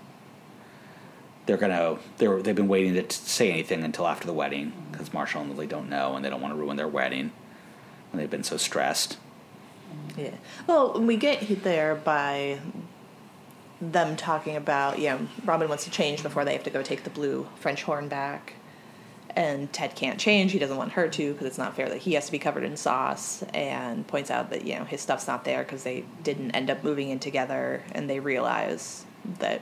They're 1.46 1.58
gonna 1.58 1.98
they're 2.18 2.42
they've 2.42 2.56
been 2.56 2.68
waiting 2.68 2.94
to 2.94 3.04
t- 3.04 3.10
say 3.12 3.52
anything 3.52 3.84
until 3.84 4.08
after 4.08 4.28
the 4.28 4.34
wedding 4.34 4.74
because 4.92 5.14
Marshall 5.14 5.42
and 5.42 5.52
Lily 5.52 5.68
don't 5.68 5.90
know 5.90 6.16
and 6.16 6.24
they 6.24 6.30
don't 6.30 6.42
want 6.42 6.54
to 6.54 6.60
ruin 6.60 6.78
their 6.78 6.88
wedding. 6.88 7.32
And 8.12 8.20
they've 8.22 8.30
been 8.30 8.44
so 8.44 8.58
stressed. 8.58 9.18
yeah, 10.18 10.36
well, 10.68 11.00
we 11.00 11.16
get 11.18 11.64
there 11.64 11.96
by 11.96 12.60
them 13.82 14.16
talking 14.18 14.56
about 14.56 15.00
you 15.00 15.10
know 15.10 15.28
Robin 15.46 15.68
wants 15.70 15.86
to 15.86 15.92
change 15.92 16.22
before 16.22 16.44
they 16.46 16.54
have 16.54 16.64
to 16.64 16.70
go 16.70 16.84
take 16.84 17.04
the 17.04 17.10
blue 17.10 17.48
French 17.60 17.84
horn 17.84 18.08
back. 18.10 18.54
And 19.40 19.72
Ted 19.72 19.96
can't 19.96 20.20
change. 20.20 20.52
He 20.52 20.60
doesn't 20.60 20.76
want 20.76 20.92
her 20.92 21.08
to 21.08 21.32
because 21.32 21.48
it's 21.48 21.58
not 21.58 21.74
fair 21.74 21.88
that 21.88 22.00
he 22.00 22.16
has 22.16 22.26
to 22.26 22.32
be 22.32 22.40
covered 22.40 22.66
in 22.66 22.76
sauce. 22.76 23.42
And 23.54 24.06
points 24.06 24.30
out 24.30 24.50
that 24.50 24.66
you 24.66 24.76
know 24.76 24.84
his 24.84 25.00
stuff's 25.00 25.28
not 25.28 25.46
there 25.46 25.64
because 25.64 25.84
they 25.84 26.04
didn't 26.24 26.52
end 26.52 26.70
up 26.70 26.84
moving 26.84 27.10
in 27.10 27.20
together, 27.20 27.82
and 27.94 28.10
they 28.10 28.20
realize 28.20 29.06
that 29.40 29.62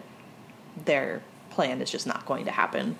their 0.83 1.21
plan 1.51 1.79
is 1.79 1.91
just 1.91 2.07
not 2.07 2.25
going 2.25 2.45
to 2.45 2.51
happen. 2.51 2.97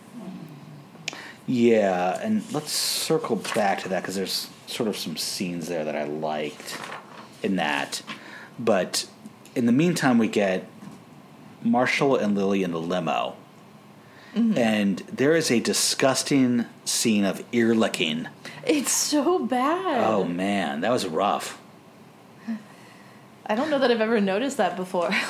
Yeah, 1.48 2.20
and 2.22 2.44
let's 2.54 2.72
circle 2.72 3.38
back 3.56 3.82
to 3.82 3.90
that 3.90 4.04
because 4.04 4.16
there's 4.16 4.48
sort 4.68 4.88
of 4.88 4.96
some 4.96 5.18
scenes 5.18 5.68
there 5.68 5.84
that 5.84 5.96
I 5.96 6.04
liked 6.04 6.78
in 7.42 7.56
that. 7.56 8.04
But 8.60 9.08
in 9.56 9.66
the 9.66 9.72
meantime, 9.72 10.20
we 10.20 10.28
get 10.28 10.68
Marshall 11.64 12.18
and 12.18 12.36
Lily 12.36 12.62
in 12.62 12.72
the 12.72 12.80
limo. 12.80 13.36
Mm-hmm. 14.38 14.58
And 14.58 15.00
there 15.12 15.36
is 15.36 15.50
a 15.50 15.60
disgusting 15.60 16.66
scene 16.86 17.26
of 17.26 17.44
ear 17.52 17.74
licking. 17.74 18.28
It's 18.66 18.92
so 18.92 19.40
bad. 19.40 20.04
Oh 20.04 20.24
man, 20.24 20.82
that 20.82 20.92
was 20.92 21.08
rough. 21.08 21.60
I 23.50 23.56
don't 23.56 23.70
know 23.70 23.80
that 23.80 23.90
I've 23.90 24.02
ever 24.02 24.20
noticed 24.20 24.58
that 24.58 24.76
before. 24.76 25.10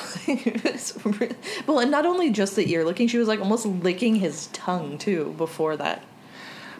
Well, 1.67 1.79
and 1.79 1.91
not 1.91 2.05
only 2.05 2.29
just 2.29 2.55
the 2.55 2.69
ear 2.71 2.85
licking, 2.85 3.07
she 3.07 3.17
was 3.17 3.27
like 3.27 3.39
almost 3.39 3.65
licking 3.65 4.15
his 4.15 4.47
tongue 4.47 4.97
too 4.97 5.35
before 5.37 5.75
that. 5.77 6.03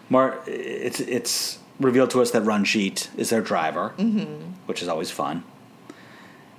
Mar, 0.10 0.40
it's 0.46 1.00
it's 1.02 1.60
revealed 1.80 2.10
to 2.12 2.22
us 2.22 2.32
that 2.32 2.42
Run 2.42 2.64
Ranjit 2.64 3.10
is 3.18 3.30
their 3.30 3.42
driver, 3.42 3.94
mm-hmm. 3.98 4.52
which 4.66 4.82
is 4.82 4.88
always 4.88 5.12
fun. 5.12 5.44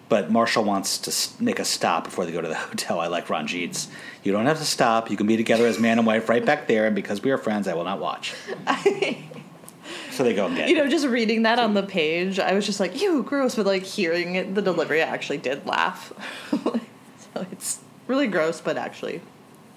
But 0.08 0.30
Marshall 0.30 0.64
wants 0.64 0.98
to 0.98 1.42
make 1.42 1.58
a 1.58 1.64
stop 1.64 2.04
before 2.04 2.24
they 2.24 2.32
go 2.32 2.40
to 2.40 2.48
the 2.48 2.54
hotel. 2.70 2.98
I 3.00 3.08
like 3.08 3.26
Ranjit's. 3.26 3.88
You 4.22 4.32
don't 4.32 4.46
have 4.46 4.58
to 4.58 4.64
stop. 4.64 5.10
You 5.10 5.16
can 5.16 5.26
be 5.26 5.36
together 5.36 5.66
as 5.66 5.78
man 5.78 5.98
and 5.98 6.06
wife 6.06 6.28
right 6.28 6.44
back 6.44 6.66
there. 6.66 6.86
And 6.86 6.94
because 6.94 7.22
we 7.22 7.30
are 7.30 7.38
friends, 7.38 7.68
I 7.68 7.74
will 7.74 7.84
not 7.84 8.00
watch. 8.00 8.34
so 10.10 10.24
they 10.24 10.34
go 10.34 10.46
and 10.46 10.56
get. 10.56 10.68
You 10.68 10.76
know, 10.76 10.88
just 10.88 11.06
reading 11.06 11.42
that 11.42 11.58
on 11.58 11.74
the 11.74 11.82
page, 11.82 12.38
I 12.38 12.54
was 12.54 12.64
just 12.64 12.80
like, 12.80 13.00
ew, 13.00 13.22
gross. 13.22 13.54
But 13.54 13.66
like 13.66 13.82
hearing 13.84 14.34
it, 14.36 14.54
the 14.54 14.62
delivery, 14.62 15.02
I 15.02 15.06
actually 15.06 15.38
did 15.38 15.66
laugh. 15.66 16.12
so 16.50 17.46
it's 17.52 17.80
really 18.06 18.26
gross, 18.28 18.60
but 18.62 18.76
actually 18.78 19.20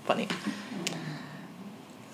funny. 0.05 0.27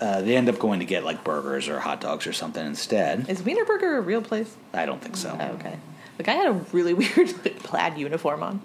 uh, 0.02 0.22
they 0.22 0.36
end 0.36 0.50
up 0.50 0.60
going 0.60 0.80
to 0.80 0.86
get 0.86 1.04
like 1.04 1.24
burgers 1.24 1.68
or 1.68 1.80
hot 1.80 2.02
dogs 2.02 2.26
or 2.28 2.34
something 2.34 2.66
instead. 2.66 3.30
Is 3.30 3.42
Wienerburger 3.44 3.98
a 3.98 4.02
real 4.02 4.22
place? 4.22 4.56
I 4.74 4.86
don't 4.88 5.02
think 5.02 5.16
so. 5.18 5.38
Oh, 5.40 5.54
okay. 5.54 5.78
The 6.18 6.24
guy 6.24 6.34
had 6.34 6.48
a 6.48 6.54
really 6.74 6.94
weird 7.02 7.30
plaid 7.64 7.98
uniform 7.98 8.44
on. 8.44 8.56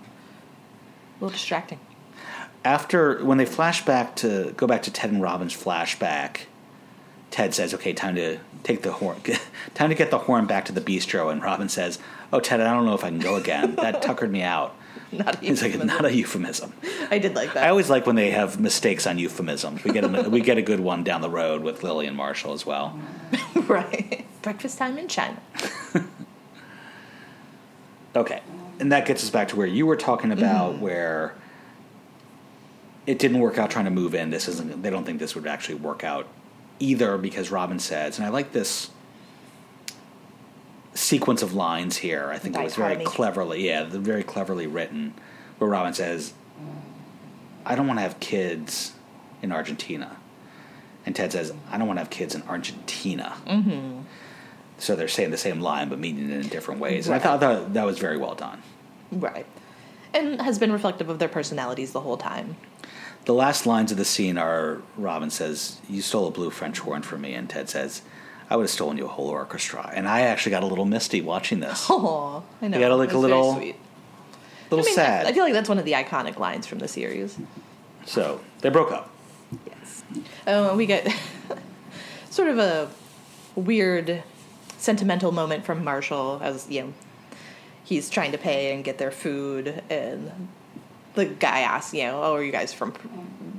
A 1.20 1.24
little 1.24 1.30
distracting. 1.32 1.78
after 2.64 3.24
when 3.24 3.38
they 3.38 3.44
flash 3.44 3.84
back 3.84 4.16
to 4.16 4.52
go 4.56 4.66
back 4.66 4.82
to 4.82 4.90
Ted 4.90 5.10
and 5.10 5.22
Robin's 5.22 5.54
flashback, 5.54 6.42
Ted 7.30 7.54
says, 7.54 7.72
"Okay, 7.74 7.92
time 7.92 8.14
to 8.16 8.38
take 8.62 8.82
the 8.82 8.92
horn. 8.92 9.20
time 9.74 9.88
to 9.90 9.94
get 9.96 10.10
the 10.10 10.18
horn 10.18 10.46
back 10.46 10.64
to 10.66 10.72
the 10.72 10.80
bistro." 10.80 11.30
And 11.32 11.42
Robin 11.42 11.68
says, 11.68 11.98
"Oh, 12.32 12.40
Ted, 12.40 12.60
I 12.60 12.72
don't 12.72 12.84
know 12.86 12.94
if 12.94 13.04
I 13.04 13.08
can 13.08 13.18
go 13.20 13.36
again. 13.36 13.74
That 13.80 14.02
tuckered 14.02 14.30
me 14.30 14.42
out." 14.42 14.74
Not 15.12 15.36
a 15.36 15.38
He's 15.46 15.62
like. 15.62 15.76
"Not 15.84 16.04
a 16.04 16.12
euphemism." 16.14 16.72
I 17.10 17.18
did 17.18 17.34
like 17.34 17.52
that. 17.54 17.64
I 17.64 17.68
always 17.68 17.90
like 17.90 18.06
when 18.06 18.16
they 18.16 18.30
have 18.30 18.58
mistakes 18.60 19.06
on 19.06 19.18
euphemisms. 19.18 19.84
We 19.84 19.92
get 19.92 20.04
a, 20.04 20.28
we 20.30 20.40
get 20.40 20.56
a 20.58 20.62
good 20.62 20.80
one 20.80 21.04
down 21.04 21.20
the 21.20 21.30
road 21.30 21.62
with 21.62 21.82
Lily 21.82 22.06
and 22.06 22.16
Marshall 22.16 22.52
as 22.54 22.64
well. 22.66 22.98
right. 23.68 24.24
Breakfast 24.42 24.78
time 24.78 24.98
in 24.98 25.08
China. 25.08 25.40
Okay. 28.14 28.42
And 28.78 28.92
that 28.92 29.06
gets 29.06 29.22
us 29.22 29.30
back 29.30 29.48
to 29.48 29.56
where 29.56 29.66
you 29.66 29.86
were 29.86 29.96
talking 29.96 30.32
about 30.32 30.78
where 30.78 31.34
it 33.06 33.18
didn't 33.18 33.38
work 33.40 33.58
out 33.58 33.70
trying 33.70 33.84
to 33.84 33.90
move 33.90 34.14
in. 34.14 34.30
This 34.30 34.48
isn't 34.48 34.82
they 34.82 34.90
don't 34.90 35.04
think 35.04 35.18
this 35.18 35.34
would 35.34 35.46
actually 35.46 35.76
work 35.76 36.04
out 36.04 36.26
either 36.78 37.16
because 37.16 37.50
Robin 37.50 37.78
says, 37.78 38.18
and 38.18 38.26
I 38.26 38.30
like 38.30 38.52
this 38.52 38.90
sequence 40.94 41.42
of 41.42 41.54
lines 41.54 41.98
here. 41.98 42.30
I 42.30 42.38
think 42.38 42.56
it 42.56 42.62
was 42.62 42.74
very 42.74 43.04
cleverly 43.04 43.66
yeah, 43.66 43.84
very 43.84 44.22
cleverly 44.22 44.66
written 44.66 45.14
where 45.58 45.70
Robin 45.70 45.94
says, 45.94 46.34
I 47.64 47.76
don't 47.76 47.86
want 47.86 47.98
to 47.98 48.02
have 48.02 48.18
kids 48.20 48.92
in 49.42 49.52
Argentina. 49.52 50.16
And 51.04 51.14
Ted 51.14 51.32
says, 51.32 51.52
I 51.70 51.78
don't 51.78 51.86
want 51.86 51.98
to 51.98 52.02
have 52.02 52.10
kids 52.10 52.34
in 52.34 52.42
Argentina. 52.42 53.36
Mm-hmm. 53.46 54.00
So 54.82 54.96
they're 54.96 55.06
saying 55.06 55.30
the 55.30 55.36
same 55.38 55.60
line 55.60 55.88
but 55.88 56.00
meaning 56.00 56.28
it 56.30 56.40
in 56.40 56.48
different 56.48 56.80
ways. 56.80 57.06
And 57.06 57.14
I 57.14 57.20
thought 57.20 57.38
that, 57.38 57.72
that 57.74 57.86
was 57.86 57.98
very 58.00 58.16
well 58.16 58.34
done. 58.34 58.60
Right. 59.12 59.46
And 60.12 60.42
has 60.42 60.58
been 60.58 60.72
reflective 60.72 61.08
of 61.08 61.20
their 61.20 61.28
personalities 61.28 61.92
the 61.92 62.00
whole 62.00 62.16
time. 62.16 62.56
The 63.24 63.32
last 63.32 63.64
lines 63.64 63.92
of 63.92 63.96
the 63.98 64.04
scene 64.04 64.36
are 64.38 64.82
Robin 64.96 65.30
says, 65.30 65.78
You 65.88 66.02
stole 66.02 66.26
a 66.26 66.30
blue 66.32 66.50
French 66.50 66.80
horn 66.80 67.02
from 67.02 67.20
me. 67.20 67.32
And 67.34 67.48
Ted 67.48 67.70
says, 67.70 68.02
I 68.50 68.56
would 68.56 68.64
have 68.64 68.70
stolen 68.70 68.98
you 68.98 69.04
a 69.04 69.08
whole 69.08 69.28
orchestra. 69.28 69.88
And 69.94 70.08
I 70.08 70.22
actually 70.22 70.50
got 70.50 70.64
a 70.64 70.66
little 70.66 70.84
misty 70.84 71.20
watching 71.20 71.60
this. 71.60 71.86
Oh, 71.90 72.42
I 72.60 72.66
know. 72.66 72.78
You 72.80 72.88
look 72.88 73.06
That's 73.10 73.14
a 73.14 73.18
little- 73.18 73.54
sweet. 73.54 73.76
little 74.68 74.84
I 74.84 74.86
mean, 74.86 74.94
sad. 74.96 75.26
I 75.26 75.32
feel 75.32 75.44
like 75.44 75.52
that's 75.52 75.68
one 75.68 75.78
of 75.78 75.84
the 75.84 75.92
iconic 75.92 76.38
lines 76.40 76.66
from 76.66 76.80
the 76.80 76.88
series. 76.88 77.38
so 78.04 78.40
they 78.62 78.68
broke 78.68 78.90
up. 78.90 79.10
Yes. 79.64 80.02
Oh, 80.48 80.70
and 80.70 80.76
we 80.76 80.86
get 80.86 81.06
sort 82.30 82.48
of 82.48 82.58
a 82.58 82.90
weird 83.54 84.24
sentimental 84.82 85.30
moment 85.32 85.64
from 85.64 85.84
Marshall 85.84 86.40
as 86.42 86.68
you 86.68 86.82
know 86.82 86.92
he's 87.84 88.10
trying 88.10 88.32
to 88.32 88.38
pay 88.38 88.74
and 88.74 88.84
get 88.84 88.98
their 88.98 89.10
food, 89.10 89.82
and 89.90 90.48
the 91.14 91.26
guy 91.26 91.60
asks, 91.60 91.94
you 91.94 92.04
know, 92.04 92.22
"Oh, 92.22 92.34
are 92.34 92.42
you 92.42 92.52
guys 92.52 92.72
from 92.72 92.92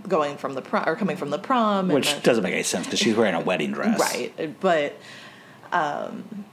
going 0.08 0.38
from 0.38 0.54
the 0.54 0.62
prom 0.62 0.88
or 0.88 0.96
coming 0.96 1.18
from 1.18 1.30
the 1.30 1.40
prom?" 1.40 1.86
And 1.86 1.94
Which 1.94 2.14
the- 2.14 2.22
doesn't 2.22 2.44
make 2.44 2.54
any 2.54 2.64
sense 2.64 2.86
because 2.88 3.00
she's 3.00 3.16
wearing 3.16 3.36
a 3.36 3.40
wedding 3.42 3.72
dress. 3.72 4.00
Right, 4.00 4.56
but 4.60 4.98
um, 5.72 6.46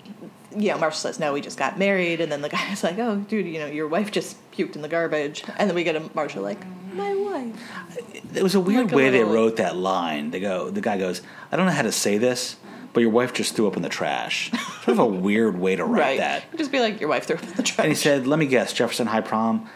yeah, 0.56 0.76
Marshall 0.76 0.98
says 1.00 1.20
no. 1.20 1.32
We 1.32 1.40
just 1.40 1.58
got 1.58 1.78
married, 1.78 2.20
and 2.20 2.30
then 2.30 2.42
the 2.42 2.48
guy's 2.48 2.82
like, 2.82 2.98
"Oh, 2.98 3.16
dude, 3.16 3.46
you 3.46 3.58
know, 3.58 3.66
your 3.66 3.88
wife 3.88 4.10
just 4.10 4.36
puked 4.52 4.76
in 4.76 4.82
the 4.82 4.88
garbage," 4.88 5.44
and 5.58 5.68
then 5.68 5.74
we 5.74 5.84
get 5.84 5.96
a 5.96 6.10
Marshall 6.14 6.42
like, 6.42 6.60
"My 6.94 7.14
wife." 7.14 7.56
It 8.34 8.42
was 8.42 8.54
a 8.54 8.60
weird 8.60 8.86
Like 8.86 8.92
a 8.92 8.96
way 8.96 9.10
they 9.10 9.24
wrote 9.24 9.56
that 9.56 9.76
line. 9.76 10.30
They 10.30 10.38
go, 10.40 10.70
the 10.70 10.80
guy 10.80 10.98
goes, 10.98 11.20
I 11.50 11.56
don't 11.56 11.66
know 11.66 11.72
how 11.72 11.82
to 11.82 11.90
say 11.92 12.16
this, 12.18 12.56
but 12.92 13.00
your 13.00 13.10
wife 13.10 13.32
just 13.32 13.54
threw 13.54 13.66
up 13.66 13.76
in 13.76 13.82
the 13.82 13.88
trash. 13.88 14.50
sort 14.50 14.88
of 14.88 14.98
a 14.98 15.06
weird 15.06 15.58
way 15.58 15.76
to 15.76 15.84
write 15.84 16.00
right, 16.00 16.18
that. 16.18 16.56
just 16.56 16.72
be 16.72 16.80
like, 16.80 17.00
"Your 17.00 17.08
wife 17.08 17.24
threw 17.26 17.36
up 17.36 17.42
in 17.42 17.54
the 17.54 17.62
trash." 17.62 17.78
And 17.84 17.88
he 17.88 17.94
said, 17.94 18.26
"Let 18.26 18.38
me 18.38 18.46
guess, 18.46 18.72
Jefferson 18.72 19.06
High 19.06 19.20
prom." 19.20 19.68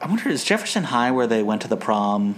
I 0.00 0.08
wonder, 0.08 0.28
is 0.28 0.44
Jefferson 0.44 0.84
High 0.84 1.10
where 1.10 1.26
they 1.26 1.42
went 1.42 1.62
to 1.62 1.68
the 1.68 1.76
prom 1.76 2.36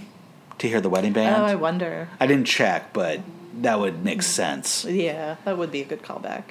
to 0.59 0.68
hear 0.68 0.80
the 0.80 0.91
wedding 0.91 1.12
band? 1.12 1.37
"Oh, 1.37 1.45
I 1.45 1.55
wonder." 1.55 2.09
I 2.20 2.26
didn't 2.26 2.47
check, 2.47 2.93
but 2.93 3.20
that 3.62 3.78
would 3.80 4.05
make 4.05 4.22
sense. 4.22 4.84
Yeah, 4.84 5.37
that 5.45 5.59
would 5.59 5.70
be 5.70 5.80
a 5.80 5.84
good 5.84 6.03
callback. 6.03 6.43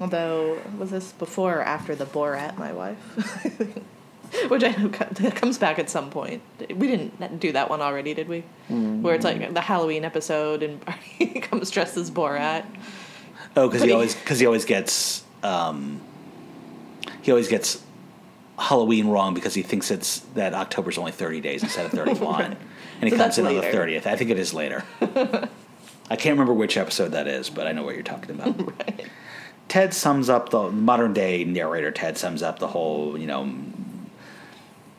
Although, 0.00 0.58
was 0.78 0.90
this 0.90 1.12
before 1.12 1.58
or 1.58 1.62
after 1.62 1.94
the 1.94 2.06
Borat, 2.06 2.58
my 2.58 2.72
wife? 2.72 3.78
Which 4.48 4.64
I 4.64 4.70
know 4.70 4.88
comes 5.30 5.58
back 5.58 5.78
at 5.78 5.90
some 5.90 6.10
point. 6.10 6.42
We 6.74 6.86
didn't 6.86 7.38
do 7.38 7.52
that 7.52 7.68
one 7.70 7.80
already, 7.80 8.14
did 8.14 8.28
we? 8.28 8.40
Where 8.68 9.14
it's 9.14 9.24
like 9.24 9.52
the 9.52 9.60
Halloween 9.60 10.04
episode 10.04 10.62
and 10.62 10.82
Barney 10.84 11.40
comes 11.42 11.70
dressed 11.70 11.96
as 11.96 12.10
Borat. 12.10 12.64
Oh, 13.56 13.68
because 13.68 13.82
he 13.82 13.88
he- 13.88 13.92
always 13.94 14.14
because 14.14 14.38
he 14.40 14.46
always 14.46 14.64
gets 14.64 15.22
um, 15.42 16.00
he 17.20 17.30
always 17.30 17.48
gets 17.48 17.82
Halloween 18.58 19.08
wrong 19.08 19.34
because 19.34 19.54
he 19.54 19.62
thinks 19.62 19.90
it's 19.90 20.20
that 20.34 20.54
October's 20.54 20.96
only 20.98 21.12
thirty 21.12 21.40
days 21.40 21.62
instead 21.62 21.84
of 21.84 21.92
thirty 21.92 22.14
one, 22.14 22.56
and 23.00 23.04
he 23.04 23.10
So 23.10 23.16
comes 23.18 23.38
in 23.38 23.46
on 23.46 23.54
the 23.54 23.62
thirtieth. 23.62 24.06
I 24.06 24.16
think 24.16 24.30
it 24.30 24.38
is 24.38 24.54
later. 24.54 24.84
I 26.10 26.16
can't 26.16 26.34
remember 26.34 26.52
which 26.54 26.76
episode 26.76 27.08
that 27.12 27.26
is, 27.26 27.48
but 27.50 27.66
I 27.66 27.72
know 27.72 27.82
what 27.82 27.94
you're 27.94 28.02
talking 28.04 28.30
about. 28.30 28.58
Right. 28.78 29.06
Ted 29.68 29.94
sums 29.94 30.28
up 30.28 30.50
the 30.50 30.70
modern 30.70 31.12
day 31.14 31.44
narrator. 31.44 31.90
Ted 31.90 32.18
sums 32.18 32.42
up 32.42 32.58
the 32.58 32.68
whole, 32.68 33.16
you 33.16 33.26
know, 33.26 33.50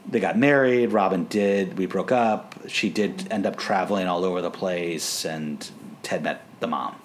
they 0.08 0.20
got 0.20 0.38
married. 0.38 0.91
Robin 0.91 1.26
did. 1.26 1.78
We 1.78 1.86
broke 1.86 2.12
up. 2.12 2.56
She 2.68 2.89
did 2.89 3.32
end 3.32 3.45
up 3.45 3.58
traveling 3.58 4.08
all 4.08 4.24
over 4.24 4.41
the 4.41 4.51
place, 4.51 5.26
and 5.26 5.70
Ted 6.01 6.24
met 6.24 6.45
the 6.60 6.68
mom. 6.68 6.95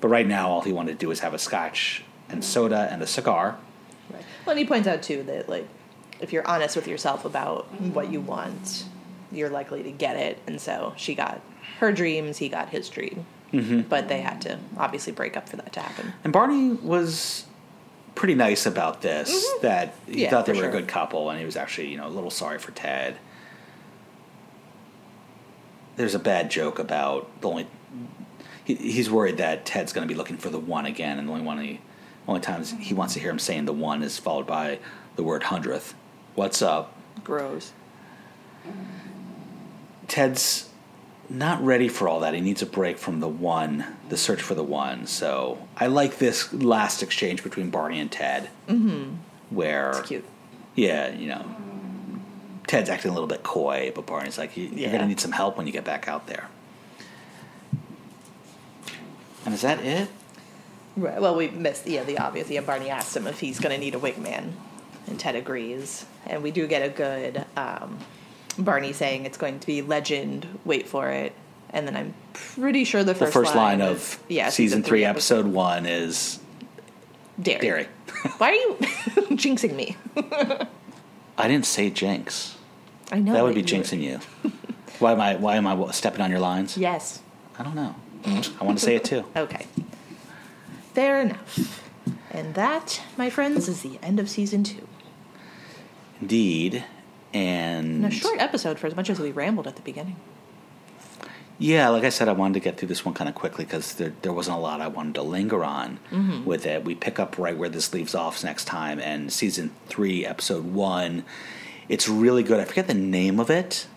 But 0.00 0.08
right 0.08 0.26
now, 0.26 0.50
all 0.50 0.62
he 0.62 0.72
wanted 0.72 0.92
to 0.92 0.98
do 0.98 1.08
was 1.08 1.20
have 1.20 1.34
a 1.34 1.38
scotch 1.38 2.04
and 2.28 2.44
soda 2.44 2.88
and 2.90 3.02
a 3.02 3.06
cigar. 3.06 3.58
Right. 4.10 4.22
Well, 4.44 4.52
and 4.52 4.58
he 4.58 4.64
points 4.64 4.88
out 4.88 5.02
too 5.02 5.22
that 5.24 5.48
like 5.48 5.66
if 6.20 6.32
you're 6.32 6.46
honest 6.46 6.76
with 6.76 6.88
yourself 6.88 7.24
about 7.24 7.66
what 7.80 8.10
you 8.10 8.20
want, 8.20 8.84
you're 9.30 9.50
likely 9.50 9.82
to 9.82 9.90
get 9.90 10.16
it. 10.16 10.38
And 10.46 10.60
so 10.60 10.94
she 10.96 11.14
got 11.14 11.40
her 11.78 11.92
dreams, 11.92 12.38
he 12.38 12.48
got 12.48 12.70
his 12.70 12.88
dream. 12.88 13.26
Mm-hmm. 13.52 13.82
But 13.82 14.08
they 14.08 14.20
had 14.20 14.42
to 14.42 14.58
obviously 14.76 15.12
break 15.12 15.36
up 15.36 15.48
for 15.48 15.56
that 15.56 15.72
to 15.72 15.80
happen. 15.80 16.12
And 16.22 16.32
Barney 16.32 16.72
was 16.72 17.46
pretty 18.18 18.34
nice 18.34 18.66
about 18.66 19.00
this. 19.00 19.48
That 19.62 19.94
he 20.06 20.12
Mm-hmm. 20.12 20.18
Yeah, 20.18 20.30
thought 20.30 20.46
they 20.46 20.52
were 20.52 20.68
a 20.68 20.70
good 20.70 20.88
couple, 20.88 21.30
and 21.30 21.38
he 21.38 21.46
was 21.46 21.56
actually, 21.56 21.88
you 21.88 21.96
know, 21.96 22.06
a 22.06 22.10
little 22.10 22.30
sorry 22.30 22.58
for 22.58 22.72
Ted. 22.72 23.16
There's 25.96 26.14
a 26.14 26.18
bad 26.18 26.50
joke 26.50 26.78
about 26.78 27.40
the 27.40 27.48
only. 27.48 27.66
He, 28.64 28.74
he's 28.74 29.08
worried 29.10 29.38
that 29.38 29.64
Ted's 29.64 29.92
going 29.92 30.06
to 30.06 30.12
be 30.12 30.16
looking 30.18 30.36
for 30.36 30.50
the 30.50 30.58
one 30.58 30.84
again, 30.84 31.18
and 31.18 31.28
the 31.28 31.32
only 31.32 31.44
one 31.44 31.60
he, 31.60 31.80
only 32.26 32.40
times 32.40 32.72
he 32.78 32.92
wants 32.92 33.14
to 33.14 33.20
hear 33.20 33.30
him 33.30 33.38
saying 33.38 33.64
the 33.64 33.72
one 33.72 34.02
is 34.02 34.18
followed 34.18 34.46
by 34.46 34.80
the 35.16 35.22
word 35.22 35.44
hundredth. 35.44 35.94
What's 36.34 36.60
up? 36.60 36.92
Gross. 37.24 37.72
Ted's 40.08 40.67
not 41.30 41.62
ready 41.64 41.88
for 41.88 42.08
all 42.08 42.20
that. 42.20 42.34
He 42.34 42.40
needs 42.40 42.62
a 42.62 42.66
break 42.66 42.98
from 42.98 43.20
the 43.20 43.28
one, 43.28 43.84
the 44.08 44.16
search 44.16 44.40
for 44.42 44.54
the 44.54 44.62
one. 44.64 45.06
So 45.06 45.58
I 45.76 45.86
like 45.86 46.18
this 46.18 46.52
last 46.54 47.02
exchange 47.02 47.42
between 47.42 47.70
Barney 47.70 48.00
and 48.00 48.10
Ted, 48.10 48.48
mm-hmm. 48.68 49.14
where 49.50 49.90
It's 49.90 50.08
cute. 50.08 50.24
yeah, 50.74 51.10
you 51.14 51.28
know, 51.28 51.44
Ted's 52.66 52.88
acting 52.90 53.10
a 53.10 53.14
little 53.14 53.28
bit 53.28 53.42
coy, 53.42 53.92
but 53.94 54.04
Barney's 54.06 54.36
like, 54.38 54.56
"You- 54.56 54.64
"You're 54.68 54.78
Yeah. 54.80 54.88
going 54.88 55.00
to 55.02 55.06
need 55.06 55.20
some 55.20 55.32
help 55.32 55.56
when 55.56 55.66
you 55.66 55.72
get 55.72 55.84
back 55.84 56.06
out 56.08 56.26
there." 56.26 56.48
And 59.44 59.54
is 59.54 59.62
that 59.62 59.80
it? 59.84 60.08
Right. 60.96 61.20
Well, 61.20 61.36
we 61.36 61.48
missed 61.48 61.86
yeah 61.86 62.04
the 62.04 62.18
obvious. 62.18 62.50
Yeah, 62.50 62.60
Barney 62.60 62.90
asks 62.90 63.14
him 63.16 63.26
if 63.26 63.40
he's 63.40 63.60
going 63.60 63.74
to 63.74 63.80
need 63.80 63.94
a 63.94 63.98
wingman, 63.98 64.52
and 65.06 65.18
Ted 65.18 65.36
agrees. 65.36 66.04
And 66.26 66.42
we 66.42 66.50
do 66.50 66.66
get 66.66 66.82
a 66.82 66.88
good 66.88 67.44
um, 67.56 67.98
Barney 68.58 68.92
saying 68.92 69.24
it's 69.26 69.38
going 69.38 69.60
to 69.60 69.66
be 69.66 69.82
legend. 69.82 70.46
Wait 70.64 70.88
for 70.88 71.08
it. 71.10 71.32
And 71.70 71.86
then 71.86 71.96
I'm 71.96 72.14
pretty 72.32 72.84
sure 72.84 73.04
the 73.04 73.12
The 73.12 73.18
first, 73.20 73.32
first 73.32 73.54
line, 73.54 73.80
is- 73.80 73.90
of 74.14 74.22
yeah 74.28 74.48
season 74.48 74.82
three, 74.82 75.04
episode 75.04 75.46
one 75.46 75.86
is 75.86 76.38
Dairy. 77.40 77.60
dairy. 77.60 77.86
Why 78.38 78.50
are 78.50 78.54
you 78.54 78.76
jinxing 79.36 79.74
me? 79.76 79.96
I 81.36 81.46
didn't 81.48 81.66
say 81.66 81.90
jinx. 81.90 82.56
I 83.12 83.20
know 83.20 83.32
that 83.34 83.44
would 83.44 83.54
be 83.54 83.62
jinxing 83.62 84.00
you. 84.02 84.18
why 84.98 85.12
am 85.12 85.20
I? 85.20 85.36
Why 85.36 85.56
am 85.56 85.66
I 85.66 85.90
stepping 85.92 86.20
on 86.20 86.30
your 86.30 86.40
lines? 86.40 86.76
Yes. 86.76 87.20
I 87.58 87.62
don't 87.62 87.74
know. 87.76 87.94
I 88.26 88.64
want 88.64 88.78
to 88.78 88.84
say 88.84 88.96
it 88.96 89.04
too. 89.04 89.24
Okay. 89.36 89.66
Fair 90.94 91.20
enough. 91.20 91.84
And 92.32 92.54
that, 92.54 93.02
my 93.16 93.30
friends, 93.30 93.68
is 93.68 93.82
the 93.82 93.98
end 94.02 94.18
of 94.18 94.28
season 94.28 94.64
two. 94.64 94.86
Indeed, 96.20 96.84
and 97.34 98.04
And 98.04 98.12
a 98.12 98.16
short 98.16 98.40
episode 98.40 98.78
for 98.78 98.86
as 98.86 98.96
much 98.96 99.10
as 99.10 99.18
we 99.20 99.30
rambled 99.32 99.66
at 99.66 99.76
the 99.76 99.82
beginning. 99.82 100.16
Yeah, 101.60 101.88
like 101.88 102.04
I 102.04 102.10
said, 102.10 102.28
I 102.28 102.32
wanted 102.32 102.54
to 102.54 102.60
get 102.60 102.76
through 102.78 102.86
this 102.88 103.04
one 103.04 103.14
kind 103.14 103.28
of 103.28 103.34
quickly 103.34 103.64
because 103.64 103.94
there, 103.94 104.12
there 104.22 104.32
wasn't 104.32 104.56
a 104.56 104.60
lot 104.60 104.80
I 104.80 104.86
wanted 104.86 105.16
to 105.16 105.22
linger 105.22 105.64
on 105.64 105.98
with 106.44 106.66
it. 106.66 106.84
We 106.84 106.94
pick 106.94 107.18
up 107.18 107.36
right 107.36 107.56
where 107.56 107.68
this 107.68 107.92
leaves 107.92 108.14
off 108.14 108.44
next 108.44 108.66
time, 108.66 109.00
and 109.00 109.32
season 109.32 109.72
three, 109.88 110.24
episode 110.24 110.64
one. 110.72 111.24
It's 111.88 112.08
really 112.08 112.44
good. 112.44 112.60
I 112.60 112.64
forget 112.64 112.86
the 112.86 112.94
name 112.94 113.40
of 113.40 113.50
it, 113.50 113.88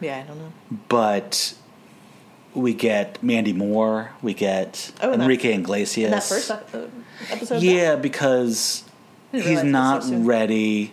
Yeah, 0.00 0.18
I 0.18 0.22
don't 0.28 0.38
know. 0.38 0.52
but 0.88 1.54
we 2.54 2.74
get 2.74 3.22
Mandy 3.22 3.54
Moore, 3.54 4.10
we 4.20 4.34
get 4.34 4.92
Oh, 5.00 5.10
that- 5.12 5.20
Enrique 5.20 5.54
Iglesias. 5.54 6.04
In 6.06 6.10
that 6.10 6.22
first 6.24 6.50
uh, 6.50 6.58
episode? 7.30 7.62
Yeah, 7.62 7.96
because 7.96 8.84
he's 9.32 9.44
realize 9.46 9.58
it 9.62 9.64
was 9.64 9.72
not 9.72 10.04
so 10.04 10.16
ready. 10.18 10.92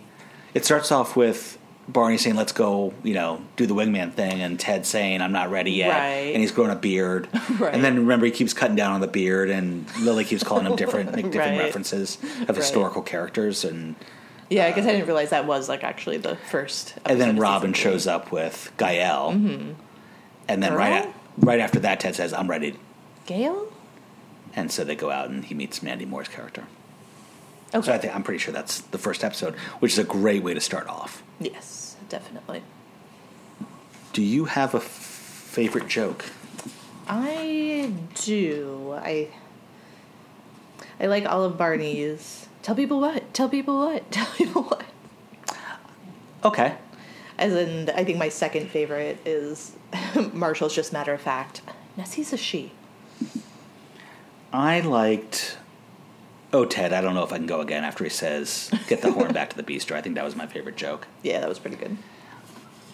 It 0.54 0.64
starts 0.64 0.90
off 0.90 1.16
with 1.16 1.57
Barney 1.88 2.18
saying, 2.18 2.36
"Let's 2.36 2.52
go," 2.52 2.92
you 3.02 3.14
know, 3.14 3.40
do 3.56 3.66
the 3.66 3.74
wingman 3.74 4.12
thing, 4.12 4.42
and 4.42 4.60
Ted 4.60 4.84
saying, 4.86 5.22
"I'm 5.22 5.32
not 5.32 5.50
ready 5.50 5.72
yet," 5.72 5.88
Right. 5.98 6.32
and 6.34 6.36
he's 6.40 6.52
growing 6.52 6.70
a 6.70 6.76
beard. 6.76 7.28
Right. 7.58 7.74
And 7.74 7.82
then 7.82 7.96
remember, 7.98 8.26
he 8.26 8.32
keeps 8.32 8.52
cutting 8.52 8.76
down 8.76 8.92
on 8.92 9.00
the 9.00 9.06
beard, 9.08 9.48
and 9.50 9.86
Lily 10.00 10.24
keeps 10.24 10.44
calling 10.44 10.66
him 10.66 10.76
different, 10.76 11.12
like, 11.16 11.30
different 11.30 11.56
Right. 11.58 11.64
references 11.64 12.18
of 12.42 12.48
Right. 12.50 12.56
historical 12.56 13.02
characters, 13.02 13.64
and 13.64 13.94
Yeah, 14.50 14.66
I 14.66 14.70
guess 14.70 14.84
I 14.84 14.90
um, 14.90 14.94
didn't 14.96 15.06
realize 15.06 15.30
that 15.30 15.46
was 15.46 15.68
like 15.68 15.82
actually 15.82 16.18
the 16.18 16.36
first. 16.36 16.94
and 17.06 17.20
then 17.20 17.36
Robin 17.38 17.72
shows 17.72 18.06
up 18.06 18.30
with 18.30 18.70
Gael, 18.76 19.32
mm-hmm. 19.32 19.72
and 20.46 20.62
then 20.62 20.74
right 20.74 20.92
Earl? 21.04 21.08
at, 21.08 21.14
right 21.38 21.60
after 21.60 21.80
that, 21.80 22.00
Ted 22.00 22.14
says, 22.14 22.32
"I'm 22.34 22.48
ready," 22.48 22.76
Gail? 23.26 23.72
and 24.54 24.70
so 24.70 24.84
they 24.84 24.94
go 24.94 25.10
out, 25.10 25.28
and 25.30 25.44
he 25.46 25.54
meets 25.54 25.82
Mandy 25.82 26.04
Moore's 26.04 26.28
character. 26.28 26.64
Okay. 27.74 27.86
So 27.86 27.92
I 27.92 27.98
think 27.98 28.14
I'm 28.14 28.22
pretty 28.22 28.38
sure 28.38 28.52
that's 28.52 28.80
the 28.80 28.98
first 28.98 29.22
episode, 29.24 29.54
which 29.80 29.92
is 29.92 29.98
a 29.98 30.04
great 30.04 30.42
way 30.42 30.54
to 30.54 30.60
start 30.60 30.86
off. 30.88 31.22
yes, 31.40 31.96
definitely. 32.08 32.62
Do 34.14 34.22
you 34.22 34.46
have 34.46 34.74
a 34.74 34.78
f- 34.78 34.82
favorite 34.84 35.86
joke? 35.88 36.24
I 37.06 37.92
do. 38.14 38.94
I 38.98 39.28
I 41.00 41.06
like 41.06 41.26
all 41.26 41.44
of 41.44 41.56
Barney's. 41.58 42.48
Tell 42.62 42.74
people 42.74 43.00
what? 43.00 43.32
Tell 43.34 43.48
people 43.48 43.78
what? 43.78 44.10
Tell 44.10 44.26
people 44.36 44.62
what? 44.64 44.84
Okay. 46.44 46.74
As 47.38 47.52
in, 47.54 47.90
I 47.90 48.02
think 48.04 48.18
my 48.18 48.28
second 48.30 48.68
favorite 48.70 49.18
is 49.24 49.72
Marshall's 50.32 50.74
just 50.74 50.92
matter 50.92 51.12
of 51.12 51.20
fact. 51.20 51.60
Nessie's 51.96 52.32
a 52.32 52.36
she. 52.36 52.72
I 54.52 54.80
liked. 54.80 55.58
Oh, 56.52 56.64
Ted, 56.64 56.92
I 56.94 57.00
don't 57.02 57.14
know 57.14 57.24
if 57.24 57.32
I 57.32 57.36
can 57.36 57.46
go 57.46 57.60
again 57.60 57.84
after 57.84 58.04
he 58.04 58.10
says, 58.10 58.70
get 58.88 59.02
the 59.02 59.12
horn 59.12 59.32
back 59.32 59.50
to 59.50 59.56
the 59.56 59.62
beaster. 59.62 59.94
I 59.94 60.00
think 60.00 60.14
that 60.14 60.24
was 60.24 60.34
my 60.34 60.46
favorite 60.46 60.76
joke. 60.76 61.06
Yeah, 61.22 61.40
that 61.40 61.48
was 61.48 61.58
pretty 61.58 61.76
good. 61.76 61.98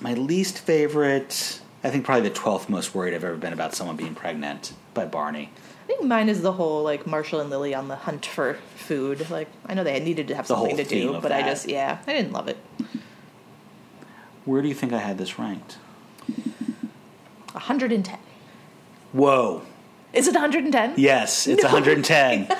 My 0.00 0.14
least 0.14 0.58
favorite, 0.58 1.60
I 1.84 1.90
think 1.90 2.04
probably 2.04 2.28
the 2.28 2.34
12th 2.34 2.68
most 2.68 2.94
worried 2.94 3.14
I've 3.14 3.22
ever 3.22 3.36
been 3.36 3.52
about 3.52 3.74
someone 3.74 3.96
being 3.96 4.14
pregnant 4.16 4.72
by 4.92 5.04
Barney. 5.06 5.50
I 5.84 5.86
think 5.86 6.02
mine 6.02 6.28
is 6.28 6.42
the 6.42 6.52
whole 6.52 6.82
like 6.82 7.06
Marshall 7.06 7.40
and 7.40 7.50
Lily 7.50 7.74
on 7.74 7.88
the 7.88 7.96
hunt 7.96 8.26
for 8.26 8.54
food. 8.74 9.30
Like 9.30 9.48
I 9.66 9.74
know 9.74 9.84
they 9.84 10.00
needed 10.00 10.28
to 10.28 10.34
have 10.34 10.48
The 10.48 10.56
whole 10.56 10.66
something 10.66 10.84
to 10.84 10.90
theme 10.90 11.08
do, 11.08 11.14
of 11.14 11.22
but 11.22 11.30
I 11.30 11.42
just 11.42 11.68
yeah, 11.68 11.98
I 12.06 12.12
didn't 12.12 12.32
love 12.32 12.48
it. 12.48 12.56
Where 14.46 14.62
do 14.62 14.68
you 14.68 14.74
think 14.74 14.92
I 14.92 14.98
had 14.98 15.18
this 15.18 15.38
ranked? 15.38 15.78
110. 17.52 18.18
Whoa. 19.12 19.62
Is 20.12 20.26
it 20.26 20.34
110? 20.34 20.94
Yes, 20.96 21.46
it's 21.46 21.62
110. 21.62 22.48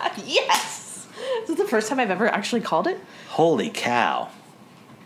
Yes. 0.26 1.06
Is 1.42 1.48
this 1.48 1.50
is 1.50 1.56
the 1.56 1.64
first 1.68 1.88
time 1.88 1.98
I've 2.00 2.10
ever 2.10 2.28
actually 2.28 2.60
called 2.60 2.86
it. 2.86 3.00
Holy 3.30 3.70
cow. 3.70 4.28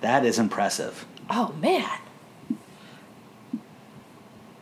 That 0.00 0.24
is 0.24 0.38
impressive. 0.38 1.06
Oh 1.30 1.54
man. 1.60 1.98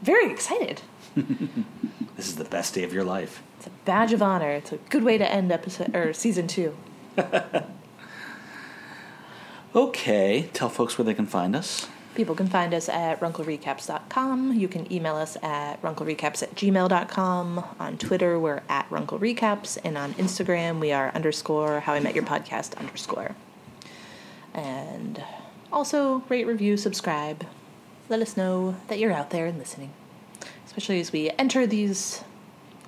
Very 0.03 0.31
excited. 0.31 0.83
This 2.17 2.29
is 2.29 2.37
the 2.37 2.45
best 2.45 2.75
day 2.75 2.83
of 2.83 2.93
your 2.93 3.05
life. 3.05 3.43
It's 3.57 3.67
a 3.67 3.71
badge 3.87 4.13
of 4.13 4.21
honor. 4.21 4.51
It's 4.51 4.73
a 4.73 4.77
good 4.77 5.05
way 5.05 5.17
to 5.17 5.27
end 5.33 5.51
episode 5.51 5.97
or 5.97 6.13
season 6.13 6.47
two. 6.49 6.77
Okay, 9.75 10.51
tell 10.53 10.69
folks 10.69 10.99
where 10.99 11.05
they 11.05 11.15
can 11.15 11.27
find 11.27 11.55
us. 11.55 11.87
People 12.21 12.35
can 12.35 12.49
find 12.49 12.75
us 12.75 12.91
at 12.91 13.19
runklerecaps.com. 13.21 14.53
You 14.53 14.69
can 14.69 14.93
email 14.93 15.17
us 15.17 15.39
at 15.43 15.81
runklerecaps 15.81 16.43
at 16.43 16.55
gmail.com. 16.55 17.65
On 17.81 17.97
Twitter, 17.97 18.39
we're 18.39 18.61
at 18.69 18.87
runklerecaps. 18.91 19.79
And 19.83 19.97
on 19.97 20.13
Instagram, 20.13 20.81
we 20.81 20.93
are 20.93 21.13
underscore 21.15 21.81
how 21.81 21.95
I 21.95 22.01
met 22.01 22.15
your 22.15 22.25
podcast 22.25 22.77
underscore. 22.77 23.35
And 24.53 25.25
also, 25.73 26.23
rate, 26.29 26.47
review, 26.47 26.77
subscribe. 26.77 27.47
Let 28.11 28.21
us 28.21 28.37
know 28.37 28.77
that 28.89 28.99
you're 28.99 29.13
out 29.13 29.31
there 29.31 29.47
and 29.47 29.57
listening. 29.59 29.95
Especially 30.67 31.01
as 31.01 31.13
we 31.13 31.31
enter 31.39 31.67
these 31.67 32.23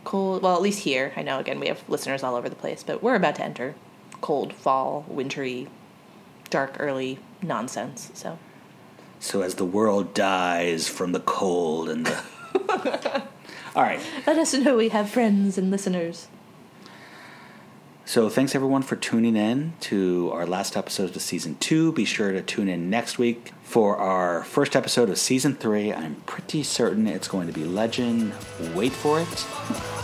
cold, 0.05 0.43
well, 0.43 0.57
at 0.57 0.61
least 0.61 0.81
here. 0.81 1.15
I 1.17 1.23
know, 1.23 1.39
again, 1.39 1.59
we 1.59 1.69
have 1.69 1.83
listeners 1.89 2.23
all 2.23 2.35
over 2.35 2.51
the 2.51 2.55
place, 2.55 2.83
but 2.83 3.03
we're 3.03 3.15
about 3.15 3.37
to 3.37 3.45
enter 3.45 3.77
cold, 4.21 4.53
fall, 4.53 5.07
wintry, 5.09 5.69
dark, 6.51 6.77
early 6.79 7.19
nonsense. 7.41 8.11
So. 8.13 8.39
So 9.23 9.43
as 9.43 9.55
the 9.55 9.65
world 9.65 10.15
dies 10.15 10.89
from 10.89 11.13
the 11.13 11.21
cold 11.21 11.89
and 11.89 12.05
the. 12.05 12.23
All 13.77 13.83
right. 13.83 14.01
Let 14.27 14.37
us 14.37 14.53
know 14.53 14.77
we 14.77 14.89
have 14.89 15.09
friends 15.09 15.57
and 15.57 15.71
listeners. 15.71 16.27
So 18.05 18.29
thanks 18.29 18.57
everyone 18.57 18.83
for 18.83 18.97
tuning 18.97 19.37
in 19.37 19.75
to 19.83 20.31
our 20.35 20.45
last 20.45 20.77
episode 20.77 21.15
of 21.15 21.23
season 21.23 21.55
two. 21.61 21.93
Be 21.93 22.05
sure 22.05 22.33
to 22.33 22.43
tune 22.43 22.69
in 22.69 22.91
next 22.91 23.17
week 23.17 23.53
for 23.63 23.97
our 23.97 24.43
first 24.43 24.75
episode 24.75 25.09
of 25.09 25.19
season 25.19 25.55
three. 25.55 25.93
I'm 25.93 26.17
pretty 26.27 26.65
certain 26.65 27.07
it's 27.07 27.29
going 27.29 27.47
to 27.47 27.53
be 27.53 27.65
legend. 27.65 28.33
Wait 28.75 28.93
for 28.93 29.21
it. 29.21 29.47